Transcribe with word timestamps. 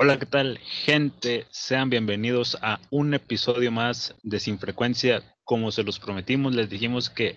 Hola, 0.00 0.16
¿qué 0.16 0.26
tal, 0.26 0.58
gente? 0.58 1.44
Sean 1.50 1.90
bienvenidos 1.90 2.56
a 2.62 2.78
un 2.88 3.14
episodio 3.14 3.72
más 3.72 4.14
de 4.22 4.38
Sin 4.38 4.60
Frecuencia. 4.60 5.24
Como 5.42 5.72
se 5.72 5.82
los 5.82 5.98
prometimos, 5.98 6.54
les 6.54 6.70
dijimos 6.70 7.10
que 7.10 7.36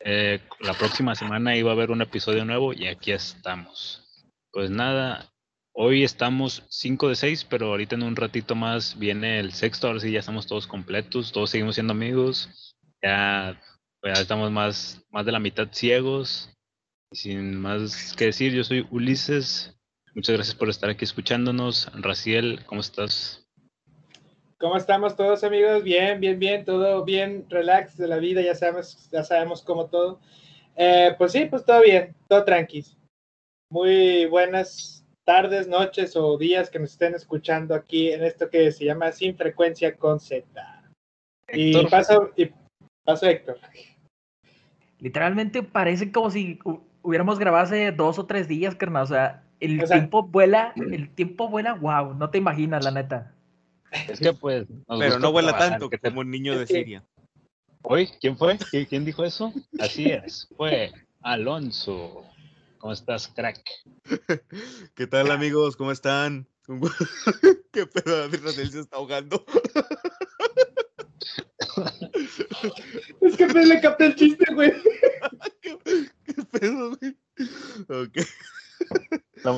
eh, 0.00 0.42
la 0.60 0.74
próxima 0.74 1.14
semana 1.14 1.56
iba 1.56 1.70
a 1.70 1.72
haber 1.72 1.90
un 1.90 2.02
episodio 2.02 2.44
nuevo 2.44 2.74
y 2.74 2.88
aquí 2.88 3.12
estamos. 3.12 4.06
Pues 4.52 4.68
nada, 4.68 5.32
hoy 5.72 6.04
estamos 6.04 6.62
5 6.68 7.08
de 7.08 7.16
6, 7.16 7.46
pero 7.46 7.68
ahorita 7.68 7.94
en 7.94 8.02
un 8.02 8.16
ratito 8.16 8.54
más 8.54 8.98
viene 8.98 9.40
el 9.40 9.54
sexto, 9.54 9.86
ahora 9.86 10.00
sí 10.00 10.12
ya 10.12 10.20
estamos 10.20 10.46
todos 10.46 10.66
completos, 10.66 11.32
todos 11.32 11.48
seguimos 11.48 11.76
siendo 11.76 11.94
amigos, 11.94 12.74
ya, 13.02 13.58
pues 14.02 14.14
ya 14.14 14.20
estamos 14.20 14.50
más, 14.50 15.02
más 15.10 15.24
de 15.24 15.32
la 15.32 15.40
mitad 15.40 15.68
ciegos. 15.72 16.50
Sin 17.12 17.56
más 17.56 18.14
que 18.14 18.26
decir, 18.26 18.52
yo 18.52 18.62
soy 18.62 18.86
Ulises, 18.90 19.74
Muchas 20.14 20.36
gracias 20.36 20.54
por 20.54 20.68
estar 20.68 20.90
aquí 20.90 21.04
escuchándonos. 21.04 21.90
Raciel, 21.92 22.64
¿cómo 22.66 22.80
estás? 22.80 23.44
¿Cómo 24.58 24.76
estamos 24.76 25.16
todos 25.16 25.42
amigos? 25.42 25.82
Bien, 25.82 26.20
bien, 26.20 26.38
bien, 26.38 26.64
todo 26.64 27.04
bien, 27.04 27.44
relax 27.50 27.96
de 27.96 28.06
la 28.06 28.18
vida, 28.18 28.40
ya 28.40 28.54
sabemos, 28.54 29.10
ya 29.10 29.24
sabemos 29.24 29.62
cómo 29.62 29.86
todo. 29.86 30.20
Eh, 30.76 31.14
pues 31.18 31.32
sí, 31.32 31.46
pues 31.46 31.64
todo 31.64 31.82
bien, 31.82 32.14
todo 32.28 32.44
tranqui. 32.44 32.84
Muy 33.70 34.26
buenas 34.26 35.04
tardes, 35.24 35.66
noches 35.66 36.14
o 36.14 36.38
días 36.38 36.70
que 36.70 36.78
nos 36.78 36.92
estén 36.92 37.14
escuchando 37.14 37.74
aquí 37.74 38.12
en 38.12 38.22
esto 38.22 38.48
que 38.48 38.70
se 38.70 38.84
llama 38.84 39.10
Sin 39.10 39.36
Frecuencia 39.36 39.96
con 39.96 40.20
Z. 40.20 40.46
Y 41.52 41.86
paso, 41.86 42.30
y 42.36 42.52
paso 43.04 43.26
Héctor. 43.26 43.58
Literalmente 45.00 45.64
parece 45.64 46.12
como 46.12 46.30
si 46.30 46.60
hubiéramos 47.02 47.40
grabado 47.40 47.64
hace 47.64 47.90
dos 47.90 48.18
o 48.20 48.26
tres 48.26 48.46
días, 48.46 48.76
carnal. 48.76 49.02
O 49.02 49.06
sea, 49.06 49.43
el 49.60 49.84
tiempo 49.84 50.24
vuela, 50.24 50.72
el 50.76 51.14
tiempo 51.14 51.48
vuela, 51.48 51.74
wow, 51.74 52.14
no 52.14 52.30
te 52.30 52.38
imaginas, 52.38 52.84
la 52.84 52.90
neta. 52.90 53.34
Es 54.08 54.18
que 54.18 54.32
pues. 54.32 54.66
Pero 54.98 55.18
no 55.18 55.32
vuela 55.32 55.56
tanto 55.56 55.88
como 56.02 56.20
un 56.20 56.30
niño 56.30 56.58
de 56.58 56.66
Siria. 56.66 57.04
¿Hoy? 57.82 58.08
¿Quién 58.20 58.36
fue? 58.36 58.58
¿Quién 58.88 59.04
dijo 59.04 59.24
eso? 59.24 59.52
Así 59.78 60.06
es, 60.06 60.48
fue 60.56 60.92
Alonso. 61.22 62.24
¿Cómo 62.78 62.92
estás, 62.92 63.28
crack? 63.28 63.62
¿Qué 64.94 65.06
tal, 65.06 65.30
amigos? 65.30 65.76
¿Cómo 65.76 65.92
están? 65.92 66.46
¿Qué 67.72 67.86
pedo? 67.86 68.28
Rafael 68.28 68.70
se 68.70 68.80
está 68.80 68.96
ahogando. 68.96 69.44
es 73.20 73.36
que 73.36 73.46
me 73.46 73.66
le 73.66 73.80
capté 73.80 74.06
el 74.06 74.16
chiste, 74.16 74.44
güey. 74.54 74.72
¿Qué, 75.60 75.78
¿Qué, 76.24 76.34
pedo, 76.52 76.96
güey? 76.96 77.16
Ok. 77.88 78.18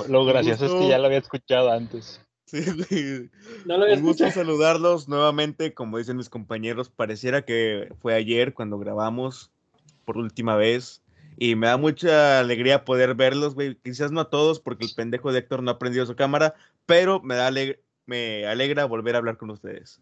Lo, 0.09 0.25
gracioso 0.25 0.67
es 0.67 0.73
que 0.73 0.89
ya 0.89 0.99
lo 0.99 1.07
había 1.07 1.19
escuchado 1.19 1.71
antes. 1.71 2.21
Sí, 2.47 2.61
No 3.65 3.77
lo 3.77 3.93
Un 3.93 4.03
gusto 4.03 4.31
saludarlos 4.31 5.09
nuevamente, 5.09 5.75
como 5.75 5.99
dicen 5.99 6.17
mis 6.17 6.29
compañeros, 6.29 6.89
pareciera 6.89 7.45
que 7.45 7.93
fue 8.01 8.15
ayer 8.15 8.55
cuando 8.55 8.79
grabamos 8.79 9.51
por 10.05 10.17
última 10.17 10.57
vez. 10.57 11.03
Y 11.39 11.55
me 11.55 11.67
da 11.67 11.77
mucha 11.77 12.39
alegría 12.39 12.85
poder 12.85 13.15
verlos, 13.15 13.55
güey. 13.55 13.77
Quizás 13.77 14.11
no 14.11 14.21
a 14.21 14.31
todos, 14.31 14.61
porque 14.61 14.87
el 14.87 14.95
pendejo 14.95 15.33
de 15.33 15.41
Héctor 15.41 15.63
no 15.63 15.71
ha 15.71 15.79
prendido 15.79 16.07
su 16.07 16.17
cámara, 16.17 16.55
pero 16.87 17.21
me, 17.21 17.35
da 17.35 17.51
me 18.07 18.47
alegra 18.47 18.87
volver 18.87 19.17
a 19.17 19.19
hablar 19.19 19.37
con 19.37 19.51
ustedes. 19.51 20.01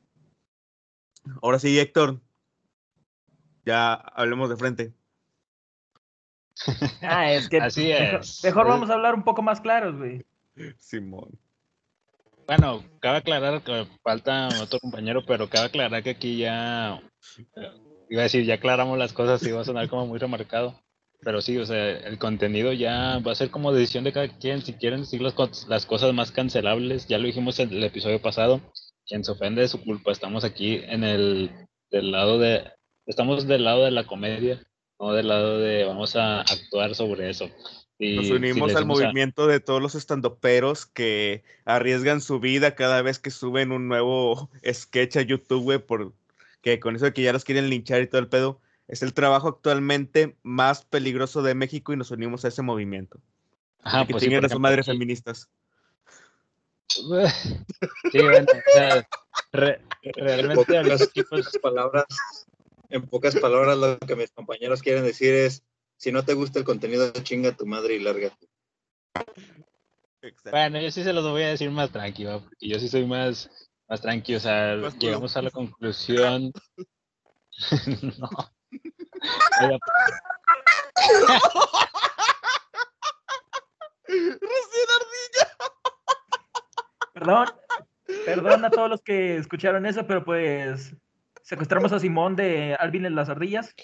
Ahora 1.42 1.58
sí, 1.58 1.78
Héctor, 1.78 2.20
ya 3.64 3.94
hablemos 3.94 4.50
de 4.50 4.56
frente. 4.56 4.92
Ah, 7.02 7.32
es 7.32 7.48
que 7.48 7.58
Así 7.60 7.88
mejor, 7.88 8.20
es. 8.20 8.44
mejor 8.44 8.68
vamos 8.68 8.90
a 8.90 8.94
hablar 8.94 9.14
un 9.14 9.24
poco 9.24 9.42
más 9.42 9.60
claros, 9.60 9.96
güey. 9.96 10.24
Simón. 10.78 11.38
Bueno, 12.46 12.84
cabe 13.00 13.18
aclarar 13.18 13.62
que 13.62 13.86
falta 14.02 14.48
otro 14.60 14.78
compañero, 14.78 15.24
pero 15.26 15.48
cabe 15.48 15.66
aclarar 15.66 16.02
que 16.02 16.10
aquí 16.10 16.36
ya, 16.38 17.00
iba 18.10 18.20
a 18.20 18.24
decir, 18.24 18.44
ya 18.44 18.54
aclaramos 18.54 18.98
las 18.98 19.12
cosas 19.12 19.42
y 19.46 19.50
va 19.50 19.62
a 19.62 19.64
sonar 19.64 19.88
como 19.88 20.06
muy 20.06 20.18
remarcado. 20.18 20.78
Pero 21.20 21.40
sí, 21.40 21.56
o 21.56 21.64
sea, 21.64 21.90
el 21.90 22.18
contenido 22.18 22.74
ya 22.74 23.18
va 23.26 23.32
a 23.32 23.34
ser 23.34 23.50
como 23.50 23.72
decisión 23.72 24.04
de 24.04 24.12
cada 24.12 24.28
quien. 24.28 24.60
Si 24.60 24.74
quieren 24.74 25.00
decir 25.00 25.22
las, 25.22 25.66
las 25.68 25.86
cosas 25.86 26.12
más 26.12 26.32
cancelables, 26.32 27.08
ya 27.08 27.16
lo 27.16 27.26
dijimos 27.26 27.58
en 27.60 27.72
el 27.72 27.82
episodio 27.82 28.20
pasado. 28.20 28.60
Quien 29.06 29.24
se 29.24 29.32
ofende 29.32 29.62
de 29.62 29.68
su 29.68 29.82
culpa, 29.82 30.12
estamos 30.12 30.44
aquí 30.44 30.82
en 30.84 31.02
el 31.02 31.50
del 31.90 32.10
lado 32.10 32.38
de, 32.38 32.70
estamos 33.06 33.46
del 33.46 33.64
lado 33.64 33.84
de 33.84 33.90
la 33.90 34.04
comedia 34.04 34.62
no 34.98 35.12
del 35.12 35.28
lado 35.28 35.58
de 35.58 35.84
vamos 35.84 36.16
a 36.16 36.40
actuar 36.40 36.94
sobre 36.94 37.30
eso. 37.30 37.50
Y 37.98 38.16
Nos 38.16 38.30
unimos 38.30 38.74
al 38.74 38.86
movimiento 38.86 39.46
de 39.46 39.60
todos 39.60 39.80
los 39.80 39.94
estandoperos 39.94 40.84
que 40.86 41.44
arriesgan 41.64 42.20
su 42.20 42.40
vida 42.40 42.74
cada 42.74 43.02
vez 43.02 43.18
que 43.18 43.30
suben 43.30 43.70
un 43.70 43.88
nuevo 43.88 44.50
sketch 44.72 45.16
a 45.16 45.22
YouTube, 45.22 45.62
güey, 45.62 45.78
porque 45.78 46.80
con 46.80 46.96
eso 46.96 47.04
de 47.04 47.12
que 47.12 47.22
ya 47.22 47.32
los 47.32 47.44
quieren 47.44 47.70
linchar 47.70 48.02
y 48.02 48.08
todo 48.08 48.20
el 48.20 48.28
pedo, 48.28 48.60
es 48.88 49.02
el 49.02 49.14
trabajo 49.14 49.48
actualmente 49.48 50.36
más 50.42 50.84
peligroso 50.84 51.42
de 51.42 51.54
México 51.54 51.92
y 51.92 51.96
nos 51.96 52.10
unimos 52.10 52.44
a 52.44 52.48
ese 52.48 52.62
movimiento. 52.62 53.20
Ajá, 53.82 54.06
que 54.06 54.12
pues 54.12 54.24
sí, 54.24 54.34
a 54.34 54.48
su 54.48 54.58
madre 54.58 54.82
feministas. 54.82 55.48
Sí, 58.12 58.22
bueno, 58.22 58.46
o 58.52 58.72
sea, 58.72 59.08
realmente 59.52 60.84
los 60.84 61.00
equipos 61.00 61.58
palabras 61.60 62.04
en 62.88 63.06
pocas 63.06 63.36
palabras, 63.36 63.76
lo 63.76 63.98
que 63.98 64.16
mis 64.16 64.30
compañeros 64.30 64.82
quieren 64.82 65.04
decir 65.04 65.34
es, 65.34 65.64
si 65.96 66.12
no 66.12 66.24
te 66.24 66.34
gusta 66.34 66.58
el 66.58 66.64
contenido, 66.64 67.10
chinga 67.22 67.56
tu 67.56 67.66
madre 67.66 67.94
y 67.94 68.00
lárgate. 68.00 68.48
Bueno, 70.50 70.80
yo 70.80 70.90
sí 70.90 71.02
se 71.02 71.12
los 71.12 71.28
voy 71.28 71.42
a 71.42 71.48
decir 71.48 71.70
más 71.70 71.90
tranquilo, 71.90 72.42
porque 72.42 72.68
yo 72.68 72.78
sí 72.78 72.88
soy 72.88 73.06
más, 73.06 73.50
más 73.88 74.00
tranquilo, 74.00 74.38
o 74.38 74.40
sea, 74.40 74.76
llegamos 74.98 75.36
a 75.36 75.42
la 75.42 75.50
conclusión. 75.50 76.52
no. 78.18 78.28
Perdón, 87.12 87.46
perdón 88.26 88.64
a 88.64 88.70
todos 88.70 88.90
los 88.90 89.02
que 89.02 89.36
escucharon 89.36 89.86
eso, 89.86 90.06
pero 90.06 90.24
pues 90.24 90.94
secuestramos 91.44 91.92
a 91.92 92.00
Simón 92.00 92.34
de 92.34 92.74
Alvin 92.78 93.06
en 93.06 93.14
las 93.14 93.28
ardillas. 93.28 93.74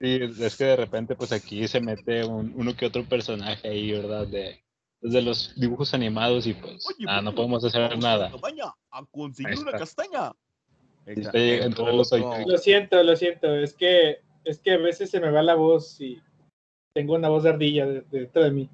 Sí, 0.00 0.18
es 0.22 0.56
que 0.56 0.64
de 0.64 0.76
repente 0.76 1.14
pues 1.14 1.30
aquí 1.30 1.68
se 1.68 1.78
mete 1.80 2.24
uno 2.24 2.74
que 2.74 2.86
otro 2.86 3.04
personaje 3.04 3.68
ahí, 3.68 3.92
¿verdad? 3.92 4.26
De, 4.26 4.64
desde 5.00 5.20
los 5.20 5.54
dibujos 5.60 5.92
animados 5.92 6.46
y 6.46 6.54
pues 6.54 6.86
ah, 7.06 7.20
no 7.20 7.34
podemos 7.34 7.62
hacer 7.64 7.98
nada. 7.98 8.32
A 8.90 9.04
conseguir 9.10 9.58
una 9.58 9.72
castaña. 9.72 10.32
Lo 11.04 12.58
siento, 12.58 13.02
lo 13.02 13.16
siento, 13.16 13.54
es 13.54 13.74
que 13.74 14.20
es 14.44 14.58
que 14.58 14.72
a 14.72 14.78
veces 14.78 15.10
se 15.10 15.20
me 15.20 15.30
va 15.30 15.42
la 15.42 15.54
voz 15.54 16.00
y 16.00 16.18
tengo 16.94 17.14
una 17.14 17.28
voz 17.28 17.42
de 17.42 17.50
ardilla 17.50 17.86
dentro 17.86 18.42
de 18.42 18.50
mí. 18.50 18.70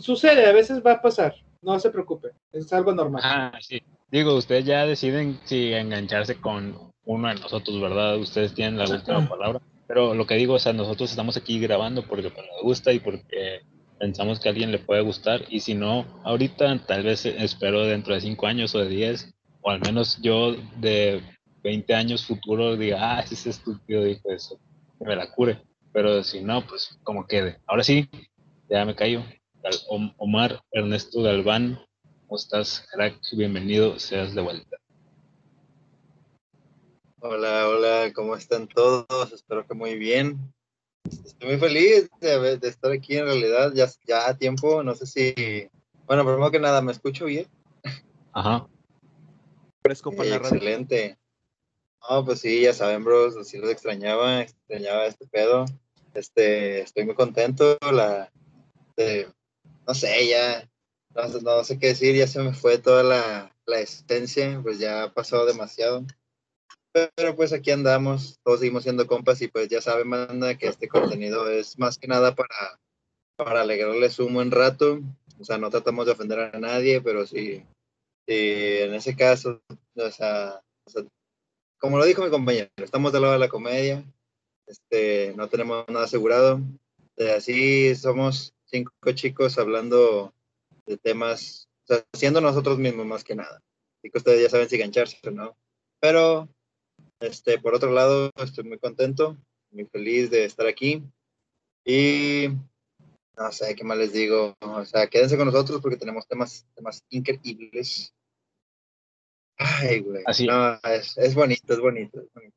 sucede, 0.00 0.46
a 0.46 0.52
veces 0.52 0.84
va 0.86 0.92
a 0.92 1.02
pasar, 1.02 1.34
no 1.62 1.78
se 1.80 1.90
preocupe, 1.90 2.30
es 2.52 2.72
algo 2.72 2.94
normal. 2.94 3.22
Ah, 3.24 3.58
sí. 3.60 3.82
Digo, 4.10 4.34
ustedes 4.34 4.64
ya 4.64 4.86
deciden 4.86 5.38
si 5.44 5.72
engancharse 5.72 6.40
con 6.40 6.92
uno 7.04 7.28
de 7.28 7.34
nosotros, 7.34 7.80
¿verdad? 7.80 8.18
Ustedes 8.18 8.54
tienen 8.54 8.78
la 8.78 8.88
última 8.88 9.28
palabra. 9.28 9.60
Pero 9.86 10.14
lo 10.14 10.26
que 10.26 10.34
digo, 10.34 10.54
o 10.54 10.58
sea, 10.58 10.72
nosotros 10.72 11.10
estamos 11.10 11.36
aquí 11.36 11.60
grabando 11.60 12.02
porque 12.02 12.22
nos 12.24 12.62
gusta 12.62 12.92
y 12.92 13.00
porque 13.00 13.62
pensamos 13.98 14.40
que 14.40 14.48
a 14.48 14.52
alguien 14.52 14.72
le 14.72 14.78
puede 14.78 15.02
gustar. 15.02 15.44
Y 15.48 15.60
si 15.60 15.74
no, 15.74 16.06
ahorita 16.24 16.78
tal 16.86 17.02
vez 17.02 17.26
espero 17.26 17.84
dentro 17.84 18.14
de 18.14 18.20
cinco 18.20 18.46
años 18.46 18.74
o 18.74 18.78
de 18.78 18.88
diez, 18.88 19.34
o 19.60 19.70
al 19.70 19.80
menos 19.80 20.20
yo 20.20 20.54
de 20.76 21.22
20 21.62 21.94
años 21.94 22.24
futuro 22.24 22.76
diga, 22.76 22.98
ah, 23.00 23.20
ese 23.20 23.50
estúpido 23.50 24.04
dijo 24.04 24.30
eso, 24.30 24.58
que 24.98 25.04
me 25.04 25.16
la 25.16 25.30
cure. 25.32 25.62
Pero 25.92 26.22
si 26.22 26.42
no, 26.42 26.64
pues 26.66 26.98
como 27.02 27.26
quede. 27.26 27.58
Ahora 27.66 27.82
sí, 27.82 28.08
ya 28.68 28.84
me 28.84 28.94
callo. 28.94 29.22
Omar 30.18 30.60
Ernesto 30.70 31.22
Galván 31.22 31.80
¿Cómo 32.26 32.38
estás, 32.38 32.84
crack? 32.90 33.20
Bienvenido, 33.36 34.00
seas 34.00 34.34
de 34.34 34.40
vuelta. 34.42 34.78
Hola, 37.20 37.68
hola, 37.68 38.12
¿cómo 38.12 38.34
están 38.34 38.66
todos? 38.66 39.32
Espero 39.32 39.64
que 39.64 39.74
muy 39.74 39.96
bien. 39.96 40.52
Estoy 41.04 41.50
muy 41.50 41.58
feliz 41.58 42.10
de, 42.20 42.58
estar 42.62 42.90
aquí 42.90 43.16
en 43.16 43.26
realidad, 43.26 43.72
ya, 43.74 43.88
ya 44.08 44.28
a 44.28 44.36
tiempo, 44.36 44.82
no 44.82 44.96
sé 44.96 45.06
si... 45.06 45.70
Bueno, 46.06 46.24
primero 46.24 46.50
que 46.50 46.58
nada, 46.58 46.82
¿me 46.82 46.90
escucho 46.90 47.26
bien? 47.26 47.46
Ajá. 48.32 48.66
Fresco 49.82 50.10
para 50.10 50.28
la 50.28 50.36
Excelente. 50.38 51.16
No, 52.10 52.24
pues 52.24 52.40
sí, 52.40 52.62
ya 52.62 52.74
saben, 52.74 53.04
bros, 53.04 53.36
así 53.36 53.56
los 53.56 53.70
extrañaba, 53.70 54.42
extrañaba 54.42 55.06
este 55.06 55.28
pedo. 55.28 55.64
Este, 56.12 56.80
estoy 56.80 57.04
muy 57.04 57.14
contento, 57.14 57.78
la... 57.92 58.32
no 59.86 59.94
sé, 59.94 60.26
ya 60.26 60.68
no, 61.42 61.64
sé 61.64 61.78
qué 61.78 61.88
decir, 61.88 62.14
ya 62.14 62.26
se 62.26 62.40
me 62.40 62.52
fue 62.52 62.78
toda 62.78 63.02
la, 63.02 63.54
la 63.66 63.80
esencia, 63.80 64.60
pues 64.62 64.78
ya 64.78 65.04
ha 65.04 65.14
pasado 65.14 65.46
demasiado. 65.46 66.04
Pero 66.92 67.36
pues 67.36 67.52
aquí 67.52 67.70
andamos, 67.70 68.38
todos 68.42 68.60
seguimos 68.60 68.84
siendo 68.84 69.06
compas 69.06 69.40
y 69.42 69.48
pues 69.48 69.68
ya 69.68 69.80
saben, 69.80 70.08
manda, 70.08 70.56
que 70.56 70.68
este 70.68 70.88
contenido 70.88 71.50
es 71.50 71.78
más 71.78 71.98
que 71.98 72.08
nada 72.08 72.34
para, 72.34 72.80
para 73.36 73.62
alegrarles 73.62 74.18
un 74.18 74.34
buen 74.34 74.50
rato. 74.50 75.00
o 75.38 75.44
sea, 75.44 75.58
no 75.58 75.70
tratamos 75.70 76.06
de 76.06 76.12
ofender 76.12 76.40
a 76.40 76.58
nadie, 76.58 77.00
pero 77.02 77.26
sí, 77.26 77.62
en 78.26 78.94
ese 78.94 79.14
caso, 79.14 79.60
o 79.96 80.10
sea, 80.10 80.62
como 81.78 81.98
lo 81.98 82.04
dijo 82.04 82.24
mi 82.24 82.30
compañero, 82.30 82.70
estamos 82.76 83.12
del 83.12 83.22
lado 83.22 83.34
de 83.34 83.40
la 83.40 83.48
comedia, 83.48 84.02
este, 84.66 85.34
no 85.36 85.48
tenemos 85.48 85.86
nada 85.88 86.06
asegurado, 86.06 86.60
así 87.36 87.94
somos 87.94 88.54
cinco 88.64 88.92
chicos 89.14 89.58
hablando 89.58 90.32
de 90.86 90.96
temas, 90.96 91.68
o 91.84 91.94
sea, 91.94 92.04
siendo 92.12 92.40
nosotros 92.40 92.78
mismos 92.78 93.06
más 93.06 93.24
que 93.24 93.34
nada. 93.34 93.62
Así 93.98 94.10
que 94.10 94.18
ustedes 94.18 94.42
ya 94.42 94.50
saben 94.50 94.68
si 94.68 94.76
engancharse 94.76 95.18
o 95.28 95.30
no. 95.30 95.56
Pero, 96.00 96.48
este, 97.20 97.58
por 97.58 97.74
otro 97.74 97.90
lado, 97.92 98.30
estoy 98.36 98.64
muy 98.64 98.78
contento, 98.78 99.36
muy 99.70 99.86
feliz 99.86 100.30
de 100.30 100.44
estar 100.44 100.66
aquí. 100.66 101.02
Y 101.84 102.48
no 103.36 103.52
sé 103.52 103.74
qué 103.74 103.84
más 103.84 103.98
les 103.98 104.12
digo. 104.12 104.56
O 104.60 104.84
sea, 104.84 105.06
quédense 105.08 105.36
con 105.36 105.46
nosotros 105.46 105.80
porque 105.80 105.96
tenemos 105.96 106.26
temas, 106.26 106.66
temas 106.74 107.04
increíbles. 107.10 108.14
Ay, 109.58 110.00
güey. 110.00 110.22
Así. 110.26 110.46
No, 110.46 110.78
es, 110.82 111.16
es 111.16 111.34
bonito, 111.34 111.72
es 111.72 111.80
bonito, 111.80 112.20
es 112.20 112.32
bonito. 112.32 112.56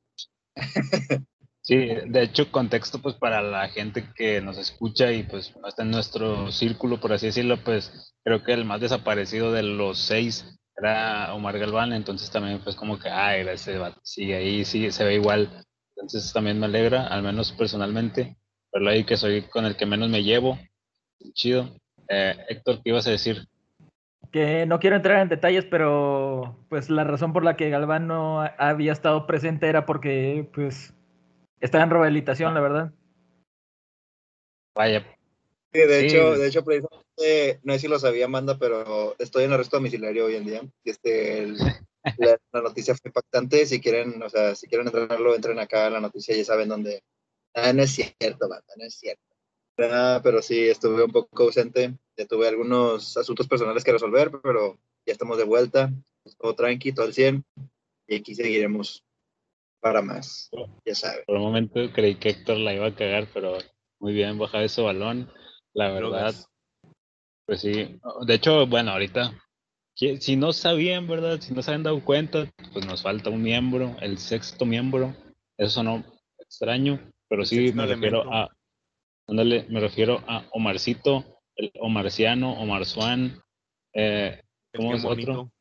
Sí, 1.69 1.75
de 1.75 2.23
hecho, 2.23 2.51
contexto, 2.51 2.97
pues 2.99 3.13
para 3.13 3.43
la 3.43 3.69
gente 3.69 4.03
que 4.15 4.41
nos 4.41 4.57
escucha 4.57 5.11
y 5.11 5.21
pues 5.21 5.53
está 5.67 5.83
en 5.83 5.91
nuestro 5.91 6.51
círculo, 6.51 6.99
por 6.99 7.13
así 7.13 7.27
decirlo, 7.27 7.57
pues 7.63 8.15
creo 8.23 8.41
que 8.41 8.53
el 8.53 8.65
más 8.65 8.81
desaparecido 8.81 9.51
de 9.51 9.61
los 9.61 9.99
seis 9.99 10.57
era 10.75 11.31
Omar 11.35 11.59
Galván, 11.59 11.93
entonces 11.93 12.31
también 12.31 12.59
pues 12.63 12.75
como 12.75 12.97
que, 12.97 13.09
ay, 13.09 13.47
ese 13.47 13.79
sigue 14.01 14.35
ahí, 14.35 14.65
sí, 14.65 14.91
se 14.91 15.03
ve 15.03 15.13
igual. 15.13 15.63
Entonces 15.95 16.33
también 16.33 16.59
me 16.59 16.65
alegra, 16.65 17.05
al 17.05 17.21
menos 17.21 17.51
personalmente, 17.51 18.35
verlo 18.73 18.89
ahí 18.89 19.03
que 19.03 19.15
soy 19.15 19.43
con 19.43 19.65
el 19.67 19.75
que 19.75 19.85
menos 19.85 20.09
me 20.09 20.23
llevo. 20.23 20.57
Chido. 21.33 21.69
Eh, 22.07 22.33
Héctor, 22.49 22.81
¿qué 22.83 22.89
ibas 22.89 23.05
a 23.05 23.11
decir? 23.11 23.47
Que 24.31 24.65
no 24.65 24.79
quiero 24.79 24.95
entrar 24.95 25.21
en 25.21 25.29
detalles, 25.29 25.65
pero 25.65 26.65
pues 26.67 26.89
la 26.89 27.03
razón 27.03 27.31
por 27.31 27.43
la 27.43 27.55
que 27.55 27.69
Galván 27.69 28.07
no 28.07 28.41
había 28.57 28.91
estado 28.91 29.27
presente 29.27 29.67
era 29.67 29.85
porque 29.85 30.49
pues 30.51 30.95
Está 31.59 31.83
en 31.83 31.89
rehabilitación, 31.89 32.53
la 32.53 32.61
verdad. 32.61 32.93
Vaya. 34.75 35.05
Sí, 35.73 35.79
de 35.79 36.05
hecho, 36.05 36.37
de 36.37 36.47
hecho, 36.47 36.63
precisamente, 36.63 37.59
no 37.63 37.73
sé 37.73 37.79
si 37.79 37.87
lo 37.87 37.99
sabía 37.99 38.25
Amanda, 38.25 38.57
pero 38.57 39.15
estoy 39.19 39.43
en 39.43 39.53
arresto 39.53 39.77
domiciliario 39.77 40.25
hoy 40.25 40.35
en 40.35 40.45
día. 40.45 40.61
Y 40.83 40.89
este, 40.89 41.47
la, 42.17 42.61
noticia 42.61 42.95
fue 42.95 43.09
impactante. 43.09 43.65
Si 43.65 43.81
quieren, 43.81 44.21
o 44.23 44.29
sea, 44.29 44.55
si 44.55 44.67
quieren 44.67 44.87
entrarlo, 44.87 45.35
entren 45.35 45.59
acá 45.59 45.87
a 45.87 45.89
la 45.89 45.99
noticia, 45.99 46.35
ya 46.35 46.45
saben 46.45 46.69
dónde. 46.69 47.03
Ah, 47.53 47.73
no 47.73 47.83
es 47.83 47.91
cierto, 47.91 48.47
banda, 48.47 48.73
no 48.77 48.85
es 48.85 48.95
cierto. 48.95 49.23
Ah, 49.77 50.21
pero 50.23 50.41
sí, 50.41 50.67
estuve 50.67 51.03
un 51.03 51.11
poco 51.11 51.43
ausente. 51.43 51.93
Ya 52.17 52.25
tuve 52.25 52.47
algunos 52.47 53.15
asuntos 53.17 53.47
personales 53.47 53.83
que 53.83 53.91
resolver, 53.91 54.31
pero 54.41 54.77
ya 55.05 55.13
estamos 55.13 55.37
de 55.37 55.43
vuelta. 55.43 55.91
Todo 56.37 56.55
tranqui, 56.55 56.93
todo 56.93 57.05
al 57.05 57.13
100. 57.13 57.43
Y 58.07 58.15
aquí 58.15 58.33
seguiremos 58.33 59.03
para 59.79 60.01
más, 60.01 60.49
ya 60.85 60.95
sabes. 60.95 61.23
Por 61.25 61.37
un 61.37 61.43
momento 61.43 61.91
creí 61.93 62.15
que 62.15 62.29
Héctor 62.29 62.57
la 62.57 62.73
iba 62.73 62.87
a 62.87 62.95
cagar, 62.95 63.27
pero 63.33 63.57
muy 63.99 64.13
bien 64.13 64.37
bajado 64.37 64.63
ese 64.63 64.81
balón, 64.81 65.31
la 65.73 65.91
verdad. 65.91 66.33
Pues 67.45 67.61
sí, 67.61 67.99
de 68.25 68.33
hecho, 68.33 68.67
bueno, 68.67 68.91
ahorita, 68.91 69.33
si 69.95 70.35
no 70.35 70.53
sabían, 70.53 71.07
¿verdad? 71.07 71.39
Si 71.41 71.53
no 71.53 71.61
se 71.61 71.71
habían 71.71 71.83
dado 71.83 72.03
cuenta, 72.03 72.51
pues 72.73 72.85
nos 72.85 73.01
falta 73.01 73.29
un 73.29 73.41
miembro, 73.41 73.95
el 74.01 74.17
sexto 74.17 74.65
miembro. 74.65 75.15
Eso 75.57 75.83
no 75.83 76.03
extraño, 76.37 77.11
pero 77.27 77.45
sí 77.45 77.73
me 77.73 77.85
refiero 77.85 78.31
a, 78.33 78.49
ándale, 79.27 79.65
me 79.69 79.79
refiero 79.79 80.23
a 80.27 80.45
Omarcito, 80.51 81.41
el 81.55 81.71
Omarciano, 81.79 82.53
Omar 82.53 82.85
Swan, 82.85 83.41
eh, 83.93 84.41
¿cómo 84.73 84.93
es 84.93 85.03
otro? 85.03 85.51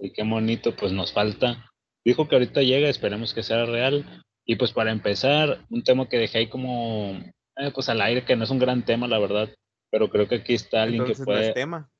Y 0.00 0.12
qué 0.12 0.22
bonito, 0.22 0.74
pues 0.74 0.92
nos 0.92 1.12
falta 1.12 1.67
Dijo 2.08 2.26
que 2.26 2.36
ahorita 2.36 2.62
llega, 2.62 2.88
esperemos 2.88 3.34
que 3.34 3.42
sea 3.42 3.66
real. 3.66 4.24
Y 4.46 4.56
pues 4.56 4.72
para 4.72 4.92
empezar, 4.92 5.66
un 5.68 5.82
tema 5.84 6.08
que 6.08 6.16
dejé 6.16 6.38
ahí 6.38 6.46
como 6.46 7.10
eh, 7.56 7.70
pues 7.74 7.90
al 7.90 8.00
aire, 8.00 8.24
que 8.24 8.34
no 8.34 8.44
es 8.44 8.50
un 8.50 8.58
gran 8.58 8.82
tema, 8.82 9.06
la 9.06 9.18
verdad, 9.18 9.50
pero 9.90 10.08
creo 10.08 10.26
que 10.26 10.36
aquí 10.36 10.54
está 10.54 10.84
alguien 10.84 11.04
que 11.04 11.14
puede... 11.14 11.52
tema. 11.52 11.90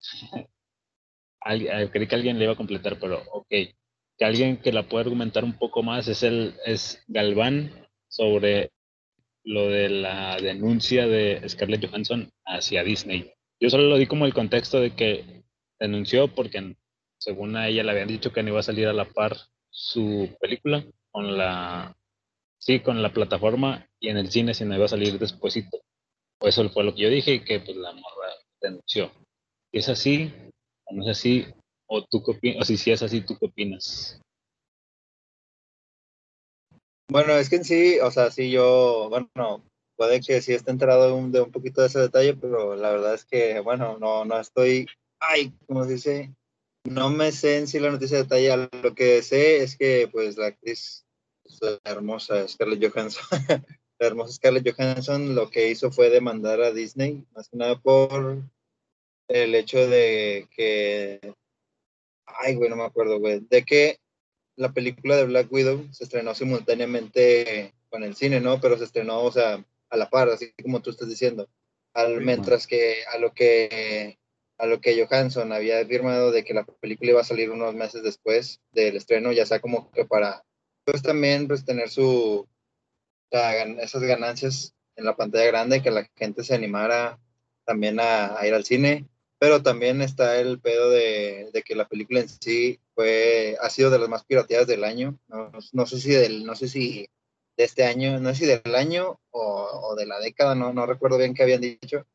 Eh, 1.50 1.88
creí 1.92 2.08
que 2.08 2.14
alguien 2.16 2.36
le 2.36 2.44
iba 2.44 2.54
a 2.54 2.56
completar, 2.56 2.98
pero 2.98 3.22
ok. 3.32 3.46
Que 3.48 4.24
alguien 4.24 4.56
que 4.56 4.72
la 4.72 4.82
puede 4.82 5.04
argumentar 5.04 5.44
un 5.44 5.56
poco 5.56 5.84
más 5.84 6.08
es 6.08 6.24
el 6.24 6.56
es 6.66 7.02
Galván 7.06 7.88
sobre 8.08 8.72
lo 9.44 9.68
de 9.68 9.88
la 9.88 10.36
denuncia 10.42 11.06
de 11.06 11.48
Scarlett 11.48 11.88
Johansson 11.88 12.28
hacia 12.44 12.82
Disney. 12.82 13.32
Yo 13.60 13.70
solo 13.70 13.84
lo 13.84 13.96
di 13.96 14.06
como 14.06 14.26
el 14.26 14.34
contexto 14.34 14.80
de 14.80 14.94
que 14.96 15.44
denunció 15.78 16.28
porque 16.34 16.74
según 17.18 17.56
a 17.56 17.68
ella 17.68 17.82
le 17.82 17.90
habían 17.90 18.08
dicho 18.08 18.32
que 18.32 18.42
no 18.42 18.50
iba 18.50 18.60
a 18.60 18.62
salir 18.62 18.86
a 18.88 18.92
la 18.92 19.04
par 19.04 19.36
su 19.70 20.36
película 20.40 20.84
con 21.10 21.36
la 21.36 21.96
sí 22.58 22.80
con 22.80 23.02
la 23.02 23.12
plataforma 23.12 23.88
y 24.00 24.08
en 24.08 24.16
el 24.16 24.30
cine 24.30 24.54
si 24.54 24.64
no 24.64 24.74
iba 24.74 24.86
a 24.86 24.88
salir 24.88 25.18
despuesito. 25.18 25.80
Pues 26.38 26.56
eso 26.56 26.68
fue 26.70 26.84
lo 26.84 26.94
que 26.94 27.02
yo 27.02 27.10
dije 27.10 27.44
que 27.44 27.60
pues 27.60 27.76
la 27.76 27.92
morra 27.92 28.32
denunció. 28.60 29.10
Es 29.72 29.88
así 29.88 30.32
o 30.84 30.94
no 30.94 31.02
es 31.02 31.10
así 31.10 31.46
o 31.86 32.04
tú 32.04 32.22
qué 32.22 32.32
opinas 32.32 32.62
o 32.62 32.64
si, 32.64 32.76
si 32.76 32.90
es 32.90 33.02
así 33.02 33.20
tú 33.22 33.36
qué 33.38 33.46
opinas 33.46 34.20
bueno 37.10 37.32
es 37.34 37.48
que 37.48 37.56
en 37.56 37.64
sí 37.64 37.98
o 38.00 38.10
sea 38.10 38.30
sí 38.30 38.50
yo 38.50 39.08
bueno 39.08 39.64
puede 39.96 40.20
que 40.20 40.40
sí 40.40 40.52
esté 40.52 40.70
enterado 40.70 41.06
de 41.06 41.12
un, 41.12 41.32
de 41.32 41.40
un 41.40 41.50
poquito 41.50 41.80
de 41.80 41.88
ese 41.88 41.98
detalle 41.98 42.34
pero 42.34 42.76
la 42.76 42.90
verdad 42.90 43.14
es 43.14 43.24
que 43.24 43.60
bueno 43.60 43.98
no 43.98 44.24
no 44.24 44.38
estoy 44.38 44.86
ay 45.18 45.52
como 45.66 45.84
se 45.84 45.92
dice 45.92 46.34
no 46.84 47.10
me 47.10 47.32
sé 47.32 47.58
en 47.58 47.66
sí 47.66 47.78
la 47.78 47.90
noticia 47.90 48.18
de 48.18 48.22
detalle, 48.24 48.68
lo 48.82 48.94
que 48.94 49.22
sé 49.22 49.62
es 49.62 49.76
que 49.76 50.08
pues 50.10 50.36
la 50.36 50.46
actriz 50.46 51.04
la 51.60 51.80
hermosa 51.84 52.46
Scarlett 52.46 52.92
Johansson, 52.92 53.22
la 53.98 54.06
hermosa 54.06 54.32
Scarlett 54.34 54.68
Johansson 54.70 55.34
lo 55.34 55.50
que 55.50 55.70
hizo 55.70 55.90
fue 55.90 56.10
demandar 56.10 56.60
a 56.60 56.72
Disney, 56.72 57.24
más 57.34 57.48
que 57.48 57.56
nada 57.56 57.78
por 57.78 58.42
el 59.28 59.54
hecho 59.54 59.86
de 59.88 60.48
que, 60.54 61.34
ay 62.26 62.54
güey, 62.54 62.70
no 62.70 62.76
me 62.76 62.84
acuerdo 62.84 63.18
güey, 63.18 63.40
de 63.40 63.64
que 63.64 63.98
la 64.56 64.72
película 64.72 65.16
de 65.16 65.24
Black 65.24 65.52
Widow 65.52 65.86
se 65.92 66.04
estrenó 66.04 66.34
simultáneamente 66.34 67.72
con 67.90 68.02
el 68.02 68.16
cine, 68.16 68.40
¿no? 68.40 68.60
Pero 68.60 68.76
se 68.76 68.84
estrenó, 68.84 69.22
o 69.22 69.30
sea, 69.30 69.64
a 69.88 69.96
la 69.96 70.10
par, 70.10 70.28
así 70.28 70.52
como 70.62 70.82
tú 70.82 70.90
estás 70.90 71.08
diciendo. 71.08 71.48
Al, 71.94 72.20
mientras 72.20 72.66
que 72.66 73.04
a 73.12 73.18
lo 73.18 73.32
que 73.32 74.18
a 74.58 74.66
lo 74.66 74.80
que 74.80 75.06
Johansson 75.06 75.52
había 75.52 75.80
afirmado 75.80 76.32
de 76.32 76.44
que 76.44 76.52
la 76.52 76.64
película 76.64 77.12
iba 77.12 77.20
a 77.20 77.24
salir 77.24 77.50
unos 77.50 77.74
meses 77.74 78.02
después 78.02 78.60
del 78.72 78.96
estreno, 78.96 79.32
ya 79.32 79.46
sea 79.46 79.60
como 79.60 79.90
que 79.92 80.04
para 80.04 80.44
pues 80.84 81.02
también 81.02 81.46
pues 81.46 81.64
tener 81.64 81.88
su 81.90 82.48
esas 83.30 84.02
ganancias 84.02 84.74
en 84.96 85.04
la 85.04 85.16
pantalla 85.16 85.46
grande, 85.46 85.82
que 85.82 85.90
la 85.90 86.08
gente 86.16 86.42
se 86.42 86.54
animara 86.54 87.20
también 87.64 88.00
a, 88.00 88.38
ir 88.46 88.54
al 88.54 88.64
cine, 88.64 89.06
pero 89.38 89.62
también 89.62 90.02
está 90.02 90.40
el 90.40 90.58
pedo 90.60 90.90
de, 90.90 91.50
de, 91.52 91.62
que 91.62 91.76
la 91.76 91.86
película 91.86 92.20
en 92.20 92.28
sí 92.28 92.80
fue 92.94 93.56
ha 93.60 93.70
sido 93.70 93.90
de 93.90 93.98
las 93.98 94.08
más 94.08 94.24
pirateadas 94.24 94.66
del 94.66 94.84
año, 94.84 95.18
no, 95.28 95.52
no 95.72 95.86
sé 95.86 96.00
si 96.00 96.10
del 96.10 96.44
no 96.44 96.56
sé 96.56 96.68
si 96.68 97.08
de 97.56 97.64
este 97.64 97.84
año, 97.84 98.18
no 98.18 98.30
sé 98.30 98.34
si 98.36 98.46
del 98.46 98.74
año 98.74 99.20
o, 99.30 99.42
o 99.42 99.94
de 99.94 100.06
la 100.06 100.18
década, 100.20 100.54
no, 100.54 100.72
no 100.72 100.86
recuerdo 100.86 101.18
bien 101.18 101.34
qué 101.34 101.42
habían 101.42 101.60
dicho, 101.60 102.06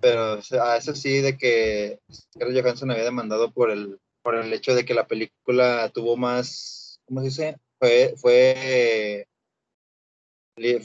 pero 0.00 0.40
a 0.62 0.76
eso 0.76 0.94
sí, 0.94 1.20
de 1.20 1.36
que 1.36 2.00
Scarlett 2.12 2.62
Johansson 2.64 2.90
había 2.90 3.04
demandado 3.04 3.52
por 3.52 3.70
el, 3.70 3.98
por 4.22 4.34
el 4.34 4.52
hecho 4.52 4.74
de 4.74 4.84
que 4.84 4.94
la 4.94 5.06
película 5.06 5.90
tuvo 5.92 6.16
más, 6.16 7.00
¿cómo 7.06 7.20
se 7.20 7.26
dice? 7.26 7.56
Fue, 7.78 8.14
fue, 8.16 9.26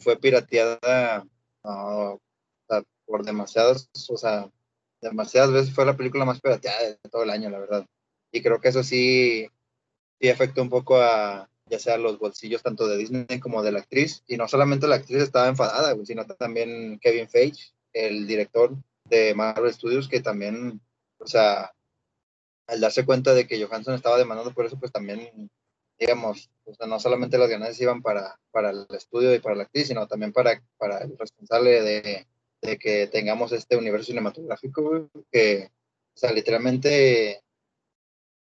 fue 0.01 0.17
pirateada 0.17 1.25
por 3.05 3.23
demasiadas, 3.23 3.89
o 4.09 4.17
sea, 4.17 4.49
demasiadas 5.01 5.51
veces 5.51 5.73
fue 5.73 5.85
la 5.85 5.95
película 5.95 6.25
más 6.25 6.41
pirateada 6.41 6.81
de 6.81 6.97
todo 7.11 7.23
el 7.23 7.29
año, 7.29 7.49
la 7.49 7.59
verdad. 7.59 7.85
Y 8.31 8.41
creo 8.41 8.59
que 8.59 8.69
eso 8.69 8.83
sí, 8.83 9.47
sí 10.19 10.29
afectó 10.29 10.61
un 10.61 10.69
poco 10.69 10.97
a, 10.97 11.49
ya 11.67 11.79
sea 11.79 11.97
los 11.97 12.19
bolsillos 12.19 12.63
tanto 12.63 12.87
de 12.87 12.97
Disney 12.97 13.39
como 13.39 13.63
de 13.63 13.71
la 13.71 13.79
actriz. 13.79 14.23
Y 14.27 14.37
no 14.37 14.47
solamente 14.47 14.87
la 14.87 14.95
actriz 14.95 15.21
estaba 15.21 15.47
enfadada, 15.47 15.95
sino 16.05 16.25
también 16.25 16.99
Kevin 16.99 17.29
Feige, 17.29 17.73
el 17.93 18.27
director, 18.27 18.75
de 19.05 19.33
Marvel 19.33 19.73
Studios 19.73 20.07
que 20.09 20.21
también, 20.21 20.81
o 21.19 21.27
sea, 21.27 21.71
al 22.67 22.81
darse 22.81 23.05
cuenta 23.05 23.33
de 23.33 23.47
que 23.47 23.63
Johansson 23.63 23.95
estaba 23.95 24.17
demandando 24.17 24.53
por 24.53 24.65
eso, 24.65 24.79
pues 24.79 24.91
también, 24.91 25.49
digamos, 25.99 26.49
o 26.65 26.73
sea, 26.73 26.87
no 26.87 26.99
solamente 26.99 27.37
las 27.37 27.49
ganancias 27.49 27.81
iban 27.81 28.01
para, 28.01 28.39
para 28.51 28.71
el 28.71 28.87
estudio 28.89 29.33
y 29.33 29.39
para 29.39 29.55
la 29.55 29.63
actriz, 29.63 29.87
sino 29.87 30.07
también 30.07 30.33
para, 30.33 30.61
para 30.77 30.99
el 30.99 31.17
responsable 31.17 31.81
de, 31.81 32.27
de 32.61 32.77
que 32.77 33.07
tengamos 33.07 33.51
este 33.51 33.77
universo 33.77 34.07
cinematográfico, 34.07 35.09
que, 35.31 35.69
o 36.15 36.17
sea, 36.17 36.31
literalmente 36.31 37.43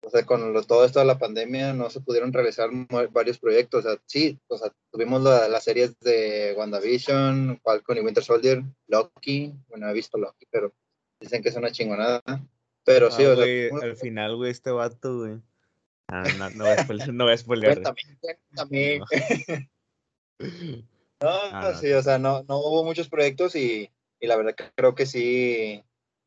o 0.08 0.10
sea, 0.10 0.24
con 0.24 0.64
todo 0.66 0.86
esto 0.86 1.00
de 1.00 1.04
la 1.04 1.18
pandemia 1.18 1.74
no 1.74 1.90
se 1.90 2.00
pudieron 2.00 2.32
realizar 2.32 2.70
varios 3.12 3.38
proyectos. 3.38 3.84
O 3.84 3.88
sea, 3.90 4.00
sí, 4.06 4.38
o 4.48 4.56
sea, 4.56 4.72
tuvimos 4.90 5.22
las 5.22 5.62
series 5.62 6.00
de 6.00 6.54
WandaVision, 6.56 7.60
Falcon 7.62 7.98
y 7.98 8.00
Winter 8.00 8.24
Soldier, 8.24 8.62
Loki. 8.86 9.52
Bueno, 9.68 9.86
he 9.86 9.92
visto 9.92 10.16
Loki, 10.16 10.46
pero 10.50 10.72
dicen 11.20 11.42
que 11.42 11.50
es 11.50 11.56
una 11.56 11.70
chingonada. 11.70 12.22
Pero 12.86 13.10
sí, 13.10 13.22
Ah, 13.22 13.32
o 13.32 13.36
sea, 13.36 13.88
al 13.90 13.96
final, 13.96 14.36
güey, 14.36 14.50
este 14.50 14.70
vato, 14.70 15.18
güey. 15.18 15.42
Ah, 16.08 16.24
no, 16.38 16.48
no 16.50 16.64
voy 16.64 16.72
a 16.72 16.82
spoiler, 16.82 17.12
no 17.12 17.24
voy 17.24 17.34
a 17.34 17.36
spoilear. 17.36 17.74
Cuéntame, 17.74 18.00
cuéntame. 18.20 18.98
No. 18.98 19.08
Ah, 21.20 21.74
sí, 21.74 21.92
o 21.92 22.00
sea, 22.00 22.16
no, 22.16 22.44
no 22.44 22.58
hubo 22.58 22.84
muchos 22.84 23.08
proyectos 23.08 23.56
y, 23.56 23.90
y 24.20 24.26
la 24.28 24.36
verdad 24.36 24.54
que 24.54 24.70
creo 24.76 24.94
que 24.94 25.04
sí 25.04 25.82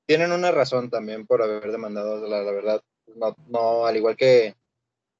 tienen 0.05 0.33
una 0.33 0.51
razón 0.51 0.89
también 0.89 1.25
por 1.25 1.41
haber 1.41 1.71
demandado, 1.71 2.27
la, 2.27 2.43
la 2.43 2.51
verdad. 2.51 2.83
No, 3.07 3.35
no, 3.47 3.85
al 3.85 3.97
igual 3.97 4.15
que 4.15 4.55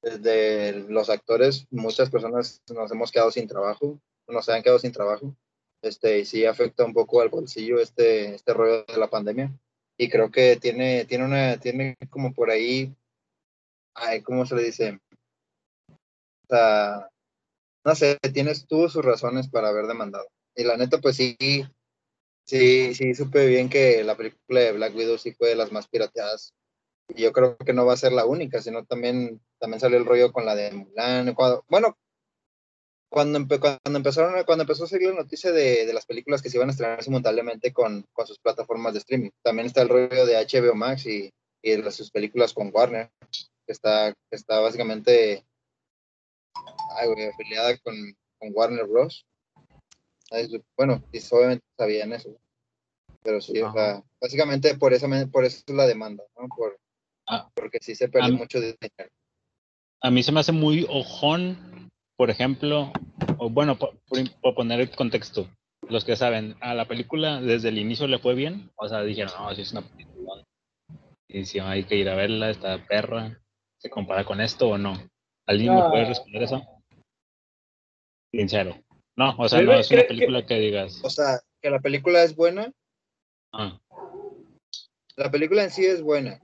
desde 0.02 0.72
los 0.88 1.10
actores, 1.10 1.66
muchas 1.70 2.10
personas 2.10 2.60
nos 2.72 2.90
hemos 2.90 3.12
quedado 3.12 3.30
sin 3.30 3.46
trabajo, 3.46 4.00
nos 4.26 4.48
han 4.48 4.62
quedado 4.62 4.78
sin 4.78 4.92
trabajo. 4.92 5.34
Este, 5.82 6.20
y 6.20 6.24
sí 6.24 6.46
afecta 6.46 6.84
un 6.84 6.92
poco 6.92 7.20
al 7.20 7.28
bolsillo 7.28 7.80
este, 7.80 8.34
este 8.34 8.54
rollo 8.54 8.84
de 8.84 8.96
la 8.96 9.10
pandemia. 9.10 9.52
Y 9.98 10.08
creo 10.08 10.30
que 10.30 10.56
tiene, 10.56 11.04
tiene 11.04 11.24
una, 11.24 11.58
tiene 11.58 11.96
como 12.10 12.32
por 12.32 12.50
ahí, 12.50 12.94
ay, 13.94 14.22
¿cómo 14.22 14.46
se 14.46 14.56
le 14.56 14.64
dice? 14.64 15.00
O 15.88 16.46
sea, 16.48 17.08
no 17.84 17.94
sé, 17.94 18.18
tienes, 18.32 18.66
tuvo 18.66 18.88
sus 18.88 19.04
razones 19.04 19.48
para 19.48 19.68
haber 19.68 19.86
demandado. 19.86 20.26
Y 20.54 20.64
la 20.64 20.76
neta, 20.76 20.98
pues 20.98 21.16
sí, 21.16 21.36
sí, 22.46 22.94
sí, 22.94 23.14
supe 23.14 23.46
bien 23.46 23.68
que 23.68 24.04
la 24.04 24.16
película 24.16 24.60
de 24.60 24.72
Black 24.72 24.94
Widow 24.94 25.18
sí 25.18 25.32
fue 25.32 25.48
de 25.50 25.56
las 25.56 25.72
más 25.72 25.88
pirateadas. 25.88 26.54
Y 27.14 27.22
yo 27.22 27.32
creo 27.32 27.56
que 27.56 27.72
no 27.72 27.84
va 27.86 27.94
a 27.94 27.96
ser 27.96 28.12
la 28.12 28.24
única, 28.26 28.60
sino 28.62 28.84
también, 28.84 29.40
también 29.58 29.80
salió 29.80 29.98
el 29.98 30.06
rollo 30.06 30.32
con 30.32 30.44
la 30.46 30.54
de 30.54 30.72
Mulan. 30.72 31.34
cuando- 31.34 31.64
bueno, 31.68 31.96
cuando, 33.10 33.38
empe- 33.38 33.60
cuando 33.60 33.98
empezaron, 33.98 34.42
cuando 34.44 34.62
empezó 34.62 34.84
a 34.84 34.86
salir 34.88 35.10
la 35.10 35.16
noticia 35.16 35.52
de, 35.52 35.84
de 35.84 35.92
las 35.92 36.06
películas 36.06 36.40
que 36.40 36.48
se 36.48 36.56
iban 36.56 36.68
a 36.68 36.72
estrenar 36.72 37.02
simultáneamente 37.04 37.72
con, 37.72 38.06
con 38.12 38.26
sus 38.26 38.38
plataformas 38.38 38.94
de 38.94 39.00
streaming. 39.00 39.30
También 39.42 39.66
está 39.66 39.82
el 39.82 39.90
rollo 39.90 40.24
de 40.24 40.36
HBO 40.36 40.74
Max 40.74 41.04
y, 41.06 41.30
y 41.62 41.76
de 41.76 41.90
sus 41.92 42.10
películas 42.10 42.54
con 42.54 42.70
Warner, 42.72 43.10
que 43.66 43.72
está, 43.72 44.12
que 44.30 44.36
está 44.36 44.60
básicamente 44.60 45.44
ay, 46.98 47.08
güey, 47.08 47.26
afiliada 47.28 47.76
con, 47.78 47.94
con 48.38 48.50
Warner 48.54 48.86
Bros. 48.86 49.26
Bueno, 50.76 51.02
y 51.12 51.18
obviamente 51.30 51.64
sabían 51.76 52.12
eso. 52.14 52.34
Pero 53.22 53.40
sí, 53.40 53.60
o 53.60 53.72
sea, 53.72 54.02
básicamente 54.20 54.74
por 54.76 54.92
eso, 54.94 55.06
me- 55.06 55.26
por 55.26 55.44
eso 55.44 55.62
es 55.66 55.74
la 55.74 55.86
demanda, 55.86 56.24
¿no? 56.38 56.48
Por, 56.48 56.78
Ah. 57.32 57.50
porque 57.54 57.78
sí 57.80 57.94
se 57.94 58.08
perdió 58.08 58.34
Ah. 58.34 58.38
mucho 58.38 58.60
dinero. 58.60 58.78
A 60.02 60.10
mí 60.10 60.22
se 60.22 60.32
me 60.32 60.40
hace 60.40 60.52
muy 60.52 60.84
ojón, 60.88 61.90
por 62.16 62.30
ejemplo, 62.30 62.92
o 63.38 63.48
bueno, 63.50 63.78
por, 63.78 63.96
por- 64.08 64.40
por 64.40 64.54
poner 64.54 64.80
el 64.80 64.90
contexto, 64.90 65.48
los 65.88 66.04
que 66.04 66.16
saben, 66.16 66.56
a 66.60 66.74
la 66.74 66.86
película 66.86 67.40
desde 67.40 67.68
el 67.68 67.78
inicio 67.78 68.06
le 68.06 68.18
fue 68.18 68.34
bien, 68.34 68.70
o 68.76 68.88
sea, 68.88 69.02
dijeron, 69.02 69.32
no, 69.38 69.54
sí 69.54 69.62
es 69.62 69.72
una 69.72 69.82
película, 69.82 70.44
y 71.28 71.44
si 71.44 71.58
hay 71.60 71.84
que 71.84 71.96
ir 71.96 72.08
a 72.08 72.14
verla, 72.16 72.50
esta 72.50 72.84
perra, 72.86 73.40
¿se 73.78 73.90
compara 73.90 74.24
con 74.24 74.40
esto 74.40 74.68
o 74.68 74.78
no? 74.78 74.94
¿Alguien 75.46 75.74
me 75.74 75.80
No. 75.80 75.90
puede 75.90 76.04
responder 76.06 76.42
eso? 76.42 76.62
Sincero. 78.32 78.76
No, 79.16 79.34
o 79.38 79.48
sea, 79.48 79.60
no 79.62 79.72
es 79.74 79.90
una 79.90 80.02
película 80.04 80.46
que 80.46 80.58
digas, 80.58 81.00
O 81.04 81.10
sea, 81.10 81.40
que 81.60 81.68
la 81.70 81.80
película 81.80 82.22
es 82.22 82.34
buena, 82.34 82.72
ah, 83.52 83.78
la 85.16 85.30
película 85.30 85.62
en 85.64 85.70
sí 85.70 85.84
es 85.84 86.02
buena, 86.02 86.40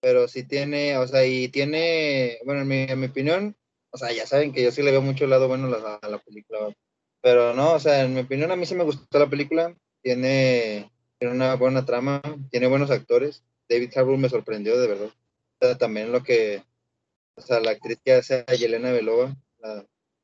pero 0.00 0.28
sí 0.28 0.44
tiene, 0.44 0.96
o 0.98 1.06
sea, 1.06 1.26
y 1.26 1.48
tiene, 1.48 2.38
bueno, 2.44 2.62
en 2.62 2.68
mi, 2.68 2.82
en 2.82 3.00
mi 3.00 3.06
opinión, 3.06 3.56
o 3.90 3.98
sea, 3.98 4.12
ya 4.12 4.26
saben 4.26 4.52
que 4.52 4.62
yo 4.62 4.72
sí 4.72 4.82
le 4.82 4.90
veo 4.90 5.02
mucho 5.02 5.26
lado 5.26 5.48
bueno 5.48 5.66
a 5.66 5.78
la, 6.02 6.08
la 6.08 6.18
película, 6.18 6.74
pero 7.20 7.54
no, 7.54 7.74
o 7.74 7.80
sea, 7.80 8.02
en 8.04 8.14
mi 8.14 8.20
opinión 8.20 8.50
a 8.50 8.56
mí 8.56 8.66
sí 8.66 8.74
me 8.74 8.84
gustó 8.84 9.18
la 9.18 9.28
película, 9.28 9.74
tiene, 10.02 10.90
tiene 11.18 11.34
una 11.34 11.54
buena 11.56 11.84
trama, 11.84 12.22
tiene 12.50 12.66
buenos 12.66 12.90
actores, 12.90 13.44
David 13.68 13.92
Harbour 13.96 14.18
me 14.18 14.28
sorprendió 14.28 14.80
de 14.80 14.88
verdad, 14.88 15.08
o 15.08 15.66
sea, 15.66 15.78
también 15.78 16.12
lo 16.12 16.22
que, 16.22 16.62
o 17.36 17.40
sea, 17.40 17.60
la 17.60 17.72
actriz 17.72 17.98
que 18.04 18.14
hace 18.14 18.44
a 18.46 18.54
Yelena 18.54 18.92
Belova, 18.92 19.36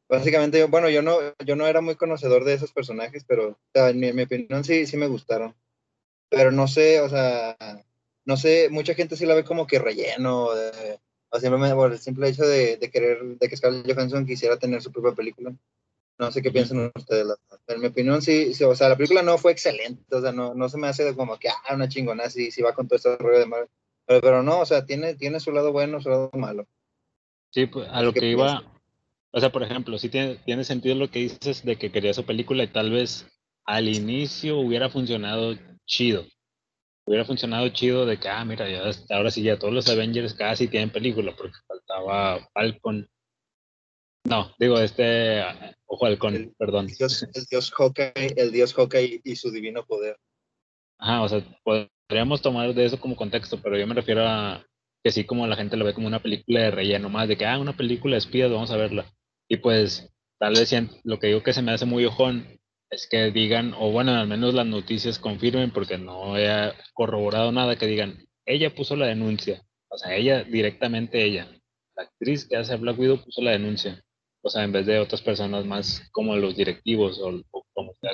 básicamente, 0.08 0.58
yo, 0.58 0.68
bueno, 0.68 0.88
yo 0.88 1.02
no, 1.02 1.18
yo 1.44 1.56
no 1.56 1.66
era 1.66 1.80
muy 1.80 1.96
conocedor 1.96 2.44
de 2.44 2.54
esos 2.54 2.72
personajes, 2.72 3.24
pero 3.26 3.58
en 3.74 3.98
mi, 3.98 4.08
en 4.08 4.16
mi 4.16 4.22
opinión 4.22 4.64
sí, 4.64 4.86
sí 4.86 4.96
me 4.96 5.08
gustaron. 5.08 5.54
Pero 6.28 6.50
no 6.50 6.66
sé, 6.66 7.00
o 7.00 7.08
sea, 7.08 7.56
no 8.26 8.36
sé, 8.36 8.68
mucha 8.70 8.94
gente 8.94 9.16
sí 9.16 9.24
la 9.24 9.34
ve 9.34 9.44
como 9.44 9.66
que 9.66 9.78
relleno, 9.78 10.52
de- 10.54 10.98
o 11.30 11.40
simplemente 11.40 11.74
por 11.74 11.92
el 11.92 11.98
simple 11.98 12.28
hecho 12.28 12.44
de, 12.44 12.76
de 12.76 12.90
querer, 12.90 13.22
de 13.24 13.48
que 13.48 13.56
Scarlett 13.56 13.92
Johansson 13.92 14.26
quisiera 14.26 14.58
tener 14.58 14.82
su 14.82 14.92
propia 14.92 15.12
película. 15.12 15.54
No 16.18 16.32
sé 16.32 16.40
qué 16.40 16.50
piensan 16.50 16.90
ustedes. 16.94 17.26
En 17.66 17.80
mi 17.80 17.88
opinión, 17.88 18.22
sí, 18.22 18.54
sí, 18.54 18.64
o 18.64 18.74
sea, 18.74 18.88
la 18.88 18.96
película 18.96 19.22
no 19.22 19.36
fue 19.38 19.52
excelente, 19.52 20.02
o 20.14 20.20
sea, 20.20 20.32
no, 20.32 20.54
no 20.54 20.68
se 20.68 20.78
me 20.78 20.86
hace 20.86 21.04
de 21.04 21.14
como 21.14 21.38
que, 21.38 21.48
ah, 21.48 21.74
una 21.74 21.88
chingona, 21.88 22.30
sí, 22.30 22.50
sí 22.50 22.62
va 22.62 22.74
con 22.74 22.86
todo 22.88 22.96
este 22.96 23.16
rollo 23.16 23.38
de 23.38 23.46
Marvel. 23.46 23.68
Pero, 24.06 24.20
pero 24.20 24.42
no, 24.42 24.60
o 24.60 24.66
sea, 24.66 24.86
tiene, 24.86 25.14
tiene 25.14 25.40
su 25.40 25.52
lado 25.52 25.72
bueno, 25.72 26.00
su 26.00 26.08
lado 26.08 26.30
malo. 26.34 26.66
Sí, 27.50 27.66
pues, 27.66 27.88
a 27.90 28.02
lo 28.02 28.12
que 28.12 28.20
piensa. 28.20 28.62
iba, 28.62 28.80
o 29.32 29.40
sea, 29.40 29.50
por 29.52 29.62
ejemplo, 29.62 29.98
sí 29.98 30.08
tiene, 30.08 30.36
tiene 30.36 30.64
sentido 30.64 30.94
lo 30.94 31.10
que 31.10 31.18
dices 31.18 31.64
de 31.64 31.76
que 31.76 31.92
quería 31.92 32.14
su 32.14 32.24
película 32.24 32.64
y 32.64 32.68
tal 32.68 32.90
vez 32.90 33.26
al 33.64 33.88
inicio 33.88 34.58
hubiera 34.58 34.88
funcionado 34.88 35.54
chido. 35.86 36.24
Hubiera 37.06 37.24
funcionado 37.24 37.68
chido 37.68 38.04
de 38.04 38.18
que, 38.18 38.28
ah, 38.28 38.44
mira, 38.44 38.68
ya 38.68 38.84
hasta 38.88 39.16
ahora 39.16 39.30
sí 39.30 39.42
ya 39.42 39.58
todos 39.58 39.72
los 39.72 39.88
Avengers 39.88 40.34
casi 40.34 40.66
tienen 40.66 40.90
película 40.90 41.34
porque 41.36 41.54
faltaba 41.66 42.48
Falcon. 42.52 43.08
No, 44.24 44.52
digo, 44.58 44.80
este, 44.80 45.40
ah, 45.40 45.72
ojo 45.86 46.06
halcón, 46.06 46.34
El- 46.34 46.52
perdón. 46.58 46.88
El 46.88 46.96
dios, 46.96 47.22
el 47.32 47.44
dios 47.44 47.70
Hawkeye, 47.70 48.34
el 48.36 48.50
dios 48.50 48.74
Hawkeye 48.74 49.20
y 49.22 49.36
su 49.36 49.52
divino 49.52 49.84
poder. 49.86 50.16
Ajá, 50.98 51.22
o 51.22 51.28
sea, 51.28 51.44
podríamos 51.62 52.42
tomar 52.42 52.74
de 52.74 52.84
eso 52.84 52.98
como 52.98 53.14
contexto, 53.14 53.60
pero 53.62 53.78
yo 53.78 53.86
me 53.86 53.94
refiero 53.94 54.26
a 54.26 54.66
que 55.04 55.12
sí 55.12 55.24
como 55.24 55.46
la 55.46 55.54
gente 55.54 55.76
lo 55.76 55.84
ve 55.84 55.94
como 55.94 56.08
una 56.08 56.20
película 56.22 56.60
de 56.60 56.70
relleno, 56.72 57.08
más 57.08 57.28
de 57.28 57.36
que, 57.36 57.46
ah, 57.46 57.60
una 57.60 57.76
película 57.76 58.14
de 58.14 58.18
espías, 58.18 58.50
vamos 58.50 58.72
a 58.72 58.76
verla. 58.76 59.06
Y 59.48 59.58
pues, 59.58 60.12
tal 60.40 60.54
vez 60.54 60.74
lo 61.04 61.20
que 61.20 61.28
digo 61.28 61.44
que 61.44 61.52
se 61.52 61.62
me 61.62 61.70
hace 61.70 61.84
muy 61.84 62.04
ojón 62.04 62.58
es 62.90 63.06
que 63.10 63.30
digan, 63.30 63.74
o 63.78 63.90
bueno, 63.90 64.12
al 64.12 64.28
menos 64.28 64.54
las 64.54 64.66
noticias 64.66 65.18
confirmen, 65.18 65.70
porque 65.72 65.98
no 65.98 66.36
he 66.38 66.72
corroborado 66.94 67.52
nada, 67.52 67.76
que 67.76 67.86
digan, 67.86 68.18
ella 68.44 68.74
puso 68.74 68.96
la 68.96 69.06
denuncia. 69.06 69.62
O 69.88 69.98
sea, 69.98 70.14
ella, 70.14 70.44
directamente 70.44 71.22
ella. 71.24 71.48
La 71.96 72.04
actriz 72.04 72.46
que 72.48 72.56
hace 72.56 72.74
a 72.74 72.76
Black 72.76 72.98
Widow 72.98 73.24
puso 73.24 73.42
la 73.42 73.52
denuncia. 73.52 74.02
O 74.42 74.48
sea, 74.50 74.62
en 74.64 74.72
vez 74.72 74.86
de 74.86 74.98
otras 75.00 75.22
personas 75.22 75.64
más 75.64 76.08
como 76.12 76.36
los 76.36 76.56
directivos 76.56 77.18
o, 77.20 77.42
o 77.50 77.66
como 77.72 77.92
sea, 78.00 78.12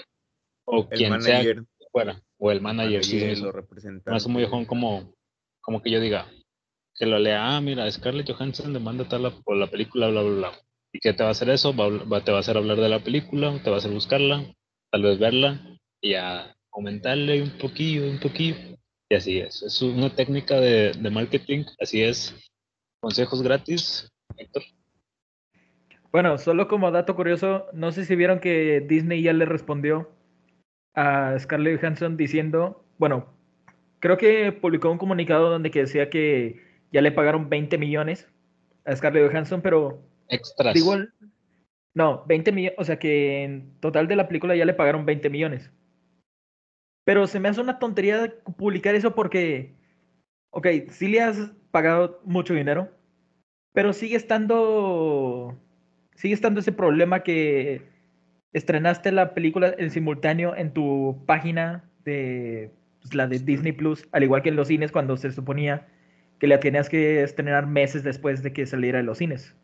o 0.65 0.89
El 0.91 0.97
quien 0.97 1.21
sea 1.21 1.35
manager, 1.39 1.65
que 1.79 1.87
fuera, 1.91 2.23
o 2.39 2.51
el 2.51 2.61
manager, 2.61 3.05
sí, 3.05 3.21
manager, 3.21 3.53
representantes. 3.55 4.15
hace 4.15 4.29
muy 4.29 4.45
ojón 4.45 4.65
como, 4.65 5.15
como 5.61 5.83
que 5.83 5.91
yo 5.91 6.01
diga, 6.01 6.27
que 6.95 7.05
lo 7.07 7.19
lea, 7.19 7.57
ah, 7.57 7.61
mira, 7.61 7.91
Scarlett 7.91 8.31
Johansson 8.31 8.73
demanda 8.73 9.07
tal 9.09 9.25
la- 9.25 9.31
por 9.31 9.57
la 9.57 9.67
película, 9.67 10.09
bla, 10.09 10.23
bla, 10.23 10.33
bla. 10.37 10.53
¿Y 10.93 11.01
qué 11.01 11.13
te 11.13 11.23
va 11.23 11.31
a 11.31 11.33
hacer 11.33 11.51
eso? 11.51 11.75
Va, 11.75 11.89
va- 11.89 12.23
te 12.25 12.31
va 12.31 12.39
a 12.39 12.41
hacer 12.41 12.57
hablar 12.57 12.79
de 12.79 12.89
la 12.89 13.01
película, 13.01 13.61
te 13.63 13.69
va 13.71 13.77
a 13.77 13.79
hacer 13.79 13.91
buscarla, 13.91 14.45
tal 14.93 15.03
vez 15.03 15.19
verla 15.19 15.59
y 16.01 16.15
a 16.15 16.55
aumentarle 16.71 17.43
un 17.43 17.51
poquillo, 17.59 18.09
un 18.09 18.21
poquillo. 18.21 18.57
Y 19.09 19.15
así 19.15 19.39
es. 19.39 19.63
Es 19.63 19.83
una 19.83 20.15
técnica 20.15 20.61
de, 20.61 20.93
de 20.93 21.11
marketing, 21.11 21.65
así 21.81 22.03
es. 22.03 22.35
Consejos 23.01 23.43
gratis, 23.43 24.09
Héctor. 24.37 24.63
Bueno, 26.13 26.37
solo 26.37 26.69
como 26.69 26.91
dato 26.91 27.17
curioso, 27.17 27.67
no 27.73 27.91
sé 27.91 28.05
si 28.05 28.17
vieron 28.17 28.39
que 28.39 28.85
Disney 28.87 29.23
ya 29.23 29.33
le 29.33 29.47
respondió 29.47 30.11
a 30.95 31.39
Scarlett 31.39 31.81
Johansson 31.81 32.19
diciendo, 32.19 32.85
bueno, 32.99 33.27
creo 33.99 34.19
que 34.19 34.53
publicó 34.53 34.91
un 34.91 34.99
comunicado 34.99 35.49
donde 35.49 35.71
que 35.71 35.81
decía 35.81 36.11
que 36.11 36.61
ya 36.93 37.01
le 37.01 37.13
pagaron 37.13 37.49
20 37.49 37.79
millones 37.79 38.29
a 38.85 38.95
Scarlett 38.95 39.31
Johansson, 39.31 39.63
pero 39.63 40.03
Extras. 40.29 40.75
digo, 40.75 40.97
no, 41.95 42.25
20 42.27 42.53
millones, 42.53 42.79
o 42.79 42.85
sea 42.85 42.99
que 42.99 43.45
en 43.45 43.79
total 43.81 44.09
de 44.09 44.17
la 44.17 44.29
película 44.29 44.57
ya 44.57 44.65
le 44.65 44.75
pagaron 44.75 45.07
20 45.07 45.29
millones. 45.31 45.71
Pero 47.05 47.27
se 47.27 47.41
me 47.41 47.49
hace 47.49 47.61
una 47.61 47.79
tontería 47.79 48.33
publicar 48.57 48.95
eso 48.95 49.15
porque, 49.15 49.75
ok, 50.51 50.67
sí 50.89 51.09
le 51.09 51.21
has 51.21 51.53
pagado 51.71 52.21
mucho 52.25 52.55
dinero, 52.55 52.91
pero 53.73 53.93
sigue 53.93 54.17
estando, 54.17 55.59
sigue 56.15 56.35
estando 56.35 56.61
ese 56.61 56.73
problema 56.73 57.23
que 57.23 57.83
estrenaste 58.53 59.13
la 59.13 59.35
película 59.35 59.75
en 59.77 59.91
simultáneo 59.91 60.55
en 60.57 60.73
tu 60.73 61.25
página 61.27 61.91
de 62.05 62.71
pues, 63.01 63.15
la 63.15 63.27
de 63.27 63.39
Disney 63.39 63.73
Plus, 63.73 64.09
al 64.13 64.23
igual 64.23 64.43
que 64.43 64.51
en 64.51 64.57
los 64.57 64.69
cines 64.69 64.93
cuando 64.93 65.17
se 65.17 65.33
suponía 65.33 65.89
que 66.39 66.47
la 66.47 66.61
tenías 66.61 66.89
que 66.89 67.23
estrenar 67.23 67.67
meses 67.67 68.03
después 68.03 68.43
de 68.43 68.53
que 68.53 68.67
saliera 68.67 69.01
en 69.01 69.07
los 69.07 69.19
cines. 69.19 69.57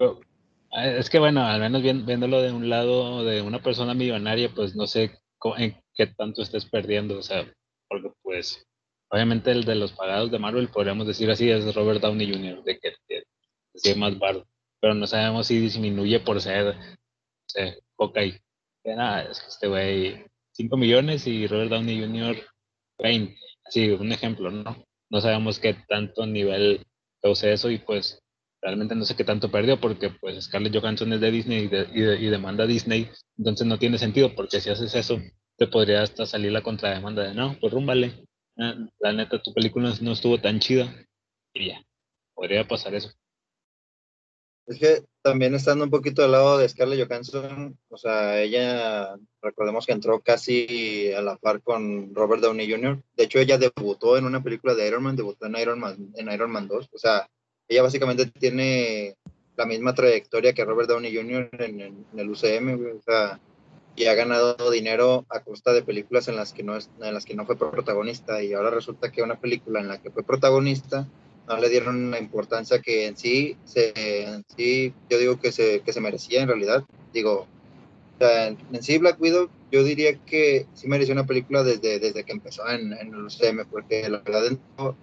Eh, 0.00 0.96
Es 0.98 1.10
que 1.10 1.18
bueno, 1.18 1.44
al 1.44 1.60
menos 1.60 1.82
viéndolo 1.82 2.42
de 2.42 2.52
un 2.52 2.68
lado 2.68 3.24
de 3.24 3.42
una 3.42 3.60
persona 3.60 3.94
millonaria, 3.94 4.50
pues 4.54 4.74
no 4.76 4.86
sé 4.86 5.18
en 5.56 5.76
qué 5.94 6.06
tanto 6.06 6.42
estés 6.42 6.66
perdiendo, 6.66 7.18
o 7.18 7.22
sea, 7.22 7.50
porque 7.88 8.10
pues 8.22 8.66
obviamente 9.10 9.50
el 9.50 9.64
de 9.64 9.76
los 9.76 9.92
pagados 9.92 10.30
de 10.30 10.38
Marvel, 10.38 10.68
podríamos 10.68 11.06
decir 11.06 11.30
así, 11.30 11.50
es 11.50 11.74
Robert 11.74 12.00
Downey 12.00 12.32
Jr., 12.32 12.62
de 12.64 12.78
que, 12.78 12.92
es 13.74 13.96
más 13.96 14.18
barato, 14.18 14.46
pero 14.80 14.94
no 14.94 15.06
sabemos 15.06 15.46
si 15.46 15.58
disminuye 15.58 16.20
por 16.20 16.40
ser, 16.40 16.76
no 17.98 18.96
nada, 18.96 19.22
es 19.22 19.40
que 19.40 19.48
este 19.48 19.68
güey 19.68 20.24
5 20.52 20.76
millones 20.76 21.26
y 21.26 21.46
Robert 21.46 21.70
Downey 21.70 22.00
Jr. 22.00 22.36
20. 22.98 23.36
Sí, 23.70 23.90
un 23.90 24.12
ejemplo, 24.12 24.50
¿no? 24.50 24.84
No 25.10 25.20
sabemos 25.20 25.58
qué 25.58 25.74
tanto 25.88 26.26
nivel 26.26 26.84
causa 27.22 27.50
eso 27.50 27.70
y 27.70 27.78
pues 27.78 28.20
realmente 28.60 28.94
no 28.94 29.04
sé 29.04 29.16
qué 29.16 29.24
tanto 29.24 29.50
perdió 29.50 29.80
porque 29.80 30.10
pues 30.10 30.42
Scarlett 30.44 30.76
Johansson 30.76 31.12
es 31.12 31.20
de 31.20 31.30
Disney 31.30 31.70
y, 31.94 32.26
demanda 32.28 32.64
a 32.64 32.66
Disney, 32.66 33.10
entonces 33.36 33.66
no 33.66 33.78
tiene 33.78 33.98
sentido 33.98 34.34
porque 34.34 34.60
si 34.60 34.70
haces 34.70 34.94
eso 34.94 35.20
te 35.56 35.66
podría 35.66 36.02
hasta 36.02 36.26
salir 36.26 36.52
la 36.52 36.62
contrademanda 36.62 37.24
de 37.24 37.34
no, 37.34 37.56
pues 37.60 37.72
rúmbale, 37.72 38.26
ah, 38.58 38.74
la 39.00 39.12
neta 39.12 39.42
tu 39.42 39.52
película 39.52 39.92
no 40.00 40.12
estuvo 40.12 40.40
tan 40.40 40.60
chida 40.60 40.94
y 41.52 41.68
ya, 41.68 41.84
podría 42.34 42.66
pasar 42.66 42.94
eso. 42.94 43.10
Es 44.68 44.78
que 44.78 45.02
también 45.22 45.54
estando 45.54 45.84
un 45.84 45.90
poquito 45.90 46.22
al 46.22 46.32
lado 46.32 46.58
de 46.58 46.68
Scarlett 46.68 47.08
Johansson, 47.08 47.78
o 47.88 47.96
sea, 47.96 48.38
ella, 48.38 49.16
recordemos 49.40 49.86
que 49.86 49.92
entró 49.92 50.20
casi 50.20 51.10
a 51.12 51.22
la 51.22 51.36
par 51.36 51.62
con 51.62 52.14
Robert 52.14 52.42
Downey 52.42 52.70
Jr. 52.70 53.02
De 53.16 53.24
hecho, 53.24 53.38
ella 53.38 53.56
debutó 53.56 54.18
en 54.18 54.26
una 54.26 54.42
película 54.42 54.74
de 54.74 54.86
Iron 54.86 55.02
Man, 55.02 55.16
debutó 55.16 55.46
en 55.46 55.56
Iron 55.56 55.80
Man, 55.80 56.12
en 56.16 56.30
Iron 56.30 56.50
Man 56.50 56.68
2. 56.68 56.90
O 56.92 56.98
sea, 56.98 57.26
ella 57.68 57.82
básicamente 57.82 58.26
tiene 58.26 59.16
la 59.56 59.66
misma 59.66 59.94
trayectoria 59.94 60.52
que 60.52 60.64
Robert 60.64 60.88
Downey 60.88 61.14
Jr. 61.14 61.50
en, 61.58 62.06
el 62.16 62.30
UCM, 62.30 62.96
o 62.96 63.02
sea, 63.02 63.40
y 63.96 64.06
ha 64.06 64.14
ganado 64.14 64.70
dinero 64.70 65.26
a 65.28 65.40
costa 65.40 65.72
de 65.72 65.82
películas 65.82 66.28
en 66.28 66.36
las 66.36 66.52
que 66.52 66.62
no 66.62 66.76
es, 66.76 66.88
en 67.02 67.12
las 67.12 67.24
que 67.24 67.34
no 67.34 67.44
fue 67.44 67.58
protagonista 67.58 68.42
y 68.42 68.52
ahora 68.52 68.70
resulta 68.70 69.10
que 69.10 69.22
una 69.22 69.40
película 69.40 69.80
en 69.80 69.88
la 69.88 70.00
que 70.00 70.10
fue 70.10 70.22
protagonista 70.22 71.08
no 71.48 71.56
le 71.58 71.68
dieron 71.68 72.10
la 72.12 72.18
importancia 72.20 72.80
que 72.80 73.06
en 73.06 73.16
sí, 73.16 73.56
se, 73.64 74.22
en 74.22 74.44
sí 74.56 74.94
yo 75.10 75.18
digo 75.18 75.40
que 75.40 75.50
se, 75.50 75.80
que 75.80 75.92
se 75.92 76.00
merecía 76.00 76.42
en 76.42 76.48
realidad. 76.48 76.84
Digo, 77.12 77.48
en, 78.20 78.82
sí 78.82 78.98
Black 78.98 79.20
Widow 79.20 79.48
yo 79.72 79.82
diría 79.82 80.16
que 80.24 80.66
sí 80.74 80.86
mereció 80.86 81.14
una 81.14 81.26
película 81.26 81.64
desde, 81.64 81.98
desde 81.98 82.24
que 82.24 82.32
empezó 82.32 82.68
en, 82.68 82.92
en 82.92 83.08
el 83.08 83.24
UCM, 83.24 83.66
porque 83.68 84.08
la 84.08 84.18
verdad, 84.18 84.56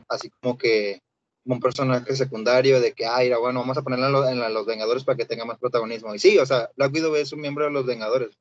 así 0.08 0.30
como 0.40 0.58
que 0.58 1.02
un 1.46 1.60
personaje 1.60 2.16
secundario 2.16 2.82
de 2.82 2.94
que, 2.94 3.06
ah, 3.06 3.22
bueno, 3.40 3.60
vamos 3.60 3.78
a 3.78 3.84
ponerla 3.84 4.32
en, 4.32 4.54
Los 4.54 4.66
Vengadores 4.66 5.04
para 5.04 5.18
que 5.18 5.26
tenga 5.26 5.46
más 5.46 5.60
protagonismo. 5.60 6.14
Y 6.14 6.20
sí, 6.20 6.38
o 6.40 6.46
sea, 6.46 6.70
Black 6.76 6.94
Widow 6.94 7.16
es 7.16 7.32
un 7.32 7.42
miembro 7.42 7.66
de 7.66 7.72
Los 7.72 7.86
Vengadores, 7.86 8.38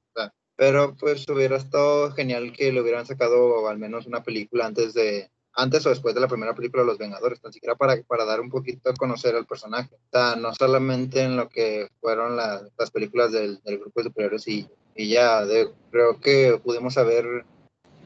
pero 0.57 0.95
pues 0.97 1.29
hubiera 1.29 1.57
estado 1.57 2.13
genial 2.13 2.53
que 2.53 2.73
le 2.73 2.81
hubieran 2.81 3.07
sacado 3.07 3.69
al 3.69 3.79
menos 3.79 4.07
una 4.07 4.23
película 4.23 4.67
antes 4.67 4.95
de, 4.95 5.31
antes 5.53 5.85
o 5.85 5.91
después 5.91 6.15
de 6.15 6.21
la 6.21 6.29
primera 6.29 6.55
película 6.55 6.83
de 6.83 6.87
Los 6.87 6.99
Vengadores, 6.99 7.41
tan 7.41 7.53
siquiera 7.53 7.75
para, 7.75 8.01
para 8.03 8.25
dar 8.25 8.41
un 8.41 8.51
poquito 8.51 8.91
a 8.91 8.95
conocer 8.95 9.35
al 9.37 9.47
personaje. 9.47 9.95
O 9.95 10.09
sea, 10.11 10.37
no 10.37 10.55
solamente 10.55 11.23
en 11.23 11.37
lo 11.37 11.49
que 11.49 11.89
fueron 12.01 12.37
las 12.37 12.91
películas 12.93 13.33
del, 13.33 13.61
grupo 13.65 14.01
de 14.01 14.05
superhéroes 14.05 14.49
y, 14.49 14.69
y 14.95 15.09
ya, 15.09 15.43
creo 15.91 16.21
que 16.21 16.61
pudimos 16.63 16.97
haber, 16.97 17.45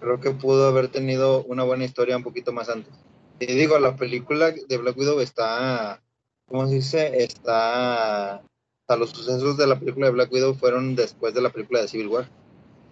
creo 0.00 0.20
que 0.20 0.30
pudo 0.30 0.68
haber 0.68 0.88
tenido 0.88 1.44
una 1.44 1.64
buena 1.64 1.84
historia 1.84 2.16
un 2.16 2.24
poquito 2.24 2.52
más 2.52 2.68
antes. 2.68 2.92
Y 3.40 3.46
digo, 3.46 3.78
la 3.78 3.96
película 3.96 4.50
de 4.50 4.76
Black 4.78 4.96
Widow 4.96 5.20
está, 5.20 6.02
¿cómo 6.46 6.66
se 6.66 6.74
dice? 6.74 7.22
Está, 7.22 8.42
o 8.86 8.96
los 8.96 9.10
sucesos 9.10 9.56
de 9.56 9.66
la 9.66 9.78
película 9.78 10.06
de 10.06 10.12
Black 10.12 10.32
Widow 10.32 10.54
fueron 10.54 10.96
después 10.96 11.34
de 11.34 11.42
la 11.42 11.50
película 11.50 11.80
de 11.80 11.88
Civil 11.88 12.08
War. 12.08 12.28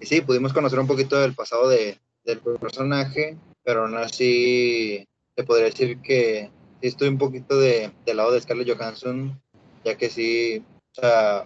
Y 0.01 0.07
sí, 0.07 0.21
pudimos 0.21 0.53
conocer 0.53 0.79
un 0.79 0.87
poquito 0.87 1.19
del 1.19 1.35
pasado 1.35 1.69
de, 1.69 1.99
del 2.25 2.41
personaje, 2.41 3.37
pero 3.65 3.83
aún 3.83 3.97
así 3.97 5.07
te 5.35 5.45
podría 5.45 5.67
decir 5.67 6.01
que 6.01 6.51
sí 6.81 6.89
estoy 6.89 7.09
un 7.09 7.19
poquito 7.19 7.59
de, 7.59 7.91
del 8.05 8.17
lado 8.19 8.33
de 8.33 8.41
Scarlett 8.41 8.77
Johansson, 8.77 9.41
ya 9.85 9.97
que 9.97 10.11
sí, 10.11 10.63
o 10.97 11.01
sea, 11.01 11.45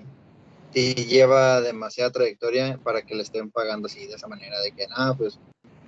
sí 0.73 0.95
lleva 0.95 1.61
demasiada 1.61 2.11
trayectoria 2.11 2.79
para 2.83 3.03
que 3.03 3.15
le 3.15 3.23
estén 3.23 3.51
pagando 3.51 3.87
así 3.87 4.07
de 4.07 4.15
esa 4.15 4.29
manera, 4.29 4.61
de 4.61 4.73
que, 4.73 4.87
ah, 4.91 5.15
pues, 5.17 5.39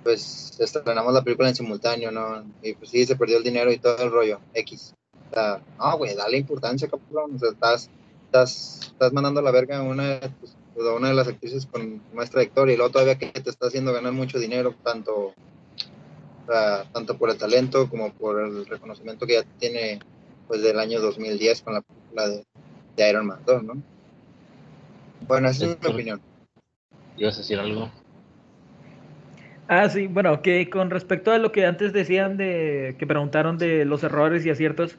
pues 0.03 0.57
estrenamos 0.59 1.13
la 1.13 1.23
película 1.23 1.49
en 1.49 1.55
simultáneo, 1.55 2.11
¿no? 2.11 2.43
Y 2.61 2.73
pues 2.73 2.91
sí, 2.91 3.05
se 3.05 3.15
perdió 3.15 3.37
el 3.37 3.43
dinero 3.43 3.71
y 3.71 3.77
todo 3.77 3.97
el 4.03 4.11
rollo, 4.11 4.39
X. 4.53 4.93
O 5.31 5.33
sea, 5.33 5.61
no, 5.79 5.97
güey, 5.97 6.15
dale 6.15 6.37
importancia, 6.37 6.87
cabrón. 6.87 7.35
O 7.35 7.39
sea, 7.39 7.49
estás, 7.49 7.89
estás, 8.25 8.79
estás 8.87 9.13
mandando 9.13 9.39
a 9.39 9.43
la 9.43 9.51
verga 9.51 9.77
a 9.77 9.83
una, 9.83 10.19
pues, 10.39 10.55
una 10.75 11.09
de 11.09 11.13
las 11.13 11.27
actrices 11.27 11.65
con 11.65 12.01
más 12.13 12.29
trayectoria 12.29 12.73
y 12.73 12.77
luego 12.77 12.91
todavía 12.91 13.17
que 13.17 13.27
te 13.27 13.49
está 13.49 13.67
haciendo 13.67 13.93
ganar 13.93 14.13
mucho 14.13 14.39
dinero, 14.39 14.75
tanto 14.83 15.33
tanto 16.91 17.17
por 17.17 17.29
el 17.29 17.37
talento 17.37 17.89
como 17.89 18.11
por 18.13 18.41
el 18.41 18.65
reconocimiento 18.65 19.25
que 19.25 19.33
ya 19.33 19.43
tiene 19.59 19.99
pues 20.47 20.61
del 20.61 20.79
año 20.79 20.99
2010 20.99 21.61
con 21.61 21.73
la 21.73 21.81
película 21.81 22.27
de, 22.27 23.09
Iron 23.09 23.27
Man 23.27 23.39
2, 23.45 23.63
¿no? 23.63 23.81
Bueno, 25.27 25.49
esa 25.49 25.65
es 25.65 25.81
mi 25.81 25.87
opinión. 25.89 26.21
¿Ibas 27.17 27.35
a 27.35 27.37
decir 27.39 27.59
algo? 27.59 27.89
Ah, 29.67 29.87
sí, 29.89 30.07
bueno, 30.07 30.41
que 30.41 30.69
con 30.69 30.89
respecto 30.89 31.31
a 31.31 31.37
lo 31.37 31.51
que 31.51 31.65
antes 31.65 31.93
decían 31.93 32.37
de 32.37 32.95
que 32.99 33.07
preguntaron 33.07 33.57
de 33.57 33.85
los 33.85 34.03
errores 34.03 34.45
y 34.45 34.49
aciertos, 34.49 34.97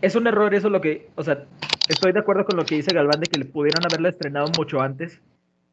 es 0.00 0.16
un 0.16 0.26
error 0.26 0.54
eso 0.54 0.70
lo 0.70 0.80
que, 0.80 1.10
o 1.16 1.22
sea, 1.22 1.44
estoy 1.88 2.12
de 2.12 2.20
acuerdo 2.20 2.44
con 2.44 2.56
lo 2.56 2.64
que 2.64 2.76
dice 2.76 2.94
Galván 2.94 3.20
de 3.20 3.26
que 3.26 3.38
le 3.38 3.44
pudieran 3.44 3.84
haberla 3.84 4.08
estrenado 4.08 4.46
mucho 4.56 4.80
antes. 4.80 5.20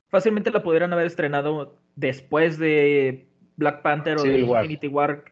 Fácilmente 0.09 0.51
la 0.51 0.61
pudieran 0.61 0.93
haber 0.93 1.07
estrenado 1.07 1.77
después 1.95 2.57
de 2.57 3.27
Black 3.55 3.81
Panther 3.81 4.17
o 4.17 4.23
de 4.23 4.39
Infinity 4.39 4.87
War. 4.87 5.23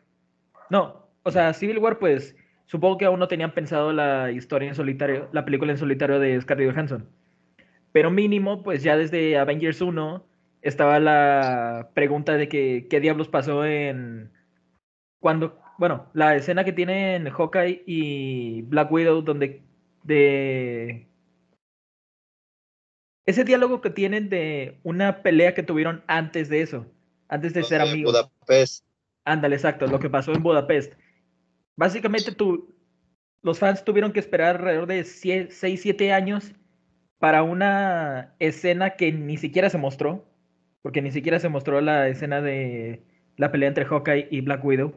No, 0.70 1.08
o 1.24 1.32
sea, 1.32 1.54
Civil 1.54 1.80
War, 1.80 2.00
pues 2.00 2.36
supongo 2.66 2.98
que 2.98 3.06
aún 3.06 3.20
no 3.20 3.28
tenían 3.28 3.54
pensado 3.54 3.92
la 3.92 4.32
historia 4.32 4.70
en 4.70 4.76
solitario, 4.76 5.28
la 5.34 5.44
película 5.44 5.72
en 5.72 5.78
solitario 5.78 6.20
de 6.20 6.40
Scarlett 6.40 6.72
Johansson. 6.74 7.10
Pero 7.92 8.10
mínimo, 8.10 8.64
pues 8.64 8.84
ya 8.84 8.96
desde 8.96 9.38
Avengers 9.38 9.82
1 9.82 10.31
estaba 10.62 11.00
la 11.00 11.92
pregunta 11.94 12.38
de 12.38 12.48
que 12.48 12.88
qué 12.90 13.00
diablos 13.00 13.28
pasó 13.28 13.66
en 13.66 14.32
cuando, 15.20 15.60
bueno, 15.78 16.10
la 16.14 16.36
escena 16.36 16.64
que 16.64 16.74
tienen 16.74 17.30
Hawkeye 17.30 17.84
y 17.86 18.62
Black 18.64 18.92
Widow 18.92 19.22
donde 19.22 19.64
de 20.04 21.08
ese 23.26 23.44
diálogo 23.44 23.82
que 23.82 23.92
tienen 23.92 24.30
de 24.30 24.80
una 24.84 25.22
pelea 25.22 25.54
que 25.54 25.64
tuvieron 25.64 26.04
antes 26.08 26.50
de 26.50 26.62
eso 26.62 26.88
antes 27.32 27.54
de 27.54 27.64
ser 27.64 27.82
amigos. 27.82 28.12
Budapest. 28.12 28.86
Ándale, 29.24 29.56
exacto, 29.56 29.88
lo 29.88 30.00
que 30.00 30.10
pasó 30.10 30.34
en 30.34 30.44
Budapest. 30.44 30.94
Básicamente 31.78 32.34
tú, 32.34 32.76
los 33.42 33.58
fans 33.58 33.84
tuvieron 33.84 34.12
que 34.12 34.20
esperar 34.20 34.58
alrededor 34.58 34.86
de 34.88 35.04
6, 35.06 35.50
7 35.50 36.14
años 36.14 36.52
para 37.20 37.42
una 37.44 38.36
escena 38.40 38.92
que 38.92 39.14
ni 39.14 39.38
siquiera 39.38 39.70
se 39.70 39.78
mostró, 39.78 40.26
porque 40.82 41.02
ni 41.02 41.12
siquiera 41.12 41.40
se 41.40 41.50
mostró 41.50 41.82
la 41.82 42.08
escena 42.08 42.42
de 42.42 43.04
la 43.38 43.52
pelea 43.52 43.70
entre 43.70 43.86
Hawkeye 43.86 44.28
y 44.32 44.42
Black 44.42 44.64
Widow. 44.64 44.94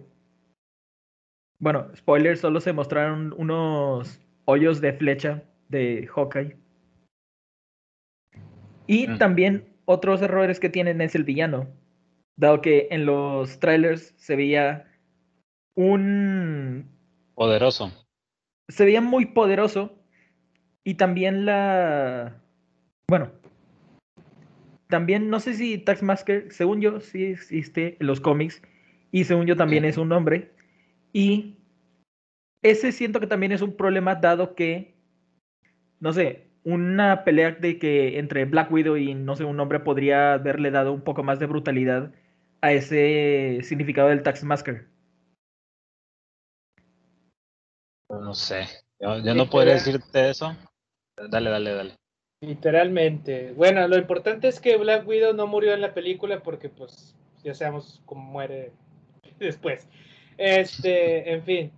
Bueno, 1.59 1.88
spoiler, 1.97 2.37
solo 2.37 2.61
se 2.61 2.73
mostraron 2.73 3.35
unos 3.37 4.20
hoyos 4.44 4.81
de 4.81 4.92
flecha 4.92 5.42
de 5.68 6.09
Hawkeye. 6.14 6.57
Y 8.87 9.09
mm. 9.09 9.18
también 9.18 9.68
otros 9.85 10.20
errores 10.23 10.61
que 10.61 10.68
tienen 10.68 11.01
es 11.01 11.14
el 11.14 11.25
villano 11.25 11.68
dado 12.37 12.61
que 12.61 12.88
en 12.90 13.07
los 13.07 13.59
trailers 13.61 14.14
se 14.16 14.37
veía 14.37 14.90
un... 15.75 16.90
Poderoso. 17.35 17.92
Se 18.68 18.85
veía 18.85 19.01
muy 19.01 19.27
poderoso 19.27 19.99
y 20.85 20.94
también 20.94 21.47
la... 21.47 22.40
Bueno, 23.09 23.33
también 24.94 25.28
no 25.28 25.40
sé 25.40 25.54
si 25.54 25.76
Taxmaster, 25.78 26.52
según 26.52 26.80
yo, 26.80 27.00
sí 27.00 27.24
existe 27.24 27.96
en 27.98 28.07
los 28.07 28.20
cómics 28.20 28.62
y 29.11 29.24
según 29.24 29.44
yo 29.44 29.57
también 29.57 29.85
es 29.85 29.98
un 29.98 30.12
hombre. 30.12 30.52
Y 31.12 31.57
ese 32.62 32.92
siento 32.92 33.18
que 33.18 33.26
también 33.26 33.50
es 33.50 33.61
un 33.61 33.76
problema 33.76 34.14
dado 34.14 34.54
que, 34.54 34.94
no 35.98 36.12
sé, 36.12 36.46
una 36.62 37.24
pelea 37.24 37.50
de 37.50 37.80
que 37.80 38.20
entre 38.20 38.44
Black 38.44 38.70
Widow 38.70 38.96
y 38.96 39.14
no 39.14 39.35
sé, 39.35 39.42
un 39.42 39.59
hombre 39.59 39.80
podría 39.80 40.35
haberle 40.35 40.70
dado 40.70 40.92
un 40.92 41.00
poco 41.00 41.24
más 41.24 41.40
de 41.40 41.46
brutalidad 41.46 42.12
a 42.61 42.72
ese 42.72 43.59
significado 43.64 44.11
del 44.11 44.22
Taxmaster? 44.22 44.87
No 48.11 48.33
sé, 48.33 48.68
yo, 49.00 49.35
no 49.35 49.50
podría 49.50 49.74
decirte 49.74 50.30
eso. 50.30 50.57
Dale, 51.16 51.50
dale, 51.50 51.72
dale. 51.72 51.94
Literalmente. 52.40 53.53
Bueno, 53.53 53.87
lo 53.88 53.97
importante 53.97 54.49
es 54.49 54.61
que 54.61 54.77
Black 54.77 55.07
Widow 55.07 55.33
no 55.35 55.47
murió 55.47 55.75
en 55.75 55.81
la 55.81 55.94
película 55.94 56.42
porque 56.42 56.68
pues 56.68 57.16
ya 57.42 57.55
sabemos 57.55 58.03
cómo 58.05 58.23
muere 58.23 58.73
después. 59.38 59.88
Este, 60.37 61.33
en 61.33 61.42
fin. 61.42 61.73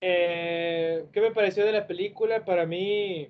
Eh, 0.00 1.06
¿Qué 1.12 1.20
me 1.20 1.30
pareció 1.30 1.64
de 1.64 1.72
la 1.72 1.86
película? 1.86 2.44
Para 2.44 2.66
mí, 2.66 3.28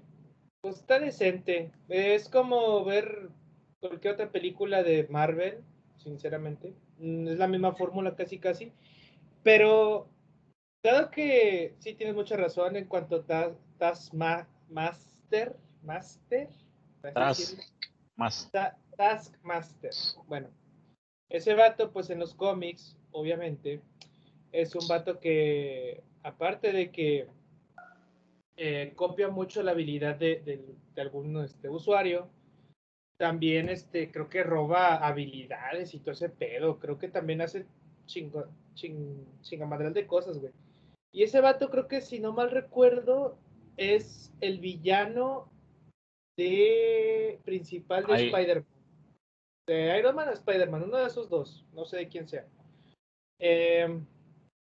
pues 0.61 0.77
está 0.77 0.99
decente. 0.99 1.71
Es 1.89 2.29
como 2.29 2.85
ver 2.85 3.29
cualquier 3.81 4.15
otra 4.15 4.31
película 4.31 4.83
de 4.83 5.07
Marvel 5.09 5.63
sinceramente. 6.05 6.75
Mm, 6.99 7.29
es 7.29 7.39
la 7.39 7.49
misma 7.49 7.75
fórmula 7.75 8.15
casi 8.15 8.39
casi. 8.39 8.73
Pero, 9.43 10.09
dado 10.83 11.11
que 11.11 11.75
sí 11.79 11.95
tienes 11.95 12.15
mucha 12.15 12.37
razón 12.37 12.77
en 12.77 12.87
cuanto 12.87 13.25
a 13.29 13.53
Taskmaster, 13.79 15.57
Master, 15.85 16.49
Task, 17.15 17.59
Taskmaster. 18.97 19.91
Bueno, 20.27 20.49
ese 21.29 21.55
vato, 21.55 21.93
pues 21.93 22.11
en 22.11 22.19
los 22.19 22.35
cómics, 22.35 22.97
obviamente, 23.13 23.81
es 24.53 24.75
un 24.75 24.87
vato 24.89 25.21
que, 25.21 26.03
aparte 26.23 26.73
de 26.73 26.91
que 26.91 27.29
eh, 28.57 28.93
copia 28.95 29.29
mucho 29.29 29.63
la 29.63 29.73
habilidad 29.73 30.17
de, 30.17 30.77
algún 30.97 31.45
este, 31.45 31.69
usuario, 31.69 32.29
también 33.19 33.69
este, 33.69 34.11
creo 34.11 34.29
que 34.29 34.43
roba 34.43 34.97
habilidades 34.97 35.95
y 35.95 35.99
todo 35.99 36.13
ese 36.13 36.29
pedo. 36.29 36.79
Creo 36.79 36.99
que 36.99 37.09
también 37.09 37.43
hace 37.43 37.67
chingo, 38.07 38.47
ching, 38.75 39.27
chingamadral 39.43 39.93
de 39.93 40.07
cosas, 40.07 40.39
güey. 40.39 40.53
Y 41.13 41.23
ese 41.23 41.41
vato, 41.41 41.71
creo 41.71 41.87
que 41.87 42.01
si 42.01 42.19
no 42.19 42.33
mal 42.33 42.51
recuerdo, 42.51 43.39
es 43.77 44.33
el 44.41 44.59
villano 44.59 45.49
de 46.37 47.41
principal 47.45 48.07
de 48.07 48.27
Spider-Man. 48.27 48.67
De 49.67 49.99
Iron 49.99 50.15
Man 50.15 50.29
a 50.29 50.33
Spider-Man, 50.33 50.85
uno 50.85 50.99
de 50.99 51.07
esos 51.07 51.29
dos. 51.29 51.65
No 51.73 51.85
sé 51.85 51.99
de 51.99 52.09
quién 52.09 52.29
sea. 52.29 52.47
Em, 53.39 54.05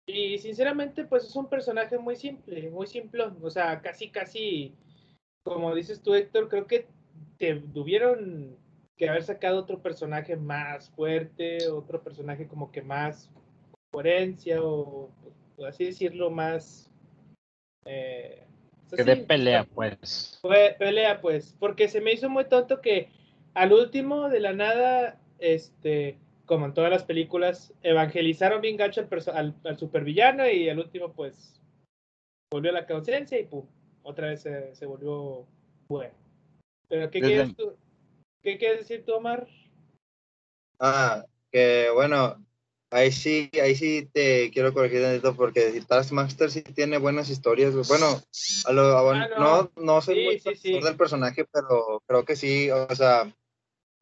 y 0.06 0.38
sinceramente, 0.38 1.04
pues 1.04 1.24
es 1.24 1.36
un 1.36 1.48
personaje 1.48 1.98
muy 1.98 2.16
simple, 2.16 2.70
muy 2.70 2.86
simple. 2.86 3.24
O 3.42 3.50
sea, 3.50 3.80
casi, 3.82 4.10
casi, 4.10 4.74
como 5.44 5.74
dices 5.74 6.02
tú, 6.02 6.14
Héctor, 6.14 6.48
creo 6.48 6.66
que 6.66 6.86
te 7.38 7.56
tuvieron 7.56 8.56
que 8.96 9.08
haber 9.08 9.22
sacado 9.22 9.58
otro 9.58 9.82
personaje 9.82 10.36
más 10.36 10.90
fuerte, 10.90 11.68
otro 11.68 12.02
personaje 12.02 12.46
como 12.46 12.72
que 12.72 12.80
más 12.80 13.30
coherencia 13.92 14.62
o, 14.62 15.10
así 15.66 15.84
decirlo, 15.84 16.30
más... 16.30 16.90
Eh, 17.84 18.42
que 18.94 19.04
de 19.04 19.16
pelea, 19.16 19.64
pues. 19.64 20.38
Fue 20.40 20.76
pelea, 20.78 21.20
pues, 21.20 21.56
porque 21.58 21.88
se 21.88 22.00
me 22.00 22.12
hizo 22.12 22.28
muy 22.28 22.44
tonto 22.44 22.80
que 22.80 23.08
al 23.54 23.72
último, 23.72 24.28
de 24.28 24.40
la 24.40 24.52
nada, 24.52 25.18
este, 25.38 26.18
como 26.44 26.66
en 26.66 26.74
todas 26.74 26.90
las 26.90 27.04
películas, 27.04 27.72
evangelizaron 27.82 28.60
bien 28.60 28.76
gacho 28.76 29.06
al, 29.32 29.54
al, 29.64 29.78
supervillano 29.78 30.48
y 30.48 30.68
al 30.68 30.78
último, 30.78 31.12
pues, 31.12 31.60
volvió 32.50 32.70
a 32.70 32.74
la 32.74 32.86
conciencia 32.86 33.38
y 33.38 33.44
pum, 33.44 33.66
otra 34.02 34.28
vez 34.28 34.42
se, 34.42 34.74
se 34.74 34.86
volvió 34.86 35.46
bueno. 35.88 36.14
Pero, 36.88 37.10
¿qué 37.10 37.20
quieres, 37.20 37.56
tú, 37.56 37.76
¿qué 38.42 38.58
quieres 38.58 38.80
decir 38.80 39.04
tú, 39.04 39.14
Omar? 39.14 39.48
Ah, 40.78 41.24
que 41.50 41.90
bueno, 41.92 42.36
Ahí 42.90 43.10
sí, 43.10 43.50
ahí 43.60 43.74
sí 43.74 44.08
te 44.12 44.50
quiero 44.52 44.72
corregir 44.72 45.02
esto 45.02 45.34
porque 45.34 45.82
Taskmaster 45.86 46.50
sí 46.50 46.62
tiene 46.62 46.98
buenas 46.98 47.28
historias. 47.30 47.74
Bueno, 47.88 48.22
a 48.64 48.72
lo, 48.72 49.10
ah, 49.10 49.28
no. 49.38 49.72
no, 49.76 50.00
soy 50.00 50.24
muy 50.24 50.80
del 50.80 50.96
personaje, 50.96 51.44
pero 51.52 52.02
creo 52.06 52.24
que 52.24 52.36
sí, 52.36 52.70
o 52.70 52.94
sea, 52.94 53.32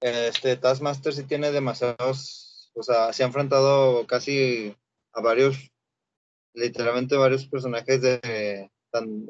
este 0.00 0.56
Taskmaster 0.56 1.14
sí 1.14 1.24
tiene 1.24 1.50
demasiados, 1.50 2.70
o 2.74 2.82
sea, 2.82 3.12
se 3.14 3.22
ha 3.22 3.26
enfrentado 3.26 4.06
casi 4.06 4.76
a 5.14 5.22
varios, 5.22 5.70
literalmente 6.52 7.16
varios 7.16 7.46
personajes 7.46 8.02
de, 8.02 8.70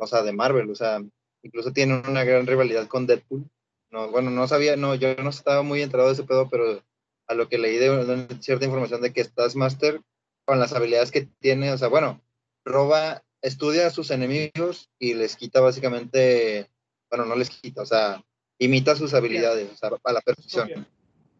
o 0.00 0.06
sea, 0.08 0.22
de 0.22 0.32
Marvel, 0.32 0.68
o 0.68 0.74
sea, 0.74 1.00
incluso 1.42 1.72
tiene 1.72 2.02
una 2.08 2.24
gran 2.24 2.46
rivalidad 2.46 2.88
con 2.88 3.06
Deadpool. 3.06 3.48
No, 3.90 4.10
bueno, 4.10 4.30
no 4.30 4.48
sabía, 4.48 4.74
no, 4.74 4.96
yo 4.96 5.14
no 5.14 5.30
estaba 5.30 5.62
muy 5.62 5.80
enterado 5.80 6.08
de 6.08 6.14
ese 6.14 6.24
pedo, 6.24 6.48
pero 6.50 6.82
a 7.26 7.34
lo 7.34 7.48
que 7.48 7.58
leí 7.58 7.76
de, 7.76 8.28
cierta 8.40 8.64
información 8.64 9.00
de 9.00 9.12
que 9.12 9.24
Taskmaster, 9.24 10.00
con 10.44 10.58
las 10.58 10.72
habilidades 10.72 11.10
que 11.10 11.28
tiene, 11.40 11.72
o 11.72 11.78
sea, 11.78 11.88
bueno, 11.88 12.22
roba, 12.64 13.22
estudia 13.42 13.87
a 13.87 13.90
sus 13.90 14.10
enemigos 14.10 14.90
y 14.98 15.14
les 15.14 15.37
quita 15.37 15.60
básicamente, 15.60 16.70
bueno, 17.10 17.26
no 17.26 17.37
les 17.37 17.50
quita, 17.50 17.82
o 17.82 17.87
sea, 17.87 18.24
imita 18.58 18.96
sus 18.96 19.14
habilidades, 19.14 19.70
o 19.72 19.76
sea, 19.76 19.90
a 20.02 20.12
la 20.12 20.20
perfección. 20.20 20.87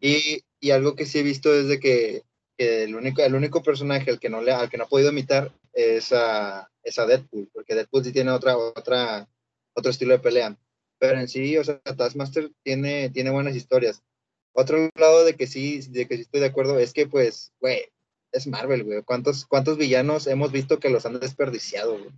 Y, 0.01 0.43
y, 0.59 0.71
algo 0.71 0.95
que 0.95 1.05
sí 1.05 1.19
he 1.19 1.23
visto 1.23 1.53
es 1.53 1.67
de 1.67 1.79
que, 1.79 2.23
el, 2.57 2.95
único, 2.95 3.21
el 3.21 3.35
único 3.35 3.63
personaje 3.63 4.11
al 4.11 4.19
que 4.19 4.29
no, 4.29 4.41
le, 4.41 4.51
al 4.51 4.69
que 4.69 4.77
no 4.77 4.85
ha 4.85 4.89
podido 4.89 5.11
imitar 5.11 5.51
es 5.73 6.13
a, 6.13 6.69
es 6.83 6.99
a 6.99 7.05
Deadpool, 7.05 7.49
porque 7.53 7.75
Deadpool 7.75 8.03
sí 8.03 8.11
tiene 8.11 8.31
otra, 8.31 8.57
otra, 8.57 9.27
otro 9.73 9.91
estilo 9.91 10.13
de 10.13 10.19
pelea. 10.19 10.57
Pero 10.97 11.19
en 11.19 11.27
sí, 11.27 11.57
o 11.57 11.63
sea, 11.63 11.79
Taskmaster 11.79 12.51
tiene, 12.63 13.09
tiene 13.09 13.29
buenas 13.29 13.55
historias. 13.55 14.01
Otro 14.57 14.89
lado 14.95 15.25
de 15.25 15.35
que 15.35 15.47
sí, 15.47 15.81
de 15.89 16.07
que 16.07 16.15
sí 16.15 16.21
estoy 16.21 16.39
de 16.39 16.47
acuerdo 16.47 16.79
es 16.79 16.93
que, 16.93 17.07
pues, 17.07 17.51
güey, 17.59 17.81
es 18.31 18.47
Marvel, 18.47 18.85
güey. 18.85 19.03
¿Cuántos, 19.03 19.45
¿Cuántos 19.45 19.77
villanos 19.77 20.27
hemos 20.27 20.53
visto 20.53 20.79
que 20.79 20.89
los 20.89 21.05
han 21.05 21.19
desperdiciado, 21.19 21.97
güey? 21.97 22.11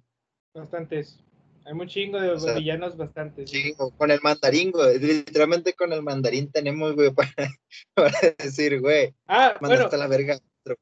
Bastantes. 0.54 1.19
Hay 1.65 1.73
un 1.73 1.88
chingo 1.88 2.19
de 2.19 2.54
villanos 2.54 2.95
bastantes. 2.95 3.50
Sí, 3.50 3.73
con 3.97 4.12
el 4.12 4.21
mandarín, 4.21 4.71
güey. 4.71 5.00
Literalmente 5.00 5.73
con 5.73 5.91
el 5.91 6.04
mandarín 6.04 6.52
tenemos, 6.52 6.93
güey, 6.95 7.12
para, 7.95 8.12
decir, 8.38 8.80
güey. 8.82 9.15
Ah, 9.26 9.56
bueno. 9.60 9.89
la 9.91 10.08
verga. 10.08 10.38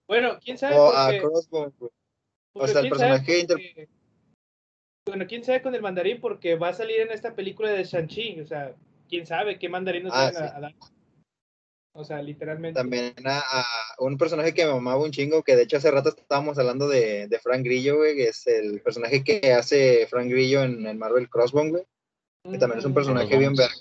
Bueno, 0.07 0.37
quién 0.43 0.57
sabe. 0.57 0.75
O 0.75 0.91
a 0.91 1.17
Crossbone, 1.17 1.73
güey. 1.79 1.91
O 2.53 2.67
sea, 2.67 2.81
el 2.81 2.89
personaje. 2.89 3.47
Bueno, 5.07 5.25
quién 5.25 5.43
sabe 5.43 5.61
con 5.61 5.73
el 5.73 5.81
mandarín, 5.81 6.19
porque 6.19 6.55
va 6.55 6.69
a 6.69 6.73
salir 6.73 6.99
en 6.99 7.11
esta 7.11 7.33
película 7.33 7.69
de 7.69 7.83
Shang-Chi. 7.85 8.41
O 8.41 8.45
sea, 8.45 8.75
quién 9.07 9.25
sabe 9.25 9.57
qué 9.57 9.69
mandarín 9.69 10.03
nos 10.03 10.13
ah, 10.13 10.31
van 10.33 10.35
a 10.35 10.59
dar. 10.59 10.75
O 11.97 12.03
sea, 12.03 12.21
literalmente. 12.21 12.77
También 12.77 13.13
a, 13.23 13.65
un 13.99 14.17
personaje 14.17 14.53
que 14.53 14.65
me 14.65 14.73
mamaba 14.73 15.01
un 15.01 15.11
chingo, 15.11 15.43
que 15.43 15.55
de 15.55 15.63
hecho 15.63 15.77
hace 15.77 15.91
rato 15.91 16.09
estábamos 16.09 16.57
hablando 16.57 16.89
de, 16.89 17.27
de 17.27 17.39
Frank 17.39 17.63
Grillo, 17.63 17.95
güey, 17.95 18.17
que 18.17 18.27
es 18.27 18.45
el 18.47 18.81
personaje 18.81 19.23
que 19.23 19.53
hace 19.53 20.05
Frank 20.07 20.29
Grillo 20.29 20.63
en 20.63 20.85
el 20.85 20.97
Marvel 20.97 21.29
Crossbone, 21.29 21.69
güey. 21.71 21.83
Que 22.51 22.57
también 22.57 22.79
es 22.79 22.85
un 22.85 22.91
mm. 22.91 22.95
personaje 22.95 23.37
bien 23.37 23.55
verga, 23.55 23.73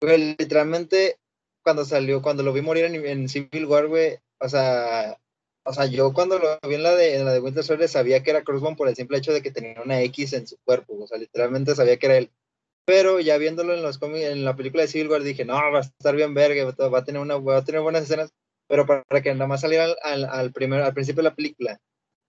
güey. 0.00 0.36
literalmente, 0.38 1.16
cuando 1.64 1.86
salió, 1.86 2.20
cuando 2.20 2.42
lo 2.42 2.52
vi 2.52 2.60
morir 2.60 2.84
en, 2.84 3.28
Civil 3.30 3.64
War, 3.64 3.86
güey, 3.86 4.18
o 4.38 4.48
sea, 4.50 5.18
o 5.64 5.72
sea, 5.72 5.86
yo 5.86 6.12
cuando 6.12 6.38
lo 6.38 6.58
vi 6.68 6.74
en 6.74 6.82
la 6.82 6.94
de, 6.94 7.16
en 7.16 7.24
la 7.24 7.32
de 7.32 7.40
Winter 7.40 7.64
Soldier 7.64 7.88
sabía 7.88 8.22
que 8.22 8.28
era 8.30 8.44
Crossbone 8.44 8.76
por 8.76 8.88
el 8.88 8.94
simple 8.94 9.16
hecho 9.16 9.32
de 9.32 9.40
que 9.40 9.50
tenía 9.50 9.80
una 9.82 10.02
X 10.02 10.34
en 10.34 10.46
su 10.46 10.58
cuerpo, 10.58 11.02
o 11.02 11.06
sea, 11.06 11.16
literalmente 11.16 11.74
sabía 11.74 11.96
que 11.96 12.06
era 12.06 12.18
él 12.18 12.30
pero 12.88 13.20
ya 13.20 13.36
viéndolo 13.36 13.74
en 13.74 13.82
los 13.82 14.00
en 14.02 14.46
la 14.46 14.56
película 14.56 14.80
de 14.80 14.88
Civil 14.88 15.10
War 15.10 15.22
dije, 15.22 15.44
no, 15.44 15.52
va 15.52 15.80
a 15.80 15.82
estar 15.82 16.16
bien 16.16 16.32
verga, 16.32 16.64
va 16.88 16.98
a 17.00 17.04
tener 17.04 17.20
una 17.20 17.36
va 17.36 17.58
a 17.58 17.64
tener 17.64 17.82
buenas 17.82 18.04
escenas, 18.04 18.32
pero 18.66 18.86
para, 18.86 19.20
que 19.22 19.34
nada 19.34 19.46
más 19.46 19.60
saliera 19.60 19.94
al, 20.02 20.24
al, 20.24 20.52
primer, 20.52 20.80
al 20.80 20.94
principio 20.94 21.22
de 21.22 21.28
la 21.28 21.34
película 21.34 21.78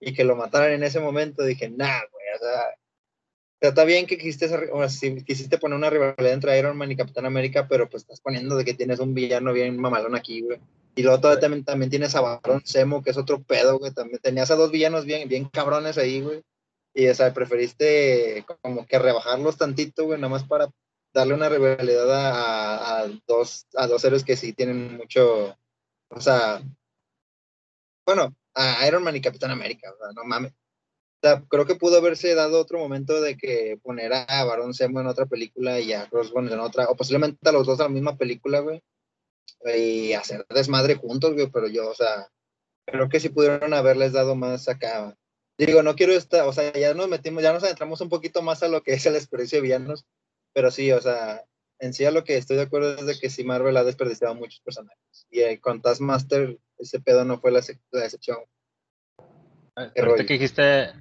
y 0.02 0.14
que 0.14 0.26
lo 0.26 0.36
mataran 0.36 0.72
en 0.74 0.84
ese 0.84 1.00
momento, 1.00 1.46
dije, 1.46 1.70
nah, 1.70 2.02
güey, 2.12 2.26
o 2.36 2.40
sea, 2.40 3.70
está 3.70 3.86
bien 3.86 4.06
que 4.06 4.18
quisiste, 4.18 4.50
o 4.74 4.90
si 4.90 5.24
quisiste 5.24 5.60
poner 5.60 5.78
una 5.78 5.90
rivalidad 5.90 6.34
entre 6.34 6.60
Iron 6.60 6.76
Man 6.76 6.92
y 6.92 6.98
Capitán 6.98 7.26
América, 7.26 7.70
pero 7.70 7.90
pues 7.90 8.04
estás 8.04 8.20
poniendo 8.20 8.58
de 8.58 8.66
que 8.66 8.74
tienes 8.74 9.00
un 9.00 9.14
villano 9.14 9.54
bien 9.54 9.80
mamalón 9.80 10.14
aquí, 10.14 10.42
güey. 10.42 10.60
Y 10.94 11.04
luego 11.04 11.22
también, 11.40 11.64
también 11.64 11.90
tienes 11.90 12.16
a 12.16 12.22
Barón 12.22 12.66
Semo, 12.66 13.02
que 13.02 13.12
es 13.12 13.18
otro 13.18 13.42
pedo, 13.42 13.80
güey. 13.80 13.94
También 13.94 14.20
tenías 14.22 14.52
a 14.52 14.56
dos 14.56 14.72
villanos 14.72 15.06
bien, 15.06 15.30
bien 15.30 15.46
cabrones 15.46 15.98
ahí, 15.98 16.20
güey. 16.20 16.42
Y, 16.94 17.08
o 17.08 17.16
sea, 17.16 17.34
preferiste 17.34 18.46
como 18.62 18.86
que 18.86 19.00
rebajarlos 19.00 19.58
tantito, 19.58 20.06
güey, 20.06 20.20
nada 20.20 20.32
más 20.32 20.44
para 20.44 20.70
darle 21.14 21.34
una 21.34 21.50
rivalidad 21.50 22.12
a, 22.12 23.02
a, 23.02 23.08
dos, 23.28 23.68
a 23.76 23.88
dos 23.88 24.04
héroes 24.04 24.24
que 24.24 24.36
sí 24.36 24.54
tienen 24.54 24.98
mucho, 24.98 25.58
o 26.10 26.22
sea, 26.22 26.62
bueno, 28.06 28.36
a 28.56 28.88
Iron 28.88 29.04
Man 29.04 29.16
y 29.16 29.22
Capitán 29.22 29.52
América, 29.52 29.92
o 29.92 29.98
sea, 29.98 30.12
no 30.14 30.24
mames. 30.24 30.52
O 30.52 31.28
sea, 31.28 31.44
creo 31.50 31.66
que 31.66 31.76
pudo 31.76 31.98
haberse 31.98 32.34
dado 32.34 32.62
otro 32.62 32.80
momento 32.80 33.22
de 33.22 33.36
que 33.38 33.78
poner 33.84 34.14
a 34.14 34.44
Barón 34.46 34.74
Zemo 34.74 35.02
en 35.02 35.08
otra 35.08 35.26
película 35.26 35.80
y 35.80 35.92
a 35.94 36.08
Crossbones 36.10 36.54
en 36.54 36.60
otra, 36.60 36.86
o 36.90 36.96
posiblemente 36.96 37.50
a 37.50 37.52
los 37.52 37.68
dos 37.68 37.80
en 37.80 37.86
la 37.86 37.90
misma 37.90 38.18
película, 38.18 38.62
güey, 38.62 38.82
y 39.76 40.14
hacer 40.14 40.46
desmadre 40.50 40.96
juntos, 40.96 41.34
güey, 41.34 41.48
pero 41.52 41.68
yo, 41.68 41.90
o 41.90 41.94
sea, 41.94 42.30
creo 42.86 43.10
que 43.10 43.20
sí 43.20 43.30
pudieron 43.30 43.74
haberles 43.74 44.14
dado 44.14 44.36
más 44.36 44.70
acá, 44.70 45.16
Digo, 45.66 45.84
no 45.84 45.96
quiero 45.96 46.14
estar, 46.14 46.48
o 46.48 46.54
sea, 46.54 46.72
ya 46.72 46.94
nos 46.94 47.10
metimos, 47.10 47.44
ya 47.44 47.52
nos 47.52 47.64
adentramos 47.64 48.00
un 48.00 48.08
poquito 48.08 48.42
más 48.42 48.64
a 48.64 48.70
lo 48.70 48.82
que 48.82 48.94
es 48.94 49.06
el 49.06 49.14
desperdicio 49.14 49.58
de 49.58 49.64
villanos, 49.64 50.06
pero 50.54 50.72
sí, 50.72 50.90
o 50.94 51.02
sea, 51.02 51.44
en 51.80 51.94
sí 51.94 52.06
a 52.06 52.12
lo 52.12 52.24
que 52.24 52.38
estoy 52.38 52.56
de 52.56 52.64
acuerdo 52.64 52.96
es 52.96 53.06
de 53.06 53.20
que 53.20 53.30
sí 53.30 53.44
Marvel 53.44 53.76
ha 53.76 53.84
desperdiciado 53.84 54.34
muchos 54.36 54.62
personajes. 54.62 55.28
Y 55.30 55.42
eh, 55.42 55.60
con 55.60 55.82
Taskmaster, 55.82 56.58
ese 56.78 57.02
pedo 57.02 57.26
no 57.26 57.40
fue 57.42 57.52
la, 57.52 57.62
la 57.92 58.06
excepción. 58.06 58.38
Ah, 59.76 59.92
ahorita 59.98 60.26
que 60.26 60.34
dijiste 60.34 60.94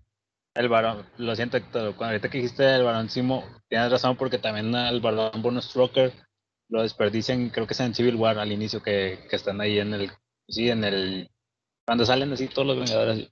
el 0.55 0.69
varón, 0.69 1.07
lo 1.19 1.37
siento 1.37 1.57
Héctor, 1.57 1.95
ahorita 1.97 2.29
que 2.29 2.39
dijiste 2.39 2.75
el 2.75 2.83
varón 2.83 3.09
Simo, 3.09 3.45
tienes 3.69 3.93
razón 3.93 4.17
porque 4.17 4.39
también 4.39 4.75
el 4.75 5.01
varón 5.01 5.41
Bonus 5.41 5.67
Stroker 5.67 6.13
lo 6.69 6.83
desperdician, 6.83 7.51
creo 7.51 7.69
que 7.69 7.75
es 7.75 7.81
en 7.81 7.95
Civil 7.95 8.17
War 8.17 8.41
al 8.41 8.51
inicio 8.51 8.83
que, 8.83 9.25
que 9.31 9.37
están 9.37 9.61
ahí 9.61 9.79
en 9.79 9.95
el, 9.95 10.11
sí, 10.49 10.69
en 10.69 10.83
el, 10.83 11.31
cuando 11.87 12.05
salen 12.05 12.33
así 12.33 12.49
todos 12.49 12.67
los 12.67 12.79
Vengadores, 12.79 13.31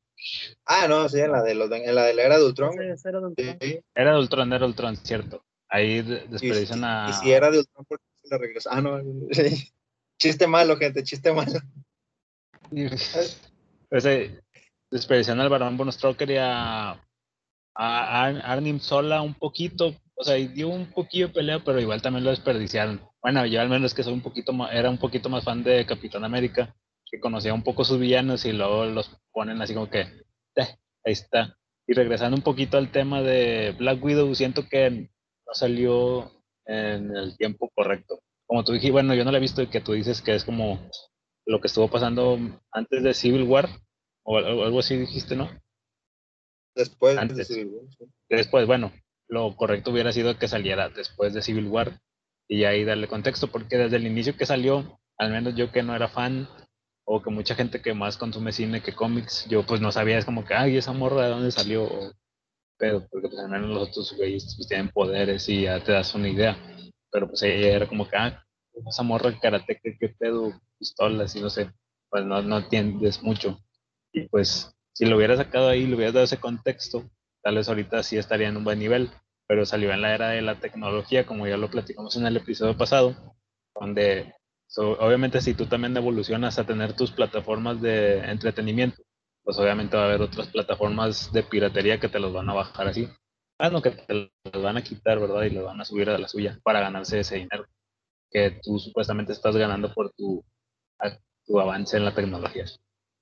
Ah, 0.65 0.87
no, 0.89 1.09
sí, 1.09 1.21
en 1.21 1.33
la 1.33 1.43
de, 1.43 1.55
los, 1.55 1.71
en 1.71 1.95
la, 1.95 2.05
de 2.05 2.15
la 2.15 2.23
era 2.23 2.39
de 2.39 2.45
Ultron. 2.45 2.73
Sí, 2.73 2.79
era 3.09 3.21
de 3.21 3.27
Ultron. 3.27 3.59
Sí. 3.61 3.81
Era 3.95 4.13
de 4.13 4.19
Ultron, 4.19 4.53
era 4.53 4.59
de 4.59 4.67
Ultron, 4.67 4.97
cierto. 4.97 5.45
Ahí 5.69 6.03
desperdician 6.03 6.85
a. 6.85 7.09
Y 7.11 7.13
si 7.13 7.33
era 7.33 7.51
de 7.51 7.59
Ultron, 7.59 7.85
porque 7.89 8.05
se 8.23 8.29
la 8.29 8.39
regresó. 8.39 8.71
Ah, 8.73 8.81
no. 8.81 9.01
chiste 10.19 10.47
malo, 10.47 10.77
gente, 10.77 11.03
chiste 11.03 11.33
malo. 11.33 11.61
Ese, 13.91 14.43
desperdician 14.91 15.41
al 15.41 15.49
Barón 15.49 15.77
Bonostroker 15.77 16.31
y 16.31 16.37
a, 16.39 17.01
a 17.75 18.27
Arnim 18.27 18.81
Sola 18.81 19.23
un 19.23 19.35
poquito, 19.35 19.95
o 20.15 20.25
sea, 20.25 20.35
dio 20.35 20.69
un 20.69 20.87
poquillo 20.91 21.29
de 21.29 21.35
pelea, 21.35 21.63
pero 21.65 21.81
igual 21.81 22.03
también 22.03 22.25
lo 22.25 22.31
desperdiciaron. 22.31 23.01
Bueno, 23.23 23.47
yo 23.47 23.61
al 23.61 23.69
menos 23.69 23.95
que 23.95 24.03
soy 24.03 24.13
un 24.13 24.23
poquito 24.23 24.53
más, 24.53 24.73
era 24.73 24.91
un 24.91 24.99
poquito 24.99 25.29
más 25.29 25.45
fan 25.45 25.63
de 25.63 25.85
Capitán 25.87 26.25
América, 26.25 26.75
que 27.11 27.21
conocía 27.21 27.55
un 27.55 27.63
poco 27.63 27.85
sus 27.85 27.99
villanos 27.99 28.45
y 28.45 28.53
luego 28.53 28.87
los 28.87 29.11
ponen 29.33 29.61
así 29.63 29.75
como 29.75 29.89
que, 29.89 30.01
eh, 30.01 30.77
ahí 31.05 31.13
está. 31.13 31.57
Y 31.87 31.95
regresando 31.95 32.37
un 32.37 32.43
poquito 32.43 32.79
al 32.79 32.91
tema 32.91 33.23
de 33.23 33.75
Black 33.79 34.03
Widow, 34.03 34.35
siento 34.35 34.69
que 34.69 34.91
no 34.91 35.55
salió 35.55 36.33
en 36.67 37.17
el 37.17 37.37
tiempo 37.37 37.71
correcto. 37.75 38.21
Como 38.47 38.65
tú 38.65 38.73
dijiste, 38.73 38.93
bueno, 38.93 39.15
yo 39.15 39.25
no 39.25 39.31
la 39.31 39.39
he 39.39 39.41
visto 39.41 39.63
y 39.63 39.69
que 39.69 39.81
tú 39.81 39.93
dices 39.93 40.21
que 40.21 40.35
es 40.35 40.45
como 40.45 40.81
lo 41.47 41.61
que 41.61 41.69
estuvo 41.69 41.89
pasando 41.89 42.39
antes 42.73 43.03
de 43.03 43.15
Civil 43.15 43.45
War, 43.45 43.69
o 44.25 44.39
algo 44.39 44.81
así 44.81 44.97
dijiste, 44.97 45.37
¿no? 45.37 45.49
Después 46.75 47.17
de 47.35 47.45
Civil 47.45 47.69
War. 47.69 48.09
Después, 48.29 48.67
bueno, 48.67 48.93
lo 49.29 49.57
correcto 49.57 49.93
hubiera 49.93 50.13
sido 50.13 50.39
que 50.39 50.49
saliera 50.49 50.89
después 50.89 51.33
de 51.33 51.43
Civil 51.43 51.69
War 51.69 52.01
y 52.49 52.65
ahí 52.65 52.85
darle 52.85 53.09
contexto, 53.09 53.49
porque 53.49 53.77
desde 53.77 53.97
el 53.97 54.07
inicio 54.07 54.37
que 54.37 54.47
salió, 54.47 55.01
al 55.19 55.31
menos 55.31 55.55
yo 55.55 55.71
que 55.71 55.83
no 55.83 55.95
era 55.95 56.09
fan, 56.09 56.49
o 57.09 57.23
que 57.23 57.31
mucha 57.31 57.55
gente 57.55 57.81
que 57.81 57.95
más 57.95 58.17
consume 58.17 58.53
cine 58.53 58.83
que 58.83 58.93
cómics, 58.93 59.47
yo 59.49 59.65
pues 59.65 59.81
no 59.81 59.93
sabía, 59.93 60.19
es 60.19 60.25
como 60.25 60.45
que, 60.45 60.55
ay, 60.55 60.77
esa 60.77 60.93
morra 60.93 61.25
de 61.25 61.31
dónde 61.31 61.53
salió, 61.53 61.89
pero 62.77 63.07
porque 63.09 63.29
pues 63.29 63.39
al 63.39 63.49
menos 63.49 63.71
los 63.71 63.89
otros 63.89 64.15
güeyes 64.17 64.55
pues, 64.57 64.69
tienen 64.69 64.91
poderes 64.91 65.49
y 65.49 65.63
ya 65.63 65.83
te 65.83 65.93
das 65.93 66.15
una 66.17 66.29
idea, 66.29 66.59
pero 67.11 67.29
pues 67.29 67.43
ella 67.43 67.77
era 67.77 67.87
como 67.87 68.09
que, 68.09 68.17
ah, 68.17 68.45
esa 68.87 69.03
morra 69.05 69.39
karate, 69.41 69.81
¿qué, 69.81 70.09
pedo? 70.19 70.53
Pistolas 70.79 71.35
y 71.37 71.41
no 71.41 71.49
sé, 71.49 71.71
pues 72.11 72.25
no, 72.27 72.43
no 72.43 72.59
entiendes 72.59 73.23
mucho. 73.23 73.59
Y 74.13 74.29
pues 74.29 74.75
si 74.93 75.07
lo 75.07 75.17
hubiera 75.17 75.37
sacado 75.37 75.69
ahí, 75.69 75.87
le 75.87 75.95
hubieras 75.95 76.15
dado 76.15 76.25
ese 76.25 76.39
contexto, 76.39 77.09
tal 77.43 77.55
vez 77.55 77.69
ahorita 77.69 78.03
sí 78.03 78.19
estaría 78.19 78.49
en 78.49 78.57
un 78.57 78.65
buen 78.65 78.81
nivel, 78.81 79.11
pero 79.47 79.65
salió 79.65 79.93
en 79.93 80.03
la 80.03 80.13
era 80.13 80.31
de 80.31 80.43
la 80.43 80.59
tecnología, 80.59 81.25
como 81.25 81.47
ya 81.47 81.57
lo 81.57 81.71
platicamos 81.71 82.17
en 82.17 82.27
el 82.27 82.37
episodio 82.37 82.77
pasado, 82.77 83.37
donde 83.79 84.35
obviamente 84.77 85.41
si 85.41 85.55
tú 85.55 85.67
también 85.67 85.97
evolucionas 85.97 86.59
a 86.59 86.65
tener 86.65 86.95
tus 86.95 87.11
plataformas 87.11 87.81
de 87.81 88.19
entretenimiento, 88.19 89.03
pues 89.43 89.59
obviamente 89.59 89.97
va 89.97 90.05
a 90.05 90.07
haber 90.07 90.23
otras 90.23 90.49
plataformas 90.49 91.33
de 91.33 91.43
piratería 91.43 92.01
que 92.01 92.09
te 92.09 92.19
los 92.19 92.33
van 92.33 92.51
a 92.51 92.55
bajar 92.55 92.89
así. 92.89 93.09
Ah, 93.59 93.71
no, 93.71 93.81
que 93.81 93.91
te 93.91 94.31
los 94.53 94.63
van 94.63 94.77
a 94.77 94.83
quitar, 94.83 95.19
¿verdad? 95.19 95.45
Y 95.45 95.51
los 95.51 95.65
van 95.65 95.81
a 95.81 95.85
subir 95.85 96.11
a 96.11 96.19
la 96.19 96.29
suya 96.29 96.59
para 96.63 96.81
ganarse 96.81 97.21
ese 97.21 97.37
dinero 97.37 97.67
que 98.31 98.61
tú 98.63 98.79
supuestamente 98.79 99.33
estás 99.33 99.57
ganando 99.57 99.93
por 99.95 100.13
tu, 100.13 100.45
tu 101.47 101.61
avance 101.61 101.97
en 101.97 102.05
la 102.05 102.15
tecnología. 102.15 102.65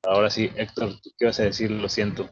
Ahora 0.02 0.30
sí, 0.30 0.50
Héctor, 0.56 1.00
¿tú 1.00 1.10
qué 1.18 1.26
vas 1.26 1.40
a 1.40 1.44
decir? 1.44 1.70
Lo 1.70 1.88
siento. 1.88 2.30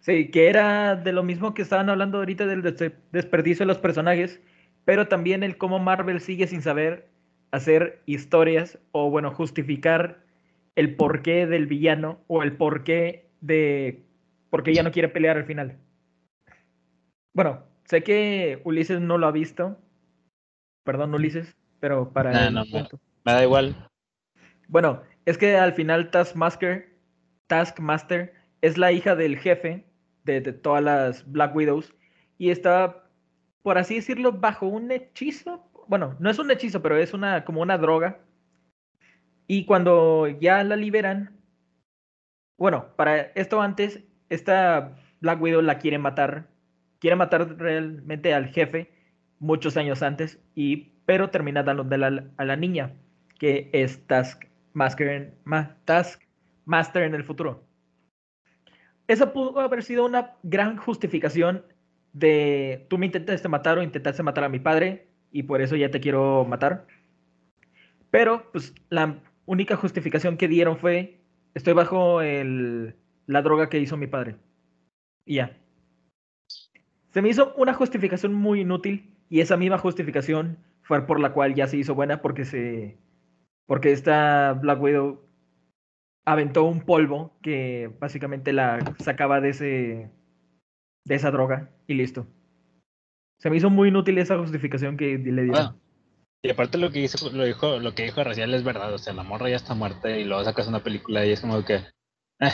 Sí, 0.00 0.30
que 0.30 0.48
era 0.48 0.94
de 0.94 1.12
lo 1.12 1.22
mismo 1.22 1.54
que 1.54 1.62
estaban 1.62 1.90
hablando 1.90 2.18
ahorita 2.18 2.46
del 2.46 2.62
desperdicio 3.10 3.64
de 3.64 3.68
los 3.68 3.78
personajes, 3.78 4.40
pero 4.86 5.08
también 5.08 5.42
el 5.42 5.58
cómo 5.58 5.78
Marvel 5.78 6.20
sigue 6.20 6.46
sin 6.46 6.62
saber 6.62 7.10
hacer 7.50 8.00
historias 8.06 8.78
o, 8.92 9.10
bueno, 9.10 9.30
justificar 9.32 10.24
el 10.76 10.96
porqué 10.96 11.46
del 11.46 11.66
villano 11.66 12.20
o 12.28 12.42
el 12.42 12.56
porqué 12.56 13.28
de 13.40 14.04
por 14.48 14.62
qué 14.62 14.72
ya 14.72 14.82
no 14.82 14.92
quiere 14.92 15.08
pelear 15.08 15.36
al 15.36 15.44
final. 15.44 15.76
Bueno, 17.34 17.64
sé 17.84 18.02
que 18.02 18.60
Ulises 18.64 19.00
no 19.00 19.18
lo 19.18 19.26
ha 19.26 19.32
visto. 19.32 19.76
Perdón, 20.84 21.14
Ulises, 21.14 21.56
pero 21.80 22.12
para 22.12 22.50
no, 22.50 22.64
me 22.64 23.32
da 23.32 23.42
igual. 23.42 23.88
Bueno, 24.68 25.02
es 25.24 25.36
que 25.36 25.56
al 25.56 25.72
final 25.72 26.12
Taskmaster, 26.12 26.96
Taskmaster 27.48 28.34
es 28.60 28.78
la 28.78 28.92
hija 28.92 29.16
del 29.16 29.36
jefe 29.36 29.84
de, 30.22 30.40
todas 30.40 30.82
las 30.82 31.30
Black 31.30 31.54
Widows 31.56 31.92
y 32.38 32.50
está, 32.50 33.05
por 33.66 33.78
así 33.78 33.96
decirlo, 33.96 34.30
bajo 34.30 34.68
un 34.68 34.92
hechizo. 34.92 35.68
Bueno, 35.88 36.14
no 36.20 36.30
es 36.30 36.38
un 36.38 36.48
hechizo, 36.52 36.82
pero 36.82 36.96
es 36.98 37.12
una 37.12 37.44
como 37.44 37.62
una 37.62 37.76
droga. 37.76 38.20
Y 39.48 39.64
cuando 39.64 40.28
ya 40.28 40.62
la 40.62 40.76
liberan, 40.76 41.36
bueno, 42.56 42.94
para 42.94 43.22
esto 43.34 43.60
antes, 43.60 44.04
esta 44.28 44.94
Black 45.20 45.42
Widow 45.42 45.62
la 45.62 45.80
quiere 45.80 45.98
matar, 45.98 46.46
quiere 47.00 47.16
matar 47.16 47.58
realmente 47.58 48.32
al 48.32 48.46
jefe 48.50 48.92
muchos 49.40 49.76
años 49.76 50.00
antes, 50.00 50.38
y, 50.54 50.92
pero 51.04 51.30
termina 51.30 51.64
dándole 51.64 52.22
a 52.36 52.44
la 52.44 52.54
niña, 52.54 52.94
que 53.36 53.68
es 53.72 54.06
Taskmaster 54.06 55.34
Taskmaster 55.84 57.02
en 57.02 57.16
el 57.16 57.24
futuro. 57.24 57.64
Esa 59.08 59.32
pudo 59.32 59.58
haber 59.58 59.82
sido 59.82 60.06
una 60.06 60.36
gran 60.44 60.76
justificación 60.76 61.64
de 62.16 62.86
tú 62.88 62.96
me 62.96 63.06
intentaste 63.06 63.46
matar 63.48 63.78
o 63.78 63.82
intentaste 63.82 64.22
matar 64.22 64.44
a 64.44 64.48
mi 64.48 64.58
padre 64.58 65.08
y 65.30 65.42
por 65.42 65.60
eso 65.60 65.76
ya 65.76 65.90
te 65.90 66.00
quiero 66.00 66.46
matar. 66.46 66.86
Pero 68.10 68.50
pues 68.52 68.74
la 68.88 69.20
única 69.44 69.76
justificación 69.76 70.38
que 70.38 70.48
dieron 70.48 70.78
fue 70.78 71.20
estoy 71.54 71.74
bajo 71.74 72.22
el, 72.22 72.96
la 73.26 73.42
droga 73.42 73.68
que 73.68 73.80
hizo 73.80 73.98
mi 73.98 74.06
padre. 74.06 74.36
Y 75.26 75.36
ya. 75.36 75.58
Se 77.10 77.20
me 77.20 77.28
hizo 77.28 77.54
una 77.56 77.74
justificación 77.74 78.32
muy 78.32 78.62
inútil 78.62 79.14
y 79.28 79.40
esa 79.40 79.58
misma 79.58 79.76
justificación 79.76 80.58
fue 80.82 81.06
por 81.06 81.20
la 81.20 81.32
cual 81.32 81.54
ya 81.54 81.66
se 81.66 81.76
hizo 81.76 81.94
buena 81.94 82.22
porque 82.22 82.44
se 82.46 82.96
porque 83.66 83.92
esta 83.92 84.54
Black 84.54 84.80
Widow 84.80 85.20
aventó 86.24 86.64
un 86.64 86.80
polvo 86.80 87.36
que 87.42 87.90
básicamente 88.00 88.52
la 88.54 88.94
sacaba 89.00 89.40
de 89.40 89.48
ese 89.50 90.10
de 91.06 91.14
esa 91.14 91.30
droga 91.30 91.70
y 91.86 91.94
listo. 91.94 92.26
Se 93.38 93.48
me 93.50 93.56
hizo 93.56 93.70
muy 93.70 93.88
inútil 93.88 94.18
esa 94.18 94.38
justificación 94.38 94.96
que 94.96 95.18
le 95.18 95.44
dio. 95.44 95.56
Ah, 95.56 95.74
y 96.42 96.50
aparte 96.50 96.78
lo 96.78 96.90
que 96.90 97.00
hizo, 97.00 97.30
lo 97.30 97.44
dijo, 97.44 97.78
lo 97.78 97.94
que 97.94 98.04
dijo 98.04 98.22
Racial 98.22 98.52
es 98.54 98.64
verdad, 98.64 98.92
o 98.92 98.98
sea, 98.98 99.12
la 99.12 99.22
morra 99.22 99.48
ya 99.48 99.56
está 99.56 99.74
muerta 99.74 100.10
y 100.10 100.24
luego 100.24 100.44
sacas 100.44 100.68
una 100.68 100.82
película 100.82 101.24
y 101.24 101.32
es 101.32 101.40
como 101.40 101.64
que 101.64 101.76
eh, 102.40 102.52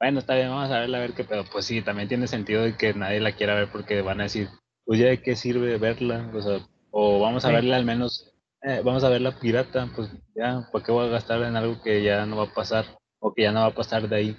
bueno, 0.00 0.18
está 0.18 0.34
bien, 0.34 0.48
vamos 0.48 0.70
a 0.70 0.80
verla 0.80 0.98
a 0.98 1.02
ver 1.02 1.12
qué 1.12 1.24
pedo. 1.24 1.44
Pues 1.50 1.66
sí, 1.66 1.82
también 1.82 2.08
tiene 2.08 2.26
sentido 2.26 2.62
de 2.62 2.76
que 2.76 2.94
nadie 2.94 3.20
la 3.20 3.32
quiera 3.32 3.54
ver 3.54 3.70
porque 3.70 4.02
van 4.02 4.20
a 4.20 4.24
decir, 4.24 4.48
pues 4.84 4.98
ya 4.98 5.06
de 5.06 5.22
qué 5.22 5.36
sirve 5.36 5.78
verla, 5.78 6.30
o 6.34 6.42
sea, 6.42 6.66
o 6.90 7.20
vamos 7.20 7.44
a 7.44 7.52
verla 7.52 7.76
al 7.76 7.84
menos, 7.84 8.32
eh, 8.62 8.82
vamos 8.84 9.04
a 9.04 9.08
verla 9.08 9.38
pirata, 9.38 9.88
pues 9.94 10.10
ya, 10.34 10.68
¿por 10.72 10.82
qué 10.82 10.92
voy 10.92 11.06
a 11.06 11.10
gastar 11.10 11.42
en 11.42 11.56
algo 11.56 11.80
que 11.82 12.02
ya 12.02 12.26
no 12.26 12.36
va 12.36 12.44
a 12.44 12.54
pasar? 12.54 12.86
o 13.20 13.32
que 13.32 13.42
ya 13.42 13.52
no 13.52 13.60
va 13.60 13.66
a 13.66 13.74
pasar 13.74 14.08
de 14.08 14.16
ahí. 14.16 14.36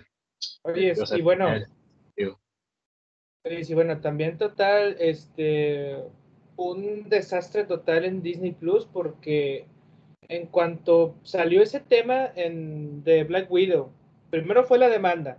Oye, 0.63 0.93
y 1.15 1.21
bueno, 1.21 1.47
y 3.43 3.73
bueno, 3.73 3.99
también 4.01 4.37
total, 4.37 4.95
este, 4.99 5.97
un 6.55 7.09
desastre 7.09 7.63
total 7.65 8.05
en 8.05 8.21
Disney 8.21 8.51
Plus 8.51 8.85
porque 8.85 9.65
en 10.27 10.45
cuanto 10.47 11.15
salió 11.23 11.61
ese 11.61 11.79
tema 11.79 12.31
de 12.35 13.23
Black 13.27 13.51
Widow, 13.51 13.91
primero 14.29 14.63
fue 14.63 14.77
la 14.77 14.89
demanda, 14.89 15.37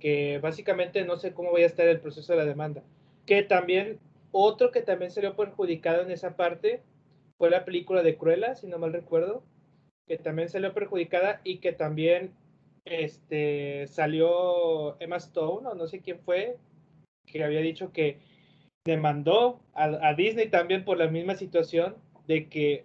que 0.00 0.38
básicamente 0.38 1.04
no 1.04 1.16
sé 1.16 1.32
cómo 1.32 1.50
voy 1.50 1.62
a 1.62 1.66
estar 1.66 1.86
el 1.86 2.00
proceso 2.00 2.32
de 2.32 2.38
la 2.38 2.44
demanda, 2.44 2.82
que 3.24 3.42
también, 3.42 3.98
otro 4.32 4.70
que 4.70 4.82
también 4.82 5.10
salió 5.10 5.36
perjudicado 5.36 6.02
en 6.02 6.10
esa 6.10 6.36
parte 6.36 6.82
fue 7.38 7.50
la 7.50 7.64
película 7.64 8.02
de 8.02 8.16
Cruella, 8.16 8.54
si 8.54 8.66
no 8.66 8.78
mal 8.78 8.92
recuerdo, 8.92 9.42
que 10.06 10.18
también 10.18 10.48
salió 10.48 10.74
perjudicada 10.74 11.40
y 11.44 11.58
que 11.58 11.72
también 11.72 12.32
este, 12.84 13.86
salió 13.86 15.00
Emma 15.00 15.16
Stone, 15.16 15.68
o 15.68 15.74
no 15.74 15.86
sé 15.86 16.00
quién 16.00 16.18
fue, 16.20 16.58
que 17.26 17.42
había 17.42 17.60
dicho 17.60 17.92
que 17.92 18.18
demandó 18.86 19.60
a, 19.72 20.14
Disney 20.14 20.48
también 20.48 20.84
por 20.84 20.98
la 20.98 21.08
misma 21.08 21.34
situación 21.34 21.96
de 22.26 22.48
que 22.48 22.84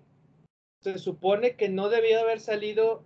se 0.81 0.97
supone 0.97 1.55
que 1.55 1.69
no 1.69 1.89
debía 1.89 2.21
haber 2.21 2.39
salido, 2.39 3.03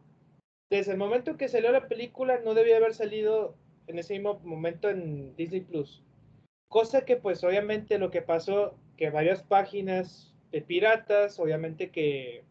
desde 0.72 0.91
el 0.91 0.98
momento 0.98 1.38
que 1.38 1.50
salió 1.50 1.72
la 1.72 1.88
película, 1.88 2.39
no 2.43 2.54
debía 2.54 2.78
haber 2.78 2.93
salido 2.93 3.56
en 3.88 3.98
ese 3.98 4.13
mismo 4.13 4.39
momento 4.43 4.89
en 4.89 5.36
Disney 5.36 5.62
Plus. 5.62 6.04
Cosa 6.69 7.04
que 7.04 7.17
pues 7.17 7.43
obviamente 7.43 7.98
lo 7.98 8.12
que 8.12 8.22
pasó, 8.22 8.76
que 8.96 9.10
varias 9.10 9.41
páginas 9.41 10.32
de 10.52 10.62
piratas, 10.62 11.39
obviamente 11.39 11.89
que, 11.89 12.43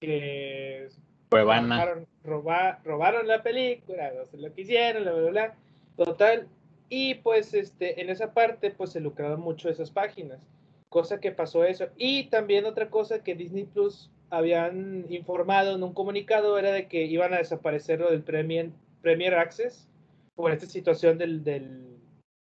que 0.00 0.88
Robaron, 1.30 2.08
robaron 2.24 3.28
la 3.28 3.42
película, 3.42 4.12
no 4.12 4.26
sé 4.26 4.38
lo 4.38 4.52
que 4.52 4.62
hicieron, 4.62 5.04
la 5.04 5.12
bla, 5.12 5.54
Total. 5.96 6.48
Y 6.90 7.14
pues 7.14 7.54
este, 7.54 8.02
en 8.02 8.10
esa 8.10 8.34
parte, 8.34 8.70
pues 8.72 8.90
se 8.90 9.00
lucraron 9.00 9.40
mucho 9.40 9.70
esas 9.70 9.90
páginas. 9.90 10.46
Cosa 10.90 11.20
que 11.20 11.32
pasó 11.32 11.64
eso. 11.64 11.86
Y 11.96 12.24
también 12.24 12.66
otra 12.66 12.90
cosa 12.90 13.22
que 13.22 13.34
Disney 13.34 13.64
Plus 13.64 14.10
habían 14.28 15.06
informado 15.08 15.76
en 15.76 15.82
un 15.82 15.94
comunicado 15.94 16.58
era 16.58 16.72
de 16.72 16.86
que 16.86 17.04
iban 17.04 17.32
a 17.32 17.38
desaparecer 17.38 18.00
lo 18.00 18.10
del 18.10 18.22
Premier, 18.22 18.70
Premier 19.00 19.34
Access 19.34 19.88
por 20.34 20.52
esta 20.52 20.66
situación 20.66 21.16
del, 21.16 21.42
del, 21.42 21.96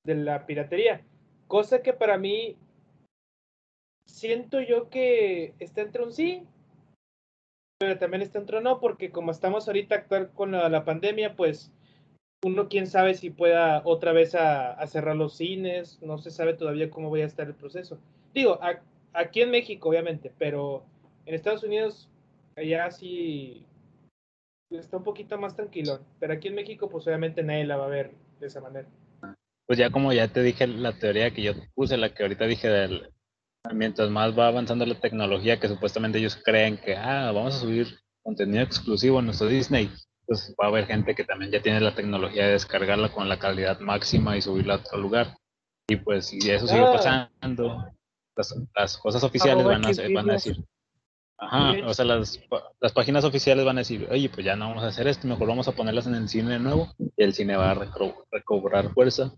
de 0.06 0.15
la 0.15 0.45
piratería. 0.45 1.02
Cosa 1.47 1.82
que 1.82 1.93
para 1.93 2.17
mí 2.17 2.56
siento 4.08 4.62
yo 4.62 4.89
que 4.89 5.54
está 5.60 5.82
entre 5.82 6.04
un 6.04 6.13
sí 6.13 6.47
pero 7.78 7.97
también 8.00 8.23
está 8.23 8.39
otro 8.39 8.60
no, 8.62 8.80
porque 8.80 9.12
como 9.12 9.32
estamos 9.32 9.67
ahorita 9.67 9.95
actual 9.95 10.32
con 10.34 10.52
la, 10.52 10.86
pandemia, 10.86 11.36
pues 11.36 11.71
uno 12.43 12.69
quién 12.69 12.88
sabe 12.88 13.15
si 13.15 13.30
pueda 13.30 13.82
otra 13.84 14.12
vez 14.12 14.36
a, 14.36 14.86
cerrar 14.88 15.15
los 15.15 15.38
cines, 15.38 16.00
no 16.02 16.17
se 16.17 16.32
sabe 16.32 16.54
todavía 16.54 16.89
cómo 16.89 17.10
vaya 17.10 17.23
a 17.23 17.28
estar 17.28 17.47
el 17.47 17.56
proceso. 17.56 17.97
Digo, 18.34 18.60
aquí 19.13 19.41
en 19.41 19.52
México, 19.52 19.89
obviamente, 19.89 20.32
pero 20.38 20.84
en 21.26 21.36
Estados 21.36 21.63
Unidos, 21.63 22.10
allá 22.56 22.91
sí 22.91 23.65
está 24.69 24.97
un 24.97 25.04
poquito 25.04 25.38
más 25.38 25.56
tranquilo, 25.56 26.00
pero 26.19 26.34
aquí 26.34 26.50
en 26.50 26.56
México, 26.56 26.89
pues 26.89 27.08
obviamente 27.08 27.41
nadie 27.43 27.65
la 27.65 27.78
va 27.78 27.86
a 27.86 27.89
ver 27.89 28.12
de 28.39 28.47
esa 28.47 28.62
manera. 28.62 28.88
Pues 29.65 29.80
ya 29.80 29.89
como 29.89 30.13
ya 30.13 30.28
te 30.28 30.43
dije 30.43 30.67
la 30.67 30.97
teoría 30.97 31.32
que 31.32 31.41
yo 31.41 31.54
puse, 31.73 31.97
la 31.97 32.13
que 32.13 32.23
ahorita 32.23 32.45
dije 32.45 32.69
del 32.69 33.12
mientras 33.73 34.10
más 34.10 34.38
va 34.38 34.47
avanzando 34.47 34.86
la 34.86 35.00
tecnología 35.00 35.60
que 35.60 35.67
supuestamente 35.67 36.19
ellos 36.19 36.39
creen 36.41 36.78
que 36.78 36.95
ah, 36.95 37.32
vamos 37.34 37.56
a 37.56 37.60
subir 37.60 37.88
contenido 38.23 38.63
exclusivo 38.63 39.19
en 39.19 39.26
nuestro 39.26 39.47
Disney, 39.47 39.89
pues 40.27 40.53
va 40.61 40.65
a 40.65 40.67
haber 40.67 40.85
gente 40.85 41.15
que 41.15 41.23
también 41.23 41.51
ya 41.51 41.61
tiene 41.61 41.79
la 41.79 41.95
tecnología 41.95 42.45
de 42.45 42.51
descargarla 42.51 43.09
con 43.09 43.29
la 43.29 43.39
calidad 43.39 43.79
máxima 43.79 44.37
y 44.37 44.41
subirla 44.41 44.75
a 44.75 44.77
otro 44.77 44.97
lugar. 44.97 45.37
Y 45.87 45.95
pues 45.95 46.27
si 46.27 46.37
eso 46.51 46.67
sigue 46.67 46.81
ah. 46.81 46.91
pasando, 46.91 47.85
las, 48.75 48.97
cosas 48.97 49.23
oficiales 49.23 49.65
van 49.65 49.85
a, 49.85 49.91
van 50.13 50.29
a 50.29 50.33
decir, 50.33 50.57
ajá, 51.37 51.87
o 51.87 51.93
sea, 51.93 52.05
las, 52.05 52.39
las 52.79 52.91
páginas 52.91 53.23
oficiales 53.23 53.65
van 53.65 53.77
a 53.77 53.81
decir, 53.81 54.05
oye, 54.11 54.29
pues 54.29 54.45
ya 54.45 54.55
no 54.55 54.67
vamos 54.67 54.83
a 54.83 54.87
hacer 54.87 55.07
esto, 55.07 55.27
mejor 55.27 55.47
vamos 55.47 55.67
a 55.69 55.71
ponerlas 55.71 56.07
en 56.07 56.15
el 56.15 56.27
cine 56.27 56.51
de 56.51 56.59
nuevo 56.59 56.93
y 56.99 57.23
el 57.23 57.33
cine 57.33 57.55
va 57.55 57.71
a 57.71 57.87
recobrar 58.31 58.93
fuerza. 58.93 59.33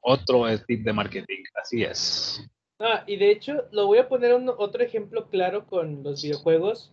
Otro 0.00 0.44
tip 0.66 0.84
de 0.84 0.92
marketing, 0.92 1.42
así 1.60 1.82
es. 1.82 2.48
Ah, 2.78 3.02
y 3.08 3.16
de 3.16 3.32
hecho, 3.32 3.64
lo 3.72 3.86
voy 3.86 3.98
a 3.98 4.08
poner 4.08 4.34
un, 4.34 4.48
otro 4.48 4.84
ejemplo 4.84 5.28
claro 5.28 5.66
con 5.66 6.04
los 6.04 6.22
videojuegos. 6.22 6.92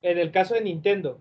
En 0.00 0.18
el 0.18 0.30
caso 0.30 0.54
de 0.54 0.62
Nintendo. 0.62 1.18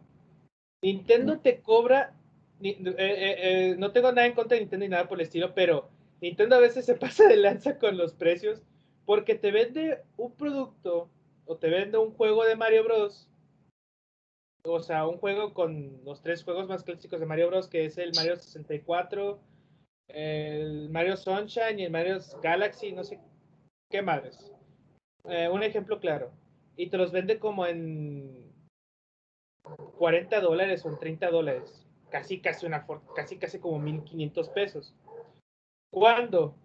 Nintendo 0.82 1.40
te 1.40 1.62
cobra. 1.62 2.14
Eh, 2.62 2.78
eh, 2.80 2.96
eh, 2.98 3.76
no 3.78 3.92
tengo 3.92 4.12
nada 4.12 4.28
en 4.28 4.34
contra 4.34 4.56
de 4.56 4.62
Nintendo 4.62 4.86
ni 4.86 4.90
nada 4.90 5.08
por 5.08 5.20
el 5.20 5.26
estilo, 5.26 5.54
pero 5.54 5.90
Nintendo 6.22 6.56
a 6.56 6.60
veces 6.60 6.86
se 6.86 6.96
pasa 6.96 7.28
de 7.28 7.38
lanza 7.38 7.78
con 7.78 7.98
los 7.98 8.14
precios 8.14 8.62
porque 9.06 9.36
te 9.36 9.52
vende 9.52 10.04
un 10.18 10.34
producto 10.34 11.10
o 11.46 11.58
te 11.58 11.70
vende 11.70 11.98
un 11.98 12.12
juego 12.12 12.44
de 12.46 12.56
Mario 12.56 12.84
Bros. 12.84 13.30
O 14.64 14.82
sea, 14.82 15.08
un 15.08 15.18
juego 15.18 15.54
con 15.54 16.04
los 16.04 16.22
tres 16.22 16.44
juegos 16.44 16.68
más 16.68 16.84
clásicos 16.84 17.20
de 17.20 17.26
Mario 17.26 17.48
Bros. 17.48 17.70
que 17.70 17.86
es 17.86 17.98
el 17.98 18.12
Mario 18.16 18.36
64, 18.36 19.40
el 20.10 20.90
Mario 20.90 21.16
Sunshine 21.16 21.80
y 21.80 21.86
el 21.86 21.92
Mario 21.92 22.18
Galaxy, 22.44 22.92
no 22.92 23.06
sé 23.06 23.20
qué 23.90 24.02
madres. 24.02 24.52
un 25.24 25.64
ejemplo 25.64 26.02
claro. 26.02 26.32
Y 26.76 26.90
te 26.90 26.98
los 26.98 27.14
vende 27.14 27.40
como 27.40 27.66
en 27.66 28.47
40 29.98 30.42
dólares 30.42 30.86
o 30.86 30.98
30 30.98 31.30
dólares. 31.30 31.86
Casi, 32.10 32.40
casi, 32.40 32.66
una, 32.66 32.86
casi, 33.16 33.38
casi 33.38 33.60
como 33.60 33.80
1500 33.80 34.50
pesos. 34.50 34.96
Cuando 35.92 36.56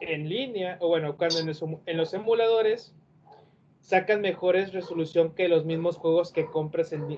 en 0.00 0.28
línea, 0.28 0.78
o 0.80 0.88
bueno, 0.88 1.16
cuando 1.16 1.38
en, 1.38 1.96
los 1.96 2.14
emuladores 2.14 2.94
sacan 3.80 4.20
mejores 4.20 4.72
resolución 4.72 5.34
que 5.34 5.48
los 5.48 5.64
mismos 5.64 5.96
juegos 5.96 6.32
que 6.32 6.46
compras 6.46 6.92
en, 6.92 7.08